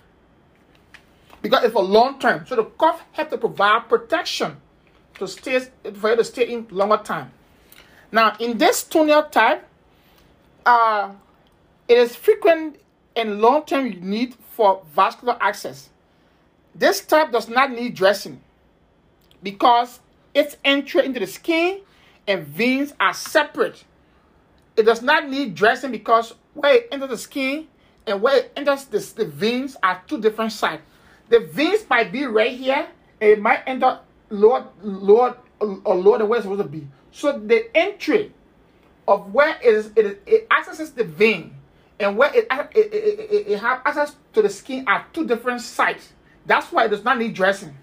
Because 1.44 1.62
it's 1.64 1.74
for 1.74 1.82
long 1.82 2.18
term. 2.18 2.46
So 2.46 2.56
the 2.56 2.64
cuff 2.64 3.02
has 3.12 3.28
to 3.28 3.36
provide 3.36 3.86
protection 3.90 4.56
to 5.18 5.28
stay 5.28 5.60
for 5.92 6.08
you 6.08 6.16
to 6.16 6.24
stay 6.24 6.50
in 6.50 6.66
longer 6.70 6.96
time. 6.96 7.32
Now, 8.10 8.34
in 8.40 8.56
this 8.56 8.82
tunnel 8.82 9.24
type, 9.24 9.62
uh, 10.64 11.12
it 11.86 11.98
is 11.98 12.16
frequent 12.16 12.80
and 13.14 13.42
long 13.42 13.66
term 13.66 13.90
need 14.00 14.34
for 14.52 14.84
vascular 14.94 15.36
access. 15.38 15.90
This 16.74 17.04
type 17.04 17.30
does 17.30 17.46
not 17.46 17.70
need 17.70 17.94
dressing 17.94 18.40
because 19.42 20.00
its 20.32 20.56
entry 20.64 21.04
into 21.04 21.20
the 21.20 21.26
skin 21.26 21.82
and 22.26 22.46
veins 22.46 22.94
are 22.98 23.12
separate. 23.12 23.84
It 24.78 24.84
does 24.84 25.02
not 25.02 25.28
need 25.28 25.54
dressing 25.54 25.92
because 25.92 26.32
where 26.54 26.76
it 26.76 26.88
enters 26.90 27.10
the 27.10 27.18
skin 27.18 27.68
and 28.06 28.22
where 28.22 28.38
it 28.38 28.52
enters 28.56 28.86
the, 28.86 28.98
the 29.14 29.26
veins 29.26 29.76
are 29.82 30.02
two 30.06 30.22
different 30.22 30.52
sides. 30.52 30.80
The 31.28 31.40
veins 31.40 31.84
might 31.88 32.12
be 32.12 32.24
right 32.26 32.56
here, 32.56 32.86
and 33.20 33.30
it 33.30 33.40
might 33.40 33.62
enter 33.66 34.00
lower, 34.30 34.66
lower, 34.82 35.36
or 35.60 35.80
uh, 35.86 35.90
uh, 35.90 35.94
lower 35.94 36.18
than 36.18 36.28
where 36.28 36.38
it's 36.38 36.44
supposed 36.44 36.62
to 36.62 36.68
be. 36.68 36.86
So 37.12 37.38
the 37.38 37.74
entry 37.76 38.32
of 39.06 39.32
where 39.32 39.56
it, 39.62 39.64
is, 39.64 39.90
it, 39.96 40.22
it 40.26 40.46
accesses 40.50 40.92
the 40.92 41.04
vein 41.04 41.54
and 42.00 42.16
where 42.16 42.34
it, 42.34 42.46
it, 42.50 42.70
it, 42.74 42.94
it, 42.94 43.48
it 43.48 43.60
have 43.60 43.82
access 43.84 44.16
to 44.32 44.42
the 44.42 44.48
skin 44.48 44.84
are 44.88 45.06
two 45.12 45.26
different 45.26 45.60
sites. 45.60 46.12
That's 46.46 46.72
why 46.72 46.86
it 46.86 46.88
does 46.88 47.04
not 47.04 47.18
need 47.18 47.34
dressing. 47.34 47.74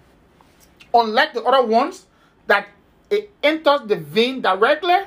Unlike 0.92 1.34
the 1.34 1.42
other 1.42 1.66
ones 1.66 2.06
that 2.46 2.68
it 3.10 3.30
enters 3.42 3.80
the 3.86 3.96
vein 3.96 4.40
directly 4.40 4.98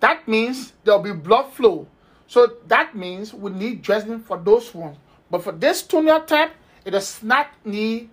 that 0.00 0.26
means 0.26 0.72
there'll 0.84 1.00
be 1.00 1.12
blood 1.12 1.52
flow. 1.52 1.86
So 2.26 2.56
that 2.66 2.96
means 2.96 3.32
we 3.32 3.50
need 3.52 3.82
dressing 3.82 4.20
for 4.20 4.38
those 4.38 4.74
ones. 4.74 4.96
But 5.30 5.44
for 5.44 5.52
this 5.52 5.82
tunnel 5.82 6.20
type, 6.20 6.52
it 6.84 6.90
does 6.90 7.22
not 7.22 7.48
need 7.64 8.08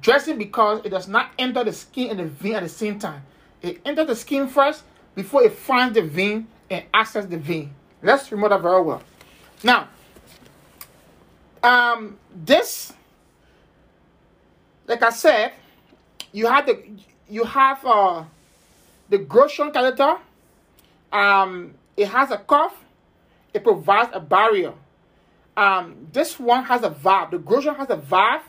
dressing 0.00 0.38
because 0.38 0.84
it 0.84 0.90
does 0.90 1.08
not 1.08 1.30
enter 1.38 1.64
the 1.64 1.72
skin 1.72 2.10
and 2.10 2.18
the 2.18 2.24
vein 2.24 2.54
at 2.54 2.62
the 2.62 2.68
same 2.68 2.98
time. 2.98 3.22
It 3.62 3.80
enters 3.84 4.06
the 4.06 4.16
skin 4.16 4.48
first 4.48 4.84
before 5.14 5.42
it 5.42 5.52
finds 5.52 5.94
the 5.94 6.02
vein 6.02 6.46
and 6.70 6.84
access 6.92 7.26
the 7.26 7.38
vein. 7.38 7.74
Let's 8.02 8.30
remember 8.30 8.56
that 8.56 8.62
very 8.62 8.82
well. 8.82 9.02
Now, 9.64 9.88
um, 11.62 12.16
this, 12.34 12.92
like 14.86 15.02
I 15.02 15.10
said, 15.10 15.52
you 16.32 16.46
have 16.46 16.66
the 16.66 16.82
you 17.28 17.44
have 17.44 17.84
uh 17.84 18.24
the 19.08 19.18
Groshong 19.18 19.72
catheter. 19.72 20.18
Um, 21.12 21.74
it 21.96 22.08
has 22.08 22.30
a 22.30 22.38
cuff. 22.38 22.74
It 23.52 23.64
provides 23.64 24.10
a 24.12 24.20
barrier. 24.20 24.74
Um, 25.58 26.06
this 26.12 26.38
one 26.38 26.62
has 26.66 26.84
a 26.84 26.90
valve. 26.90 27.32
The 27.32 27.38
Groshong 27.40 27.76
has 27.78 27.90
a 27.90 27.96
valve 27.96 28.44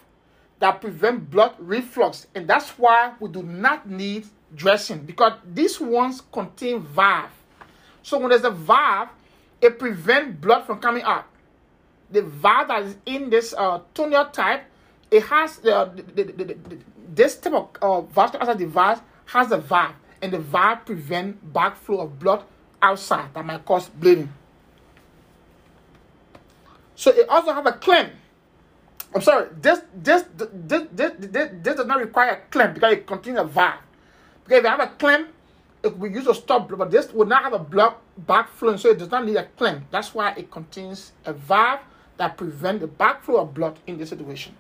that 0.60 0.80
prevent 0.80 1.32
blood 1.32 1.56
reflux, 1.58 2.28
and 2.36 2.48
that's 2.48 2.70
why 2.78 3.14
we 3.20 3.30
do 3.30 3.42
not 3.42 3.90
need 3.90 4.28
dressing 4.56 5.00
because 5.00 5.34
these 5.44 5.80
ones 5.80 6.22
contain 6.32 6.82
valve. 6.82 7.32
So 8.04 8.20
when 8.20 8.30
there's 8.30 8.44
a 8.44 8.52
valve, 8.52 9.10
it 9.60 9.80
prevents 9.80 10.40
blood 10.40 10.68
from 10.68 10.80
coming 10.82 11.02
out. 11.02 11.26
The 12.12 12.22
valve 12.22 12.68
that 12.68 12.84
is 12.84 12.96
in 13.08 13.32
this 13.32 13.56
uh, 13.58 13.82
tunnel 13.96 14.26
type, 14.26 14.66
it 15.10 15.24
has 15.24 15.66
uh, 15.66 15.86
the, 15.86 16.04
the, 16.26 16.44
the, 16.44 16.78
this 17.12 17.38
type 17.38 17.54
of 17.54 17.70
uh, 17.82 18.02
vascular 18.02 18.54
device 18.54 19.00
has 19.26 19.52
a 19.52 19.58
valve, 19.58 19.96
and 20.22 20.32
the 20.32 20.40
valve 20.40 20.86
prevent 20.86 21.52
backflow 21.52 22.04
of 22.04 22.20
blood 22.20 22.44
outside 22.84 23.34
that 23.34 23.44
might 23.44 23.66
cause 23.66 23.90
bleeding. 23.90 24.32
So 27.00 27.12
it 27.12 27.30
also 27.30 27.54
have 27.54 27.66
a 27.66 27.72
clamp. 27.72 28.12
I'm 29.16 29.22
sorry, 29.22 29.48
this 29.62 29.80
this 29.96 30.26
this 30.36 30.50
this, 30.68 30.84
this, 30.92 31.14
this, 31.18 31.78
does 31.78 31.86
not 31.86 31.98
require 31.98 32.32
a 32.32 32.52
clamp 32.52 32.74
because 32.74 32.92
it 32.92 33.08
contains 33.08 33.40
a 33.40 33.46
valve. 33.46 33.80
Because 34.44 34.58
if 34.58 34.64
you 34.66 34.70
have 34.70 34.82
a 34.82 34.88
clamp, 34.98 35.30
it 35.82 35.98
will 35.98 36.10
be 36.10 36.16
used 36.16 36.28
to 36.28 36.36
stop 36.36 36.68
blood, 36.68 36.78
but 36.78 36.92
this 36.92 37.14
will 37.14 37.26
not 37.26 37.44
have 37.44 37.54
a 37.54 37.60
blood 37.60 37.94
backflow, 38.28 38.78
so 38.78 38.90
it 38.90 39.00
does 39.00 39.10
not 39.10 39.26
need 39.26 39.38
a 39.38 39.46
clamp. 39.46 39.86
That's 39.92 40.14
why 40.14 40.32
it 40.32 40.52
contains 40.52 41.14
a 41.24 41.32
valve 41.32 41.80
that 42.18 42.36
prevents 42.36 42.82
the 42.82 42.90
backflow 42.90 43.44
of 43.44 43.54
blood 43.54 43.80
in 43.88 43.98
this 43.98 44.10
situation. 44.10 44.58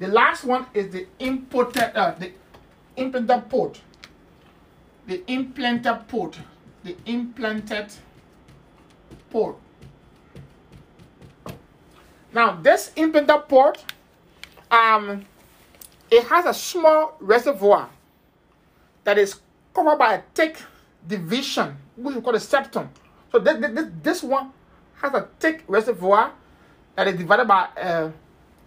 The 0.00 0.08
last 0.08 0.44
one 0.44 0.66
is 0.74 0.92
the 0.92 1.06
implanted, 1.18 1.96
uh, 1.96 2.14
the 2.18 2.30
implanted 2.98 3.48
port. 3.48 3.80
The 5.06 5.22
implanted 5.32 6.08
port. 6.08 6.38
The 6.82 6.94
implanted 7.06 7.86
port. 9.30 9.56
Now, 12.34 12.58
this 12.60 12.90
implanted 12.96 13.48
port, 13.48 13.78
um, 14.68 15.24
it 16.10 16.24
has 16.24 16.44
a 16.46 16.52
small 16.52 17.16
reservoir 17.20 17.88
that 19.04 19.18
is 19.18 19.38
covered 19.72 19.98
by 19.98 20.14
a 20.14 20.22
thick 20.34 20.58
division, 21.06 21.76
which 21.96 22.16
we 22.16 22.20
call 22.20 22.34
a 22.34 22.40
septum. 22.40 22.90
So 23.30 23.38
this, 23.38 23.56
this, 23.60 23.86
this 24.02 24.22
one 24.22 24.50
has 25.00 25.14
a 25.14 25.28
thick 25.38 25.62
reservoir 25.68 26.32
that 26.96 27.06
is 27.06 27.16
divided 27.16 27.46
by 27.46 27.68
uh, 27.80 28.10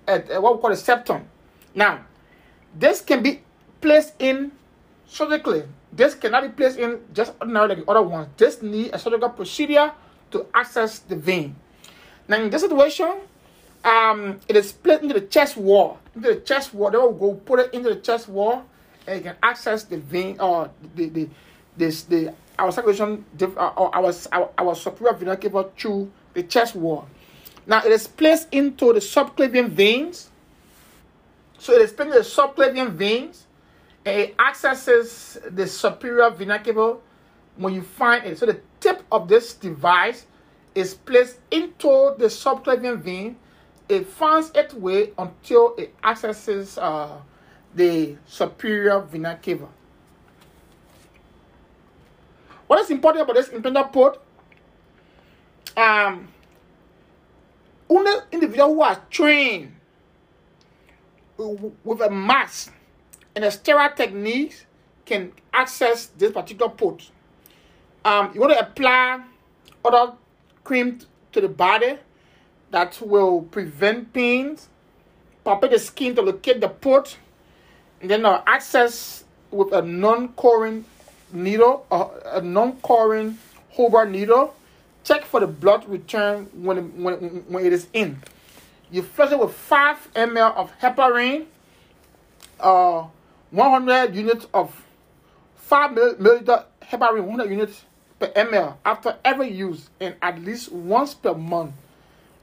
a, 0.08 0.36
a, 0.36 0.42
what 0.42 0.56
we 0.56 0.62
call 0.62 0.72
a 0.72 0.78
septum. 0.78 1.28
Now, 1.76 2.06
this 2.74 3.02
can 3.02 3.22
be 3.22 3.42
placed 3.82 4.14
in 4.20 4.54
surgically. 5.06 5.64
This 5.92 6.16
cannot 6.16 6.44
be 6.44 6.50
placed 6.50 6.80
in 6.80 7.02
just 7.14 7.34
ordinary 7.42 7.70
like 7.70 7.86
the 7.86 7.92
other 7.92 8.02
ones. 8.02 8.30
This 8.38 8.62
need 8.62 8.92
a 8.94 9.00
surgical 9.00 9.30
procedure 9.30 9.92
to 10.32 10.46
access 10.54 11.00
the 11.00 11.16
vein. 11.16 11.56
Now, 12.28 12.38
in 12.38 12.50
this 12.50 12.62
situation, 12.62 13.16
um, 13.84 14.40
it 14.48 14.56
is 14.56 14.72
placed 14.72 15.04
into 15.04 15.14
the 15.14 15.28
chest 15.28 15.58
wall. 15.58 16.00
Into 16.16 16.30
the 16.30 16.42
chest 16.42 16.74
wall, 16.74 16.92
they 16.92 16.98
will 16.98 17.14
go 17.14 17.34
put 17.34 17.60
it 17.60 17.74
into 17.74 17.90
the 17.90 17.98
chest 17.98 18.28
wall, 18.28 18.66
and 19.06 19.18
you 19.18 19.24
can 19.24 19.36
access 19.42 19.84
the 19.84 19.98
vein 19.98 20.40
or 20.40 20.70
the 20.96 21.10
the 21.10 21.30
this 21.76 22.04
the 22.04 22.34
our 22.60 22.72
circulation 22.72 23.24
uh, 23.42 23.68
or 23.78 23.96
our, 23.96 24.14
our 24.32 24.50
our 24.58 24.76
superior 24.76 25.14
vena 25.14 25.38
cava 25.38 25.70
through 25.78 26.12
the 26.34 26.44
chest 26.44 26.76
wall. 26.76 27.08
Now 27.66 27.80
it 27.86 27.92
is 27.92 28.08
placed 28.08 28.48
into 28.52 28.94
the 28.94 29.00
subclavian 29.00 29.70
veins. 29.70 30.30
So 31.60 31.74
it 31.74 31.82
is 31.82 31.92
placed 31.92 32.16
into 32.16 32.20
the 32.20 32.26
subclavian 32.26 32.92
veins, 32.92 33.46
and 34.06 34.22
it 34.22 34.36
accesses 34.40 35.38
the 35.50 35.68
superior 35.68 36.30
vena 36.30 36.60
cava 36.60 36.98
when 37.56 37.74
you 37.74 37.82
find 37.82 38.26
it. 38.26 38.38
So 38.38 38.46
the 38.46 38.60
tip 38.80 39.04
of 39.12 39.28
this 39.28 39.54
device 39.54 40.26
is 40.76 40.94
placed 40.94 41.40
into 41.52 42.14
the 42.18 42.26
subclavian 42.26 43.00
vein 43.00 43.38
it 43.90 44.08
finds 44.08 44.52
its 44.54 44.74
way 44.74 45.12
until 45.18 45.76
it 45.78 45.96
accesses 46.04 46.78
uh, 46.78 47.20
the 47.74 48.18
superior 48.26 49.00
vena 49.00 49.40
cava. 49.42 49.68
What 52.68 52.80
is 52.82 52.92
important 52.92 53.24
about 53.24 53.36
this 53.36 53.50
implanted 53.50 53.94
port? 53.94 54.22
Um, 55.78 56.28
only 57.90 58.12
individuals 58.32 58.74
who 58.74 58.82
are 58.82 59.02
trained 59.10 59.74
with 61.38 62.02
a 62.02 62.10
mask 62.10 62.74
and 63.36 63.46
a 63.46 63.52
sterile 63.52 63.92
techniques 63.96 64.66
can 65.06 65.32
access 65.54 66.08
this 66.08 66.32
particular 66.32 66.70
port. 66.72 67.10
Um, 68.04 68.32
you 68.34 68.42
want 68.42 68.54
to 68.54 68.60
apply 68.60 69.24
other 69.86 70.14
cream 70.64 71.00
to 71.32 71.42
the 71.42 71.48
body 71.48 71.98
that 72.72 73.00
will 73.02 73.42
prevent 73.44 74.14
pains, 74.14 74.68
palpate 75.46 75.72
the 75.72 75.80
skin 75.80 76.16
to 76.16 76.22
locate 76.22 76.62
the 76.62 76.70
port, 76.70 77.18
and 78.02 78.10
then 78.10 78.26
uh, 78.26 78.44
access 78.46 79.24
with 79.52 79.72
a 79.74 79.82
non-coring 79.82 80.86
needle, 81.32 81.86
uh, 81.92 82.10
a 82.26 82.42
non-coring 82.42 83.38
Huber 83.70 84.06
needle. 84.06 84.54
Check 85.04 85.24
for 85.24 85.40
the 85.40 85.48
blood 85.48 85.88
return 85.88 86.50
when 86.54 87.02
when, 87.02 87.16
when 87.48 87.66
it 87.66 87.72
is 87.72 87.88
in. 87.94 88.20
You 88.92 89.04
flush 89.04 89.32
it 89.32 89.40
with 89.40 89.54
5 89.54 90.14
ml 90.14 90.56
of 90.56 90.72
heparin, 90.80 91.46
uh, 92.60 93.06
100 93.52 94.16
units 94.16 94.48
of 94.54 94.84
5 95.56 95.92
milliliter 95.92 96.66
heparin, 96.82 97.24
100 97.24 97.50
units 97.50 97.86
per 98.20 98.28
ml 98.28 98.76
after 98.86 99.18
every 99.24 99.50
use, 99.50 99.90
and 100.02 100.16
at 100.22 100.42
least 100.44 100.72
once 100.72 101.14
per 101.14 101.34
month 101.34 101.74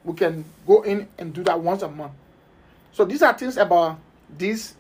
we 0.05 0.15
can 0.15 0.45
go 0.67 0.83
in 0.83 1.09
and 1.19 1.33
do 1.33 1.43
that 1.45 1.59
once 1.59 1.83
a 1.83 1.89
month. 1.89 2.13
So 2.93 3.05
these 3.05 3.23
are 3.23 3.37
things 3.37 3.57
about 3.57 3.99
these 4.37 4.75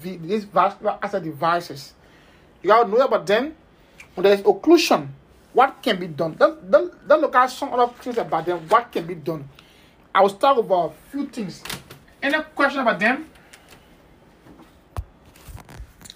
these 0.00 0.44
vascular 0.44 0.98
access 1.02 1.22
devices. 1.22 1.94
You 2.62 2.68
gotta 2.68 2.88
know 2.88 2.98
about 2.98 3.26
them. 3.26 3.54
When 4.14 4.24
there 4.24 4.32
is 4.32 4.40
occlusion, 4.42 5.08
what 5.52 5.82
can 5.82 5.98
be 5.98 6.06
done? 6.06 6.36
Then, 6.38 6.56
then, 6.62 6.90
then 7.06 7.20
look 7.20 7.34
at 7.34 7.46
some 7.46 7.72
other 7.72 7.92
things 8.00 8.18
about 8.18 8.46
them. 8.46 8.58
What 8.68 8.90
can 8.92 9.06
be 9.06 9.14
done? 9.14 9.48
I 10.14 10.22
will 10.22 10.28
start 10.28 10.56
with 10.56 10.70
a 10.70 10.90
few 11.10 11.26
things. 11.26 11.62
Any 12.22 12.42
question 12.54 12.80
about 12.80 12.98
them? 12.98 13.28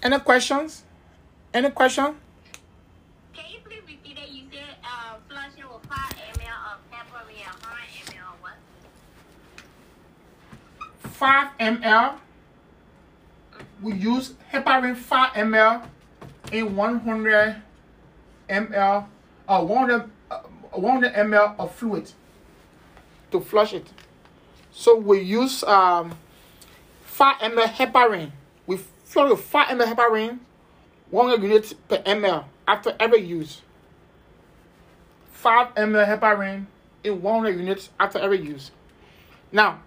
Any 0.02 0.18
questions? 0.18 0.82
Any 1.54 1.70
question? 1.70 2.16
5 11.22 11.48
ml. 11.60 12.18
We 13.80 13.92
use 13.94 14.34
heparin 14.52 14.96
5 14.96 15.34
ml 15.34 15.86
in 16.50 16.74
100 16.74 17.62
ml 18.50 19.06
or 19.48 19.54
uh, 19.54 19.62
100, 19.62 20.10
uh, 20.32 20.38
100 20.72 21.14
ml 21.14 21.54
of 21.60 21.72
fluid 21.76 22.10
to 23.30 23.40
flush 23.40 23.72
it. 23.72 23.86
So 24.72 24.96
we 24.96 25.20
use 25.20 25.62
um, 25.62 26.18
5 27.04 27.36
ml 27.36 27.66
heparin. 27.66 28.32
We 28.66 28.78
flush 29.04 29.30
with 29.30 29.42
5 29.42 29.78
ml 29.78 29.94
heparin, 29.94 30.40
100 31.10 31.40
units 31.40 31.72
per 31.72 31.98
ml 31.98 32.46
after 32.66 32.96
every 32.98 33.20
use. 33.20 33.62
5 35.34 35.76
ml 35.76 36.04
heparin 36.04 36.66
in 37.04 37.22
100 37.22 37.60
units 37.60 37.90
after 38.00 38.18
every 38.18 38.40
use. 38.40 38.72
Now, 39.52 39.78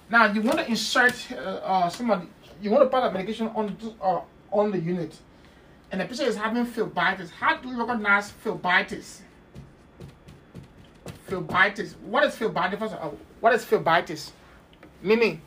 Now 0.10 0.32
you 0.32 0.42
want 0.42 0.60
to 0.60 0.68
insert 0.68 1.14
uh, 1.32 1.36
uh, 1.36 1.90
some 1.90 2.10
of 2.10 2.26
you 2.62 2.72
want 2.72 2.84
to 2.84 2.90
put 2.90 3.06
a 3.06 3.12
medication 3.12 3.48
on 3.50 3.76
uh, 4.02 4.22
on 4.52 4.72
the 4.72 4.80
unit, 4.80 5.16
and 5.92 6.00
the 6.00 6.06
patient 6.06 6.30
is 6.30 6.38
having 6.38 6.66
phlebitis. 6.66 7.30
How 7.32 7.58
do 7.58 7.68
you 7.68 7.78
recognize 7.80 8.32
phlebitis? 8.44 9.20
Phlebitis. 11.28 11.96
What 11.98 12.24
is 12.24 12.36
phlebitis? 12.36 12.82
Uh, 12.82 13.10
what 13.42 13.54
is 13.54 13.66
phlebitis? 13.66 14.32
Mimi. 15.02 15.42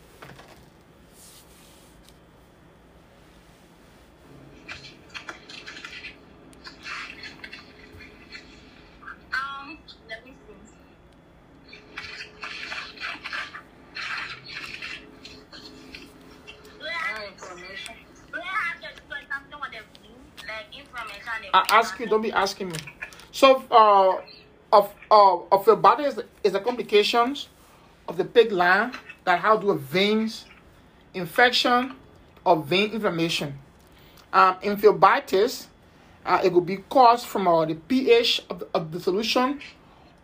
Don't 22.06 22.22
be 22.22 22.32
asking 22.32 22.68
me. 22.70 22.76
So, 23.30 23.64
uh, 23.70 24.20
of 24.72 24.92
uh, 25.10 25.36
of 25.52 25.66
your 25.66 25.76
body 25.76 26.04
is, 26.04 26.20
is 26.42 26.52
the 26.52 26.60
complications 26.60 27.48
of 28.08 28.16
the 28.16 28.24
PICC 28.24 28.52
line 28.52 28.92
that 29.24 29.42
to 29.42 29.60
do 29.60 29.74
veins, 29.74 30.46
infection, 31.14 31.94
or 32.44 32.56
vein 32.62 32.92
inflammation. 32.92 33.58
Um, 34.32 34.56
phlebitis, 34.62 35.66
uh, 36.24 36.40
it 36.42 36.52
could 36.52 36.66
be 36.66 36.78
caused 36.88 37.26
from 37.26 37.46
uh, 37.46 37.66
the 37.66 37.74
pH 37.74 38.42
of 38.48 38.60
the, 38.60 38.68
of 38.74 38.92
the 38.92 39.00
solution 39.00 39.60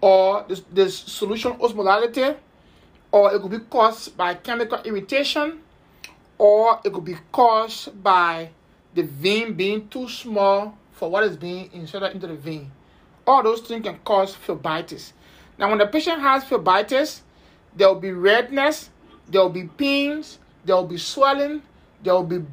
or 0.00 0.44
the, 0.48 0.62
the 0.72 0.90
solution 0.90 1.52
osmolality, 1.54 2.36
or 3.12 3.34
it 3.34 3.42
could 3.42 3.50
be 3.50 3.58
caused 3.58 4.16
by 4.16 4.34
chemical 4.34 4.78
irritation, 4.84 5.60
or 6.38 6.80
it 6.84 6.92
could 6.92 7.04
be 7.04 7.16
caused 7.32 8.02
by 8.02 8.48
the 8.94 9.02
vein 9.02 9.54
being 9.54 9.88
too 9.88 10.08
small 10.08 10.77
for 10.98 11.08
what 11.10 11.24
is 11.24 11.36
being 11.36 11.70
inserted 11.72 12.12
into 12.12 12.26
the 12.26 12.34
vein. 12.34 12.70
All 13.26 13.42
those 13.42 13.60
things 13.60 13.84
can 13.84 13.98
cause 14.04 14.34
phlebitis. 14.34 15.12
Now, 15.56 15.68
when 15.68 15.78
the 15.78 15.86
patient 15.86 16.20
has 16.20 16.44
phlebitis, 16.44 17.20
there 17.76 17.88
will 17.88 18.00
be 18.00 18.12
redness, 18.12 18.90
there 19.28 19.42
will 19.42 19.50
be 19.50 19.64
pains, 19.64 20.38
there 20.64 20.76
will 20.76 20.86
be 20.86 20.98
swelling, 20.98 21.62
there 22.02 22.14
will 22.14 22.24
be 22.24 22.44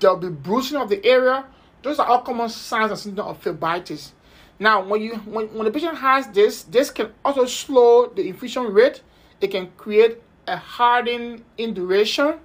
there 0.00 0.10
will 0.10 0.18
be 0.18 0.28
bruising 0.30 0.78
of 0.78 0.88
the 0.88 1.04
area. 1.04 1.44
Those 1.82 2.00
are 2.00 2.06
all 2.06 2.22
common 2.22 2.48
signs 2.48 2.90
and 2.90 2.98
symptoms 2.98 3.28
of 3.28 3.40
phlebitis. 3.40 4.10
Now, 4.58 4.84
when 4.84 5.00
you 5.00 5.14
when, 5.16 5.46
when 5.54 5.64
the 5.64 5.70
patient 5.70 5.98
has 5.98 6.26
this, 6.28 6.64
this 6.64 6.90
can 6.90 7.12
also 7.24 7.46
slow 7.46 8.06
the 8.06 8.28
infusion 8.28 8.64
rate. 8.64 9.02
It 9.40 9.48
can 9.52 9.70
create 9.76 10.22
a 10.46 10.56
hardening 10.56 11.44
induration. 11.58 12.38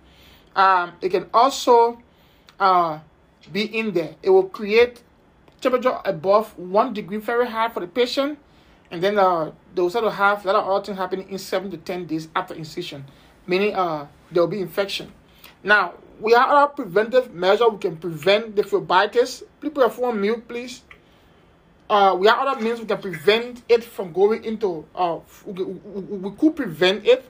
Um, 0.56 0.94
it 1.02 1.10
can 1.10 1.30
also 1.34 2.00
uh, 2.60 3.00
be 3.52 3.64
in 3.64 3.94
there. 3.94 4.16
It 4.24 4.30
will 4.30 4.50
create 4.50 5.04
temperature 5.70 6.00
above 6.06 6.58
one 6.58 6.94
degree 6.94 7.20
Fahrenheit 7.20 7.74
for 7.74 7.82
the 7.82 7.88
patient, 7.88 8.40
and 8.90 9.04
then 9.04 9.20
uh, 9.20 9.52
they 9.76 9.82
will 9.82 9.90
start 9.90 10.06
to 10.06 10.12
have 10.12 10.46
of 10.46 10.56
other 10.56 10.86
things 10.86 10.98
happening 10.98 11.30
in 11.30 11.38
seven 11.38 11.70
to 11.72 11.78
ten 11.78 12.06
days 12.06 12.30
after 12.36 12.54
incision, 12.54 13.04
meaning 13.46 13.76
uh, 13.76 14.08
there 14.32 14.44
will 14.44 14.50
be 14.50 14.62
infection. 14.62 15.12
Now, 15.64 15.96
we 16.22 16.32
have 16.34 16.50
other 16.50 16.72
preventive 16.72 17.34
measures 17.34 17.68
we 17.72 17.78
can 17.80 17.98
prevent 17.98 18.56
the 18.56 18.64
phlebitis. 18.64 19.44
Please 19.60 19.94
phone 19.94 20.22
mute, 20.22 20.48
please. 20.48 20.84
Uh, 21.90 22.16
we 22.18 22.28
have 22.28 22.40
other 22.40 22.62
means 22.62 22.80
we 22.80 22.86
can 22.86 23.02
prevent 23.02 23.62
it 23.70 23.84
from 23.84 24.12
going 24.12 24.44
into. 24.44 24.86
Uh, 24.96 25.20
we 25.46 26.32
could 26.38 26.56
prevent 26.56 27.06
it. 27.06 27.26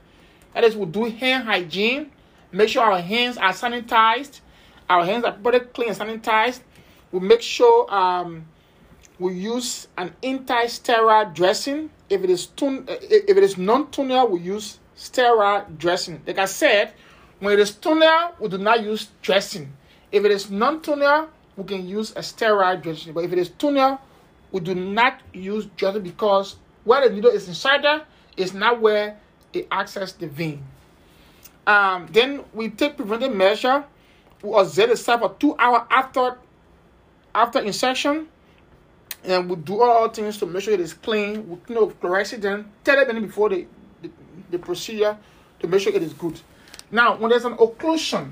That 0.53 0.63
is, 0.63 0.75
we 0.75 0.85
do 0.85 1.05
hand 1.05 1.45
hygiene. 1.45 2.11
Make 2.51 2.69
sure 2.69 2.83
our 2.83 3.01
hands 3.01 3.37
are 3.37 3.51
sanitized. 3.51 4.41
Our 4.89 5.05
hands 5.05 5.25
are 5.25 5.33
pretty 5.33 5.65
clean 5.65 5.89
and 5.89 5.97
sanitized. 5.97 6.61
We 7.11 7.19
make 7.19 7.41
sure 7.41 7.93
um, 7.93 8.45
we 9.19 9.33
use 9.33 9.87
an 9.97 10.13
anti-sterile 10.23 11.31
dressing. 11.33 11.89
If 12.09 12.23
it 12.23 12.29
is 12.29 12.47
tun- 12.47 12.85
if 12.87 13.37
it 13.37 13.43
is 13.43 13.57
non-tunnel, 13.57 14.27
we 14.27 14.39
use 14.41 14.79
sterile 14.95 15.65
dressing. 15.77 16.21
Like 16.25 16.39
I 16.39 16.45
said, 16.45 16.93
when 17.39 17.53
it 17.53 17.59
is 17.59 17.71
tunnel, 17.71 18.33
we 18.39 18.49
do 18.49 18.57
not 18.57 18.83
use 18.83 19.09
dressing. 19.21 19.73
If 20.11 20.25
it 20.25 20.31
is 20.31 20.49
non-tunnel, 20.49 21.29
we 21.55 21.63
can 21.63 21.87
use 21.87 22.13
a 22.15 22.23
sterile 22.23 22.77
dressing. 22.77 23.13
But 23.13 23.25
if 23.25 23.33
it 23.33 23.39
is 23.39 23.49
tunnel, 23.49 23.99
we 24.51 24.59
do 24.61 24.75
not 24.75 25.21
use 25.33 25.65
dressing 25.77 26.03
because 26.03 26.55
where 26.83 27.07
the 27.07 27.13
needle 27.13 27.31
is 27.31 27.47
inside 27.47 27.83
there 27.83 28.03
is 28.37 28.53
not 28.53 28.79
where 28.79 29.17
it 29.53 29.67
accesses 29.71 30.13
the 30.13 30.27
vein. 30.27 30.63
Um, 31.65 32.07
then 32.11 32.43
we 32.53 32.69
take 32.69 32.95
preventive 32.95 33.35
measure. 33.35 33.83
We 34.41 34.57
observe 34.57 34.89
the 34.89 34.97
site 34.97 35.19
for 35.19 35.35
two 35.37 35.55
hours 35.57 35.81
after 35.89 36.37
after 37.37 37.59
insertion. 37.59 38.27
And 39.23 39.49
we 39.49 39.55
do 39.57 39.81
all 39.81 40.09
things 40.09 40.37
to 40.39 40.45
make 40.45 40.63
sure 40.63 40.73
it 40.73 40.79
is 40.79 40.93
clean. 40.93 41.47
We 41.47 41.57
clean 41.57 41.77
up 41.77 41.99
chlorhexidine 42.01 42.65
30 42.83 43.13
minutes 43.13 43.27
before 43.27 43.49
the, 43.49 43.67
the, 44.01 44.09
the 44.51 44.59
procedure 44.59 45.17
to 45.59 45.67
make 45.67 45.81
sure 45.81 45.93
it 45.93 46.01
is 46.01 46.13
good. 46.13 46.39
Now, 46.91 47.17
when 47.17 47.29
there's 47.29 47.45
an 47.45 47.55
occlusion, 47.57 48.31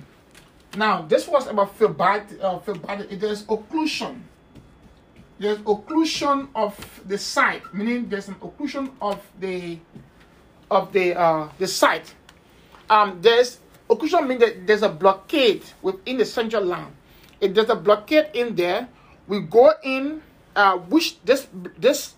now 0.78 1.04
this 1.04 1.28
was 1.28 1.48
about 1.48 1.78
phlebitis, 1.78 2.42
uh. 2.42 3.16
There's 3.16 3.44
occlusion. 3.44 4.22
There's 5.38 5.58
occlusion 5.60 6.48
of 6.56 7.02
the 7.06 7.18
site, 7.18 7.62
meaning 7.74 8.08
there's 8.08 8.30
an 8.30 8.36
occlusion 8.36 8.92
of 9.02 9.22
the 9.40 9.80
of 10.72 10.94
the 10.94 11.16
uh, 11.20 11.50
the 11.60 11.68
site. 11.68 12.16
Um, 12.90 13.20
there's 13.22 13.60
occlusion 13.90 14.28
means 14.28 14.40
that 14.40 14.66
there's 14.66 14.84
a 14.84 14.90
blockade 14.90 15.64
within 15.82 16.18
the 16.18 16.26
central 16.26 16.64
line. 16.64 16.96
If 17.42 17.54
there's 17.54 17.70
a 17.70 17.76
blockade 17.76 18.30
in 18.34 18.56
there, 18.56 18.88
we 19.28 19.42
go 19.42 19.74
in, 19.84 20.22
uh, 20.56 20.78
which 20.78 21.22
this 21.24 21.48
this 21.78 22.16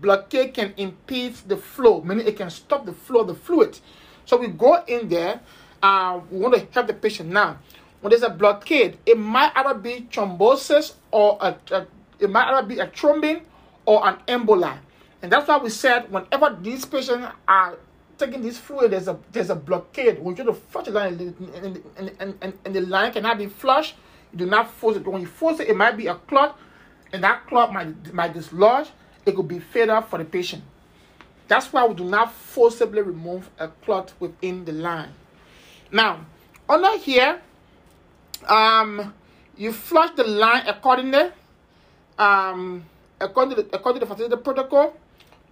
blockade 0.00 0.54
can 0.54 0.74
impede 0.76 1.34
the 1.46 1.56
flow, 1.56 2.02
meaning 2.02 2.26
it 2.26 2.36
can 2.36 2.50
stop 2.50 2.84
the 2.84 2.92
flow 2.92 3.20
of 3.20 3.28
the 3.28 3.34
fluid. 3.34 3.78
So 4.26 4.36
we 4.36 4.48
go 4.48 4.82
in 4.86 5.08
there, 5.08 5.40
uh, 5.82 6.20
we 6.30 6.38
want 6.38 6.54
to 6.54 6.66
help 6.72 6.86
the 6.86 6.94
patient. 6.94 7.30
Now, 7.30 7.58
when 8.00 8.10
there's 8.10 8.22
a 8.22 8.30
blockade, 8.30 8.98
it 9.06 9.18
might 9.18 9.52
either 9.54 9.74
be 9.74 10.06
thrombosis 10.10 10.94
or 11.10 11.38
a, 11.40 11.56
a 11.70 11.86
it 12.18 12.30
might 12.30 12.48
either 12.52 12.66
be 12.66 12.78
a 12.78 12.86
thrombin 12.86 13.42
or 13.86 14.06
an 14.06 14.16
emboli. 14.28 14.76
And 15.22 15.32
that's 15.32 15.48
why 15.48 15.58
we 15.58 15.70
said 15.70 16.10
whenever 16.12 16.56
these 16.60 16.84
patients 16.84 17.26
are 17.48 17.78
taking 18.18 18.42
this 18.42 18.58
fluid, 18.58 18.92
there's 18.92 19.08
a 19.08 19.18
there's 19.32 19.50
a 19.50 19.54
blockade. 19.54 20.18
We 20.18 20.34
try 20.34 20.44
to 20.44 20.52
flush 20.52 20.84
the 20.86 20.92
line 20.92 21.34
and, 21.56 21.82
and, 21.96 22.36
and, 22.42 22.58
and 22.64 22.74
the 22.74 22.82
line 22.82 23.12
cannot 23.12 23.38
be 23.38 23.46
flushed. 23.46 23.96
Do 24.36 24.46
not 24.46 24.70
force 24.70 24.96
it. 24.96 25.06
When 25.06 25.20
you 25.20 25.26
force 25.26 25.60
it, 25.60 25.68
it 25.68 25.76
might 25.76 25.96
be 25.96 26.06
a 26.06 26.14
clot, 26.14 26.58
and 27.12 27.22
that 27.22 27.46
clot 27.46 27.72
might, 27.72 28.12
might 28.12 28.34
dislodge. 28.34 28.88
It 29.26 29.34
could 29.36 29.48
be 29.48 29.58
fatal 29.58 30.00
for 30.02 30.18
the 30.18 30.24
patient. 30.24 30.62
That's 31.46 31.72
why 31.72 31.86
we 31.86 31.94
do 31.94 32.04
not 32.04 32.32
forcibly 32.32 33.02
remove 33.02 33.50
a 33.58 33.68
clot 33.68 34.12
within 34.18 34.64
the 34.64 34.72
line. 34.72 35.10
Now, 35.92 36.24
under 36.68 36.96
here, 36.98 37.40
um, 38.48 39.14
you 39.56 39.72
flush 39.72 40.10
the 40.16 40.24
line 40.24 40.66
accordingly. 40.66 41.30
Um, 42.18 42.84
according 43.20 43.56
to 43.56 43.62
the, 43.62 43.76
according 43.76 44.00
to 44.00 44.06
the 44.06 44.14
facility 44.14 44.42
protocol, 44.42 44.96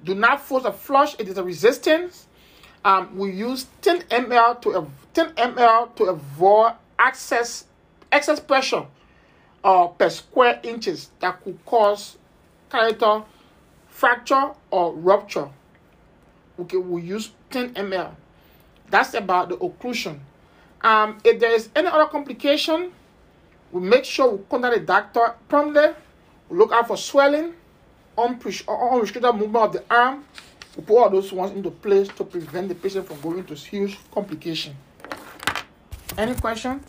do 0.04 0.14
not 0.14 0.40
force 0.40 0.64
a 0.64 0.72
flush. 0.72 1.14
It 1.18 1.28
is 1.28 1.38
a 1.38 1.44
resistance. 1.44 2.26
Um, 2.84 3.16
we 3.16 3.30
use 3.30 3.66
10 3.82 4.02
ml 4.02 4.60
to 4.62 4.90
10 5.14 5.34
ml 5.34 5.94
to 5.96 6.04
avoid 6.04 6.72
excess 6.98 7.64
excess 8.12 8.38
pressure 8.38 8.86
uh, 9.64 9.88
per 9.88 10.10
square 10.10 10.60
inches 10.62 11.10
that 11.20 11.42
could 11.42 11.58
cause 11.64 12.18
catheter 12.70 13.24
fracture 13.88 14.50
or 14.70 14.94
rupture. 14.94 15.48
Okay, 16.58 16.76
we 16.76 17.02
use 17.02 17.32
10 17.50 17.74
ml. 17.74 18.14
That's 18.90 19.14
about 19.14 19.48
the 19.48 19.56
occlusion. 19.56 20.18
Um, 20.82 21.18
if 21.24 21.40
there 21.40 21.52
is 21.52 21.70
any 21.74 21.88
other 21.88 22.06
complication, 22.06 22.92
we 23.70 23.80
make 23.80 24.04
sure 24.04 24.30
we 24.32 24.44
contact 24.50 24.74
the 24.74 24.80
doctor 24.80 25.34
promptly. 25.48 25.94
We 26.48 26.58
look 26.58 26.72
out 26.72 26.88
for 26.88 26.96
swelling, 26.96 27.54
unrestricted 28.18 29.34
movement 29.34 29.56
of 29.56 29.72
the 29.72 29.84
arm. 29.90 30.24
We 30.76 30.82
put 30.82 30.98
all 30.98 31.10
those 31.10 31.32
ones 31.32 31.52
into 31.52 31.70
place 31.70 32.08
to 32.08 32.24
prevent 32.24 32.68
the 32.68 32.74
patient 32.74 33.06
from 33.06 33.20
going 33.20 33.44
to 33.44 33.54
huge 33.54 33.98
complication. 34.12 34.76
Any 36.18 36.34
question? 36.34 36.82